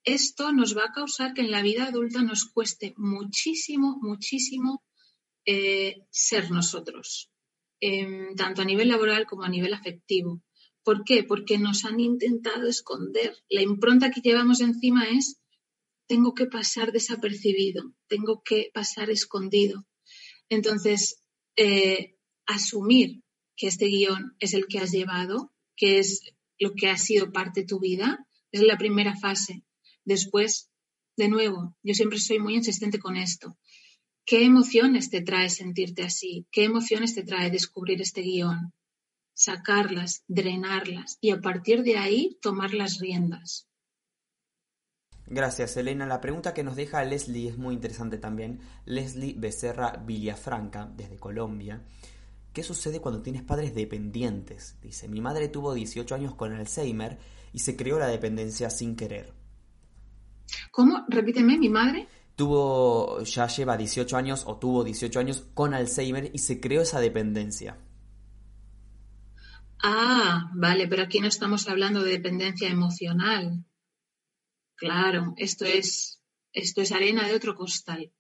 Esto 0.04 0.52
nos 0.52 0.78
va 0.78 0.86
a 0.86 0.92
causar 0.92 1.34
que 1.34 1.42
en 1.42 1.52
la 1.52 1.62
vida 1.62 1.86
adulta 1.86 2.22
nos 2.24 2.46
cueste 2.46 2.94
muchísimo, 2.98 3.98
muchísimo 4.02 4.84
eh, 5.46 6.04
ser 6.10 6.52
nosotros, 6.52 7.32
em, 7.80 8.36
tanto 8.36 8.62
a 8.62 8.66
nivel 8.66 8.90
laboral 8.90 9.26
como 9.26 9.44
a 9.44 9.50
nivel 9.50 9.74
afectivo. 9.74 10.42
¿Por 10.84 11.04
qué? 11.04 11.24
Porque 11.24 11.58
nos 11.58 11.86
han 11.86 12.00
intentado 12.00 12.68
esconder. 12.68 13.38
La 13.50 13.62
impronta 13.62 14.12
que 14.12 14.22
llevamos 14.22 14.62
encima 14.62 15.06
es 15.10 15.39
tengo 16.10 16.34
que 16.34 16.48
pasar 16.48 16.92
desapercibido, 16.92 17.94
tengo 18.08 18.42
que 18.44 18.72
pasar 18.74 19.12
escondido. 19.12 19.86
Entonces, 20.50 21.22
eh, 21.56 22.18
asumir 22.48 23.22
que 23.56 23.68
este 23.68 23.86
guion 23.86 24.36
es 24.40 24.56
el 24.56 24.66
que 24.66 24.80
has 24.80 24.92
llevado, 24.92 25.54
que 25.76 26.00
es 26.00 26.22
lo 26.58 26.74
que 26.74 26.90
ha 26.90 26.98
sido 26.98 27.32
parte 27.32 27.62
de 27.62 27.68
tu 27.68 27.80
vida, 27.80 28.26
es 28.52 28.64
la 28.64 28.80
primera 28.80 29.16
fase. 29.18 29.64
Después, 30.04 30.72
de 31.16 31.30
nuevo, 31.30 31.78
yo 31.84 31.94
siempre 31.94 32.20
soy 32.20 32.40
muy 32.40 32.56
insistente 32.56 32.98
con 32.98 33.16
esto. 33.16 33.60
¿Qué 34.26 34.44
emociones 34.44 35.12
te 35.12 35.22
trae 35.22 35.52
sentirte 35.52 36.02
así? 36.02 36.48
¿Qué 36.52 36.64
emociones 36.64 37.14
te 37.14 37.24
trae 37.24 37.52
descubrir 37.52 38.02
este 38.02 38.22
guion? 38.22 38.74
Sacarlas, 39.36 40.24
drenarlas 40.28 41.20
y 41.22 41.30
a 41.30 41.40
partir 41.40 41.84
de 41.84 41.98
ahí 41.98 42.40
tomar 42.42 42.74
las 42.74 42.98
riendas. 42.98 43.69
Gracias, 45.32 45.78
Elena. 45.78 46.08
La 46.08 46.22
pregunta 46.22 46.56
que 46.56 46.64
nos 46.64 46.76
deja 46.76 47.04
Leslie 47.04 47.50
es 47.50 47.58
muy 47.58 47.76
interesante 47.76 48.18
también. 48.18 48.62
Leslie 48.86 49.36
Becerra 49.38 50.02
Villafranca, 50.04 50.90
desde 50.96 51.18
Colombia. 51.18 51.84
¿Qué 52.52 52.64
sucede 52.64 53.00
cuando 53.00 53.22
tienes 53.22 53.44
padres 53.44 53.76
dependientes? 53.76 54.78
Dice, 54.82 55.08
mi 55.08 55.22
madre 55.22 55.48
tuvo 55.50 55.76
18 55.76 56.16
años 56.16 56.34
con 56.34 56.52
Alzheimer 56.52 57.20
y 57.54 57.60
se 57.60 57.76
creó 57.76 58.00
la 58.00 58.08
dependencia 58.08 58.72
sin 58.72 58.96
querer. 58.96 59.32
¿Cómo? 60.72 61.06
Repíteme, 61.08 61.60
mi 61.60 61.70
madre. 61.70 62.08
Tuvo, 62.36 63.22
ya 63.22 63.46
lleva 63.46 63.78
18 63.78 64.18
años 64.18 64.46
o 64.48 64.58
tuvo 64.58 64.84
18 64.84 65.20
años 65.20 65.46
con 65.54 65.76
Alzheimer 65.76 66.32
y 66.34 66.40
se 66.40 66.60
creó 66.60 66.82
esa 66.82 67.00
dependencia. 67.00 67.78
Ah, 69.84 70.50
vale, 70.56 70.88
pero 70.88 71.04
aquí 71.04 71.20
no 71.20 71.28
estamos 71.28 71.70
hablando 71.70 72.02
de 72.04 72.14
dependencia 72.14 72.68
emocional. 72.68 73.64
Claro, 74.80 75.34
esto 75.36 75.66
es, 75.66 76.22
arena 76.92 77.28
de 77.28 77.36
otro 77.36 77.56
costal. 77.56 78.12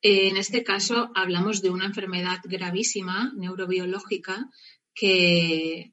En 0.00 0.36
este 0.36 0.64
caso 0.64 1.12
hablamos 1.14 1.62
de 1.62 1.70
una 1.70 1.86
enfermedad 1.86 2.40
gravísima, 2.42 3.32
neurobiológica, 3.36 4.50
que 4.94 5.92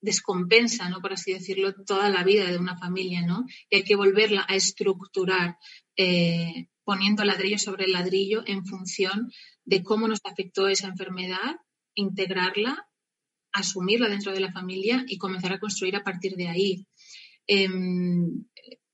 descompensa, 0.00 0.88
¿no? 0.88 1.00
por 1.00 1.12
así 1.12 1.32
decirlo, 1.32 1.74
toda 1.74 2.08
la 2.08 2.22
vida 2.22 2.48
de 2.48 2.58
una 2.58 2.78
familia, 2.78 3.22
¿no? 3.22 3.44
Y 3.68 3.76
hay 3.76 3.82
que 3.82 3.96
volverla 3.96 4.46
a 4.48 4.54
estructurar, 4.54 5.56
eh, 5.96 6.68
poniendo 6.84 7.24
ladrillo 7.24 7.58
sobre 7.58 7.88
ladrillo 7.88 8.44
en 8.46 8.64
función 8.64 9.32
de 9.64 9.82
cómo 9.82 10.06
nos 10.06 10.20
afectó 10.22 10.68
esa 10.68 10.86
enfermedad, 10.86 11.56
integrarla, 11.94 12.88
asumirla 13.52 14.08
dentro 14.08 14.32
de 14.32 14.40
la 14.40 14.52
familia 14.52 15.04
y 15.08 15.18
comenzar 15.18 15.52
a 15.52 15.58
construir 15.58 15.96
a 15.96 16.04
partir 16.04 16.36
de 16.36 16.46
ahí. 16.46 16.86
Em, 17.46 18.44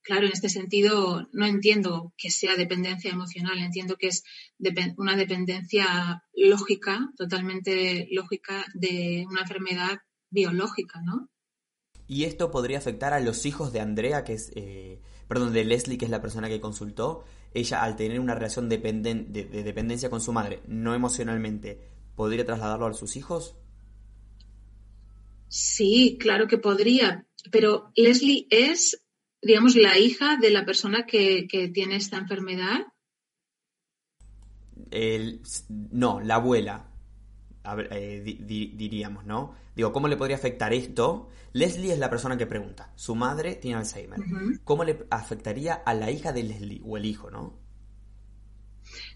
claro, 0.03 0.26
en 0.26 0.32
este 0.32 0.48
sentido 0.48 1.28
no 1.32 1.46
entiendo 1.46 2.12
que 2.16 2.30
sea 2.30 2.57
dependencia 2.57 3.11
emocional, 3.11 3.59
entiendo 3.59 3.96
que 3.96 4.09
es 4.09 4.24
una 4.96 5.16
dependencia 5.16 6.22
lógica, 6.34 7.11
totalmente 7.16 8.09
lógica 8.11 8.66
de 8.74 9.24
una 9.28 9.42
enfermedad 9.42 9.98
biológica, 10.30 11.00
¿no? 11.03 11.28
Y 12.09 12.24
esto 12.24 12.50
podría 12.50 12.78
afectar 12.78 13.14
a 13.14 13.20
los 13.20 13.46
hijos 13.46 13.72
de 13.72 13.80
Andrea, 13.80 14.24
que 14.24 14.34
es, 14.34 14.53
eh, 14.55 15.00
perdón, 15.28 15.53
de 15.53 15.64
Leslie, 15.64 15.96
que 15.96 16.05
es 16.05 16.11
la 16.11 16.20
persona 16.20 16.48
que 16.48 16.61
consultó. 16.61 17.24
Ella, 17.55 17.82
al 17.82 17.96
tener 17.96 18.20
una 18.20 18.34
relación 18.34 18.68
de, 18.68 18.78
de 18.78 19.62
dependencia 19.62 20.11
con 20.11 20.20
su 20.20 20.32
madre, 20.32 20.62
no 20.66 20.94
emocionalmente, 20.94 21.80
¿podría 22.14 22.44
trasladarlo 22.44 22.86
a 22.86 22.92
sus 22.92 23.16
hijos? 23.16 23.57
Sí, 25.55 26.16
claro 26.18 26.48
que 26.48 26.57
podría, 26.57 27.26
pero 27.51 27.90
Leslie 27.97 28.47
es, 28.51 29.05
digamos, 29.40 29.76
la 29.76 29.99
hija 29.99 30.36
de 30.36 30.51
la 30.51 30.64
persona 30.64 31.07
que, 31.07 31.47
tiene 31.72 31.97
esta 31.97 32.18
enfermedad. 32.18 32.86
no, 35.90 36.20
la 36.20 36.34
abuela, 36.36 36.90
eh, 37.90 38.22
diríamos, 38.24 39.24
¿no? 39.24 39.55
Digo, 39.74 39.93
¿cómo 39.93 40.09
le 40.09 40.16
podría 40.16 40.36
afectar 40.36 40.72
esto? 40.72 41.30
Leslie 41.53 41.93
es 41.93 41.99
la 41.99 42.11
persona 42.11 42.36
que 42.36 42.47
pregunta. 42.47 42.93
Su 42.97 43.14
madre 43.14 43.57
tiene 43.57 43.78
Alzheimer. 43.78 44.20
¿Cómo 44.64 44.84
le 44.84 45.07
afectaría 45.11 45.74
a 45.74 45.95
la 45.95 46.11
hija 46.11 46.32
de 46.32 46.43
Leslie 46.43 46.82
o 46.84 46.97
el 46.97 47.05
hijo, 47.05 47.30
no? 47.30 47.59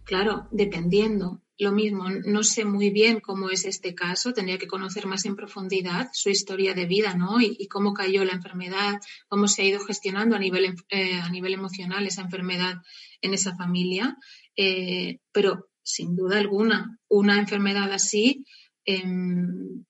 Claro, 0.04 0.48
dependiendo. 0.50 1.42
Lo 1.58 1.72
mismo, 1.72 2.10
no 2.10 2.42
sé 2.42 2.66
muy 2.66 2.90
bien 2.90 3.20
cómo 3.20 3.48
es 3.48 3.64
este 3.64 3.94
caso, 3.94 4.34
tendría 4.34 4.58
que 4.58 4.66
conocer 4.66 5.06
más 5.06 5.24
en 5.24 5.36
profundidad 5.36 6.10
su 6.12 6.28
historia 6.28 6.74
de 6.74 6.84
vida, 6.84 7.14
¿no? 7.14 7.40
Y, 7.40 7.66
cómo 7.68 7.94
cayó 7.94 8.24
la 8.24 8.34
enfermedad, 8.34 9.00
cómo 9.28 9.48
se 9.48 9.62
ha 9.62 9.64
ido 9.64 9.80
gestionando 9.80 10.36
a 10.36 10.38
nivel, 10.38 10.74
eh, 10.90 11.14
a 11.14 11.30
nivel 11.30 11.54
emocional 11.54 12.06
esa 12.06 12.22
enfermedad 12.22 12.76
en 13.22 13.32
esa 13.32 13.56
familia. 13.56 14.16
Eh, 14.54 15.20
pero 15.32 15.68
sin 15.82 16.14
duda 16.16 16.38
alguna, 16.38 16.98
una 17.08 17.38
enfermedad 17.38 17.90
así 17.92 18.44
em, 18.84 19.84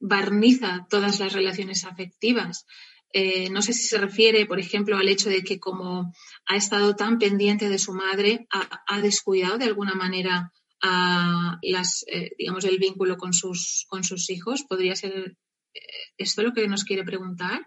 barniza 0.00 0.86
todas 0.90 1.20
las 1.20 1.32
relaciones 1.32 1.84
afectivas. 1.84 2.66
Eh, 3.12 3.48
no 3.50 3.62
sé 3.62 3.72
si 3.72 3.86
se 3.86 3.98
refiere, 3.98 4.44
por 4.44 4.58
ejemplo, 4.58 4.96
al 4.96 5.08
hecho 5.08 5.30
de 5.30 5.44
que 5.44 5.60
como 5.60 6.12
ha 6.46 6.56
estado 6.56 6.96
tan 6.96 7.18
pendiente 7.18 7.68
de 7.68 7.78
su 7.78 7.92
madre, 7.92 8.48
ha, 8.50 9.00
descuidado 9.00 9.56
de 9.56 9.66
alguna 9.66 9.94
manera 9.94 10.52
a 10.86 11.58
las, 11.62 12.04
eh, 12.12 12.32
digamos, 12.38 12.64
el 12.64 12.78
vínculo 12.78 13.16
con 13.16 13.32
sus, 13.32 13.86
con 13.88 14.04
sus 14.04 14.28
hijos. 14.28 14.64
¿Podría 14.68 14.94
ser 14.94 15.38
eh, 15.72 15.80
esto 16.18 16.42
lo 16.42 16.52
que 16.52 16.68
nos 16.68 16.84
quiere 16.84 17.04
preguntar? 17.04 17.62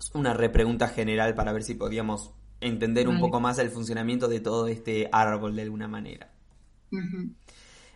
Es 0.00 0.10
una 0.14 0.32
repregunta 0.32 0.88
general 0.88 1.34
para 1.34 1.52
ver 1.52 1.62
si 1.62 1.74
podíamos 1.74 2.32
entender 2.60 3.06
un 3.08 3.20
poco 3.20 3.38
más 3.40 3.58
el 3.58 3.68
funcionamiento 3.68 4.28
de 4.28 4.40
todo 4.40 4.66
este 4.66 5.08
árbol 5.12 5.54
de 5.54 5.62
alguna 5.62 5.88
manera. 5.88 6.32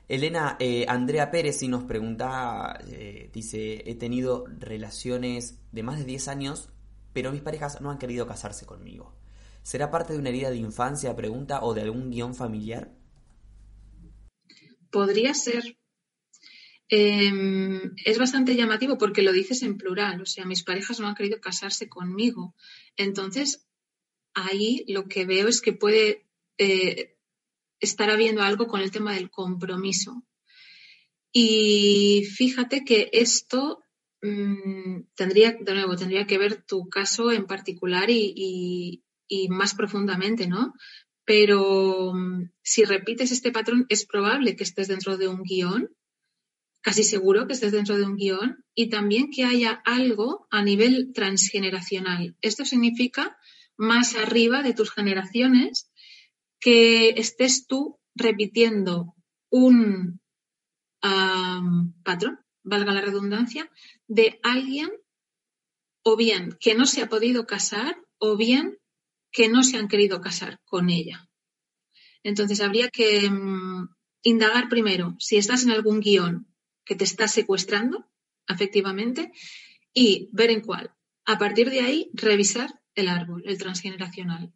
Elena, 0.09 0.57
eh, 0.59 0.85
Andrea 0.89 1.31
Pérez 1.31 1.63
y 1.63 1.69
nos 1.69 1.85
pregunta, 1.85 2.79
eh, 2.89 3.31
dice, 3.33 3.89
he 3.91 3.95
tenido 3.95 4.45
relaciones 4.59 5.61
de 5.73 5.83
más 5.83 5.99
de 5.99 6.05
10 6.05 6.29
años, 6.29 6.71
pero 7.13 7.33
mis 7.33 7.41
parejas 7.41 7.81
no 7.81 7.91
han 7.91 7.99
querido 7.99 8.27
casarse 8.27 8.67
conmigo. 8.67 9.15
¿Será 9.63 9.91
parte 9.91 10.13
de 10.13 10.19
una 10.19 10.31
herida 10.31 10.51
de 10.51 10.57
infancia, 10.57 11.17
pregunta, 11.17 11.61
o 11.63 11.75
de 11.75 11.83
algún 11.83 12.11
guion 12.11 12.35
familiar? 12.35 12.91
Podría 14.91 15.35
ser. 15.35 15.77
Em, 16.91 17.95
es 18.05 18.19
bastante 18.19 18.57
llamativo 18.57 18.97
porque 18.97 19.23
lo 19.23 19.33
dices 19.33 19.63
en 19.63 19.77
plural, 19.77 20.23
o 20.23 20.27
sea, 20.27 20.47
mis 20.47 20.65
parejas 20.65 21.01
no 21.01 21.07
han 21.07 21.15
querido 21.15 21.39
casarse 21.41 21.89
conmigo. 21.89 22.55
Entonces, 22.97 23.67
ahí 24.35 24.85
lo 24.89 25.07
que 25.07 25.27
veo 25.27 25.49
es 25.49 25.61
que 25.61 25.73
puede 25.73 26.27
eh, 26.57 27.17
estar 27.81 28.11
habiendo 28.11 28.43
algo 28.43 28.67
con 28.67 28.81
el 28.81 28.91
tema 28.91 29.15
del 29.15 29.31
compromiso. 29.31 30.25
Y 31.33 32.25
fíjate 32.37 32.85
que 32.85 33.11
esto 33.13 33.83
mm, 34.23 35.03
tendría, 35.15 35.53
de 35.53 35.75
nuevo, 35.75 35.97
tendría 35.97 36.27
que 36.27 36.39
ver 36.39 36.63
tu 36.63 36.89
caso 36.89 37.31
en 37.31 37.47
particular 37.47 38.09
y, 38.11 39.05
más 39.51 39.75
profundamente, 39.75 40.47
¿no? 40.47 40.75
Pero 41.29 42.15
mm, 42.15 42.53
si 42.63 42.85
repites 42.85 43.33
este 43.33 43.53
patrón, 43.53 43.85
es 43.91 44.07
probable 44.07 44.57
que 44.57 44.65
estés 44.65 44.89
dentro 44.89 45.19
de 45.19 45.29
un 45.29 45.43
guion, 45.43 45.95
casi 46.81 47.05
seguro 47.05 47.47
que 47.47 47.53
estés 47.53 47.71
dentro 47.71 47.99
de 47.99 48.05
un 48.05 48.17
guion, 48.17 48.65
y 48.75 48.89
también 48.89 49.29
que 49.31 49.45
haya 49.45 49.83
algo 49.85 50.49
a 50.51 50.63
nivel 50.63 51.13
transgeneracional. 51.13 52.35
Esto 52.41 52.65
significa 52.65 53.37
más 53.77 54.17
arriba 54.17 54.63
de 54.63 54.73
tus 54.73 54.91
generaciones 54.91 55.93
que 56.61 57.11
estés 57.11 57.67
tú 57.67 58.01
repitiendo 58.15 59.15
un 59.51 60.23
patrón, 62.05 62.39
valga 62.63 62.95
la 62.95 63.03
redundancia, 63.03 63.71
de 64.07 64.41
alguien 64.43 64.91
o 66.03 66.17
bien 66.17 66.57
que 66.59 66.75
no 66.75 66.87
se 66.87 67.03
ha 67.03 67.11
podido 67.11 67.47
casar 67.47 67.99
o 68.17 68.39
bien 68.39 68.78
que 69.31 69.49
no 69.49 69.63
se 69.63 69.77
han 69.77 69.89
querido 69.89 70.21
casar 70.21 70.61
con 70.65 70.91
ella. 70.91 71.29
Entonces 72.23 72.61
habría 72.61 72.89
que 72.89 73.29
mm, 73.31 73.89
indagar 74.23 74.69
primero 74.69 75.17
si 75.19 75.37
estás 75.37 75.65
en 75.65 75.71
algún 75.71 76.01
guion 76.01 76.47
que 76.85 76.95
te 76.95 77.05
está 77.05 77.29
secuestrando, 77.29 78.07
efectivamente, 78.47 79.33
y 79.93 80.31
ver 80.33 80.51
en 80.51 80.61
cuál. 80.61 80.91
A 81.25 81.39
partir 81.39 81.71
de 81.71 81.81
ahí, 81.81 82.11
revisar 82.15 82.81
el 82.95 83.09
árbol, 83.09 83.43
el 83.47 83.59
transgeneracional. 83.59 84.53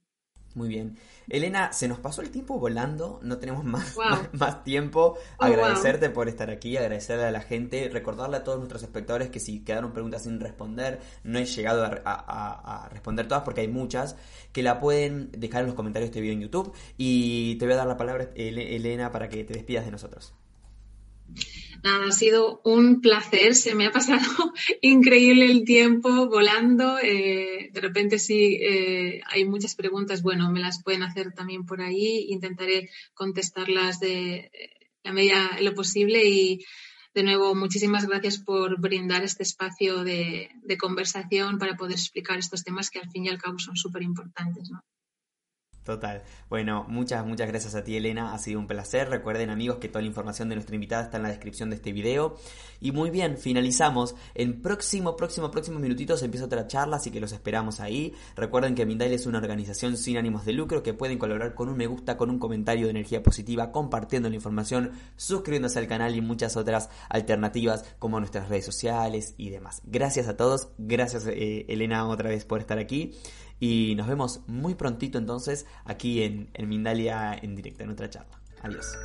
Muy 0.55 0.69
bien. 0.69 0.99
Elena, 1.29 1.73
se 1.73 1.89
nos 1.89 1.99
pasó 1.99 2.23
el 2.23 2.31
tiempo 2.31 2.59
volando, 2.59 3.21
no 3.23 3.39
tenemos 3.39 3.65
más, 3.65 3.97
más, 4.33 4.65
tiempo. 4.65 5.19
Oh, 5.39 5.45
Agradecerte 5.45 6.11
por 6.11 6.29
estar 6.29 6.51
aquí, 6.51 6.77
agradecerle 6.77 7.25
a 7.25 7.31
la 7.31 7.41
gente, 7.41 7.89
recordarle 7.89 8.39
a 8.39 8.45
todos 8.45 8.59
nuestros 8.59 8.83
espectadores 8.83 9.31
que 9.31 9.41
si 9.41 9.61
quedaron 9.61 9.93
preguntas 9.93 10.25
sin 10.25 10.41
responder, 10.41 11.01
no 11.25 11.39
he 11.39 11.45
llegado 11.45 11.85
a, 11.85 12.89
responder 12.91 13.29
todas 13.29 13.45
porque 13.45 13.63
hay 13.63 13.69
muchas, 13.69 14.17
que 14.53 14.63
la 14.63 14.81
pueden 14.81 15.31
dejar 15.33 15.63
en 15.63 15.69
los 15.69 15.77
comentarios 15.77 16.11
de 16.11 16.11
este 16.11 16.21
video 16.21 16.35
en 16.35 16.41
YouTube. 16.41 16.73
Y 16.97 17.57
te 17.57 17.67
voy 17.67 17.75
a 17.75 17.79
dar 17.79 17.87
la 17.87 17.97
palabra, 17.97 18.31
Elena, 18.35 19.11
para 19.11 19.29
que 19.29 19.45
te 19.45 19.55
despidas 19.55 19.85
de 19.85 19.91
nosotros. 19.91 20.35
Nada, 21.83 22.07
ha 22.07 22.13
sido 22.13 22.61
un 22.65 23.01
placer, 23.01 23.55
se 23.55 23.75
me 23.75 23.87
ha 23.87 23.91
pasado 23.91 24.21
increíble 24.83 25.47
el 25.47 25.65
tiempo 25.65 26.27
volando. 26.27 26.99
Eh, 26.99 27.62
de 27.73 27.81
repente 27.81 28.19
sí 28.19 28.59
eh, 28.61 29.21
hay 29.27 29.45
muchas 29.45 29.75
preguntas, 29.75 30.23
bueno, 30.23 30.51
me 30.51 30.61
las 30.61 30.83
pueden 30.83 31.03
hacer 31.03 31.33
también 31.33 31.65
por 31.65 31.81
ahí, 31.81 32.27
intentaré 32.29 32.91
contestarlas 33.15 33.99
de 34.01 34.51
la 35.03 35.13
medida 35.13 35.53
de 35.57 35.63
lo 35.63 35.75
posible 35.75 36.25
y 36.25 36.65
de 37.15 37.23
nuevo 37.23 37.55
muchísimas 37.55 38.07
gracias 38.07 38.39
por 38.39 38.81
brindar 38.81 39.23
este 39.23 39.43
espacio 39.43 40.05
de, 40.05 40.51
de 40.63 40.79
conversación 40.79 41.59
para 41.59 41.77
poder 41.77 41.95
explicar 41.95 42.39
estos 42.39 42.65
temas 42.65 42.91
que 42.91 43.01
al 43.01 43.11
fin 43.11 43.27
y 43.27 43.29
al 43.29 43.39
cabo 43.39 43.59
son 43.59 43.77
súper 43.77 44.03
importantes. 44.03 44.71
¿no? 44.71 44.83
Total. 45.85 46.23
Bueno, 46.49 46.87
muchas, 46.89 47.27
muchas 47.27 47.49
gracias 47.49 47.75
a 47.75 47.83
ti, 47.83 47.97
Elena. 47.97 48.35
Ha 48.35 48.39
sido 48.39 48.61
un 48.61 48.69
placer. 48.69 49.09
Recuerden, 49.09 49.51
amigos, 49.51 49.79
que 49.79 49.89
toda 49.89 50.03
la 50.03 50.07
información 50.07 50.49
de 50.49 50.55
nuestra 50.55 50.77
invitada 50.77 51.03
está 51.03 51.17
en 51.17 51.25
la 51.25 51.29
descripción 51.29 51.71
de 51.71 51.77
este 51.77 51.93
video. 51.93 52.37
Y 52.81 52.93
muy 52.93 53.11
bien, 53.11 53.37
finalizamos. 53.37 54.15
En 54.35 54.63
próximo, 54.63 55.17
próximo, 55.17 55.51
próximos 55.51 55.81
minutitos 55.81 56.23
empieza 56.23 56.47
otra 56.47 56.69
charla, 56.69 56.97
así 56.97 57.11
que 57.11 57.21
los 57.21 57.33
esperamos 57.33 57.81
ahí. 57.81 58.15
Recuerden 58.37 58.77
que 58.77 58.87
Mindail 58.87 59.13
es 59.13 59.27
una 59.27 59.39
organización 59.39 59.97
sin 59.97 60.17
ánimos 60.19 60.45
de 60.45 60.53
lucro 60.53 60.85
que 60.85 60.95
pueden 60.95 61.19
colaborar 61.19 61.55
con 61.55 61.69
un 61.69 61.77
me 61.77 61.89
gusta, 61.89 62.17
con 62.17 62.31
un 62.31 62.39
comentario 62.39 62.87
de 62.87 62.91
energía 62.91 63.23
positiva, 63.23 63.73
compartiendo 63.73 64.29
la 64.29 64.37
información, 64.37 64.93
suscribiéndose 65.17 65.81
al 65.81 65.89
canal 65.89 66.15
y 66.15 66.21
muchas 66.21 66.57
otras 66.57 66.91
alternativas 67.09 67.85
como 67.99 68.21
nuestras 68.21 68.49
redes 68.49 68.65
sociales 68.65 69.35
y 69.37 69.51
demás. 69.51 69.83
Gracias 69.85 70.29
a 70.29 70.37
todos. 70.37 70.69
Gracias, 70.79 71.27
eh, 71.27 71.67
Elena, 71.69 72.07
otra 72.07 72.29
vez 72.29 72.45
por 72.45 72.61
estar 72.61 72.79
aquí. 72.79 73.15
Y 73.63 73.95
nos 73.95 74.09
vemos 74.09 74.41
muy 74.49 74.75
prontito 74.75 75.19
entonces 75.19 75.67
aquí 75.85 76.25
en, 76.25 76.51
en 76.53 76.69
Mindalia 76.69 77.33
en 77.41 77.55
directo, 77.55 77.85
en 77.85 77.91
otra 77.91 78.11
charla. 78.11 78.41
Adiós. 78.61 78.99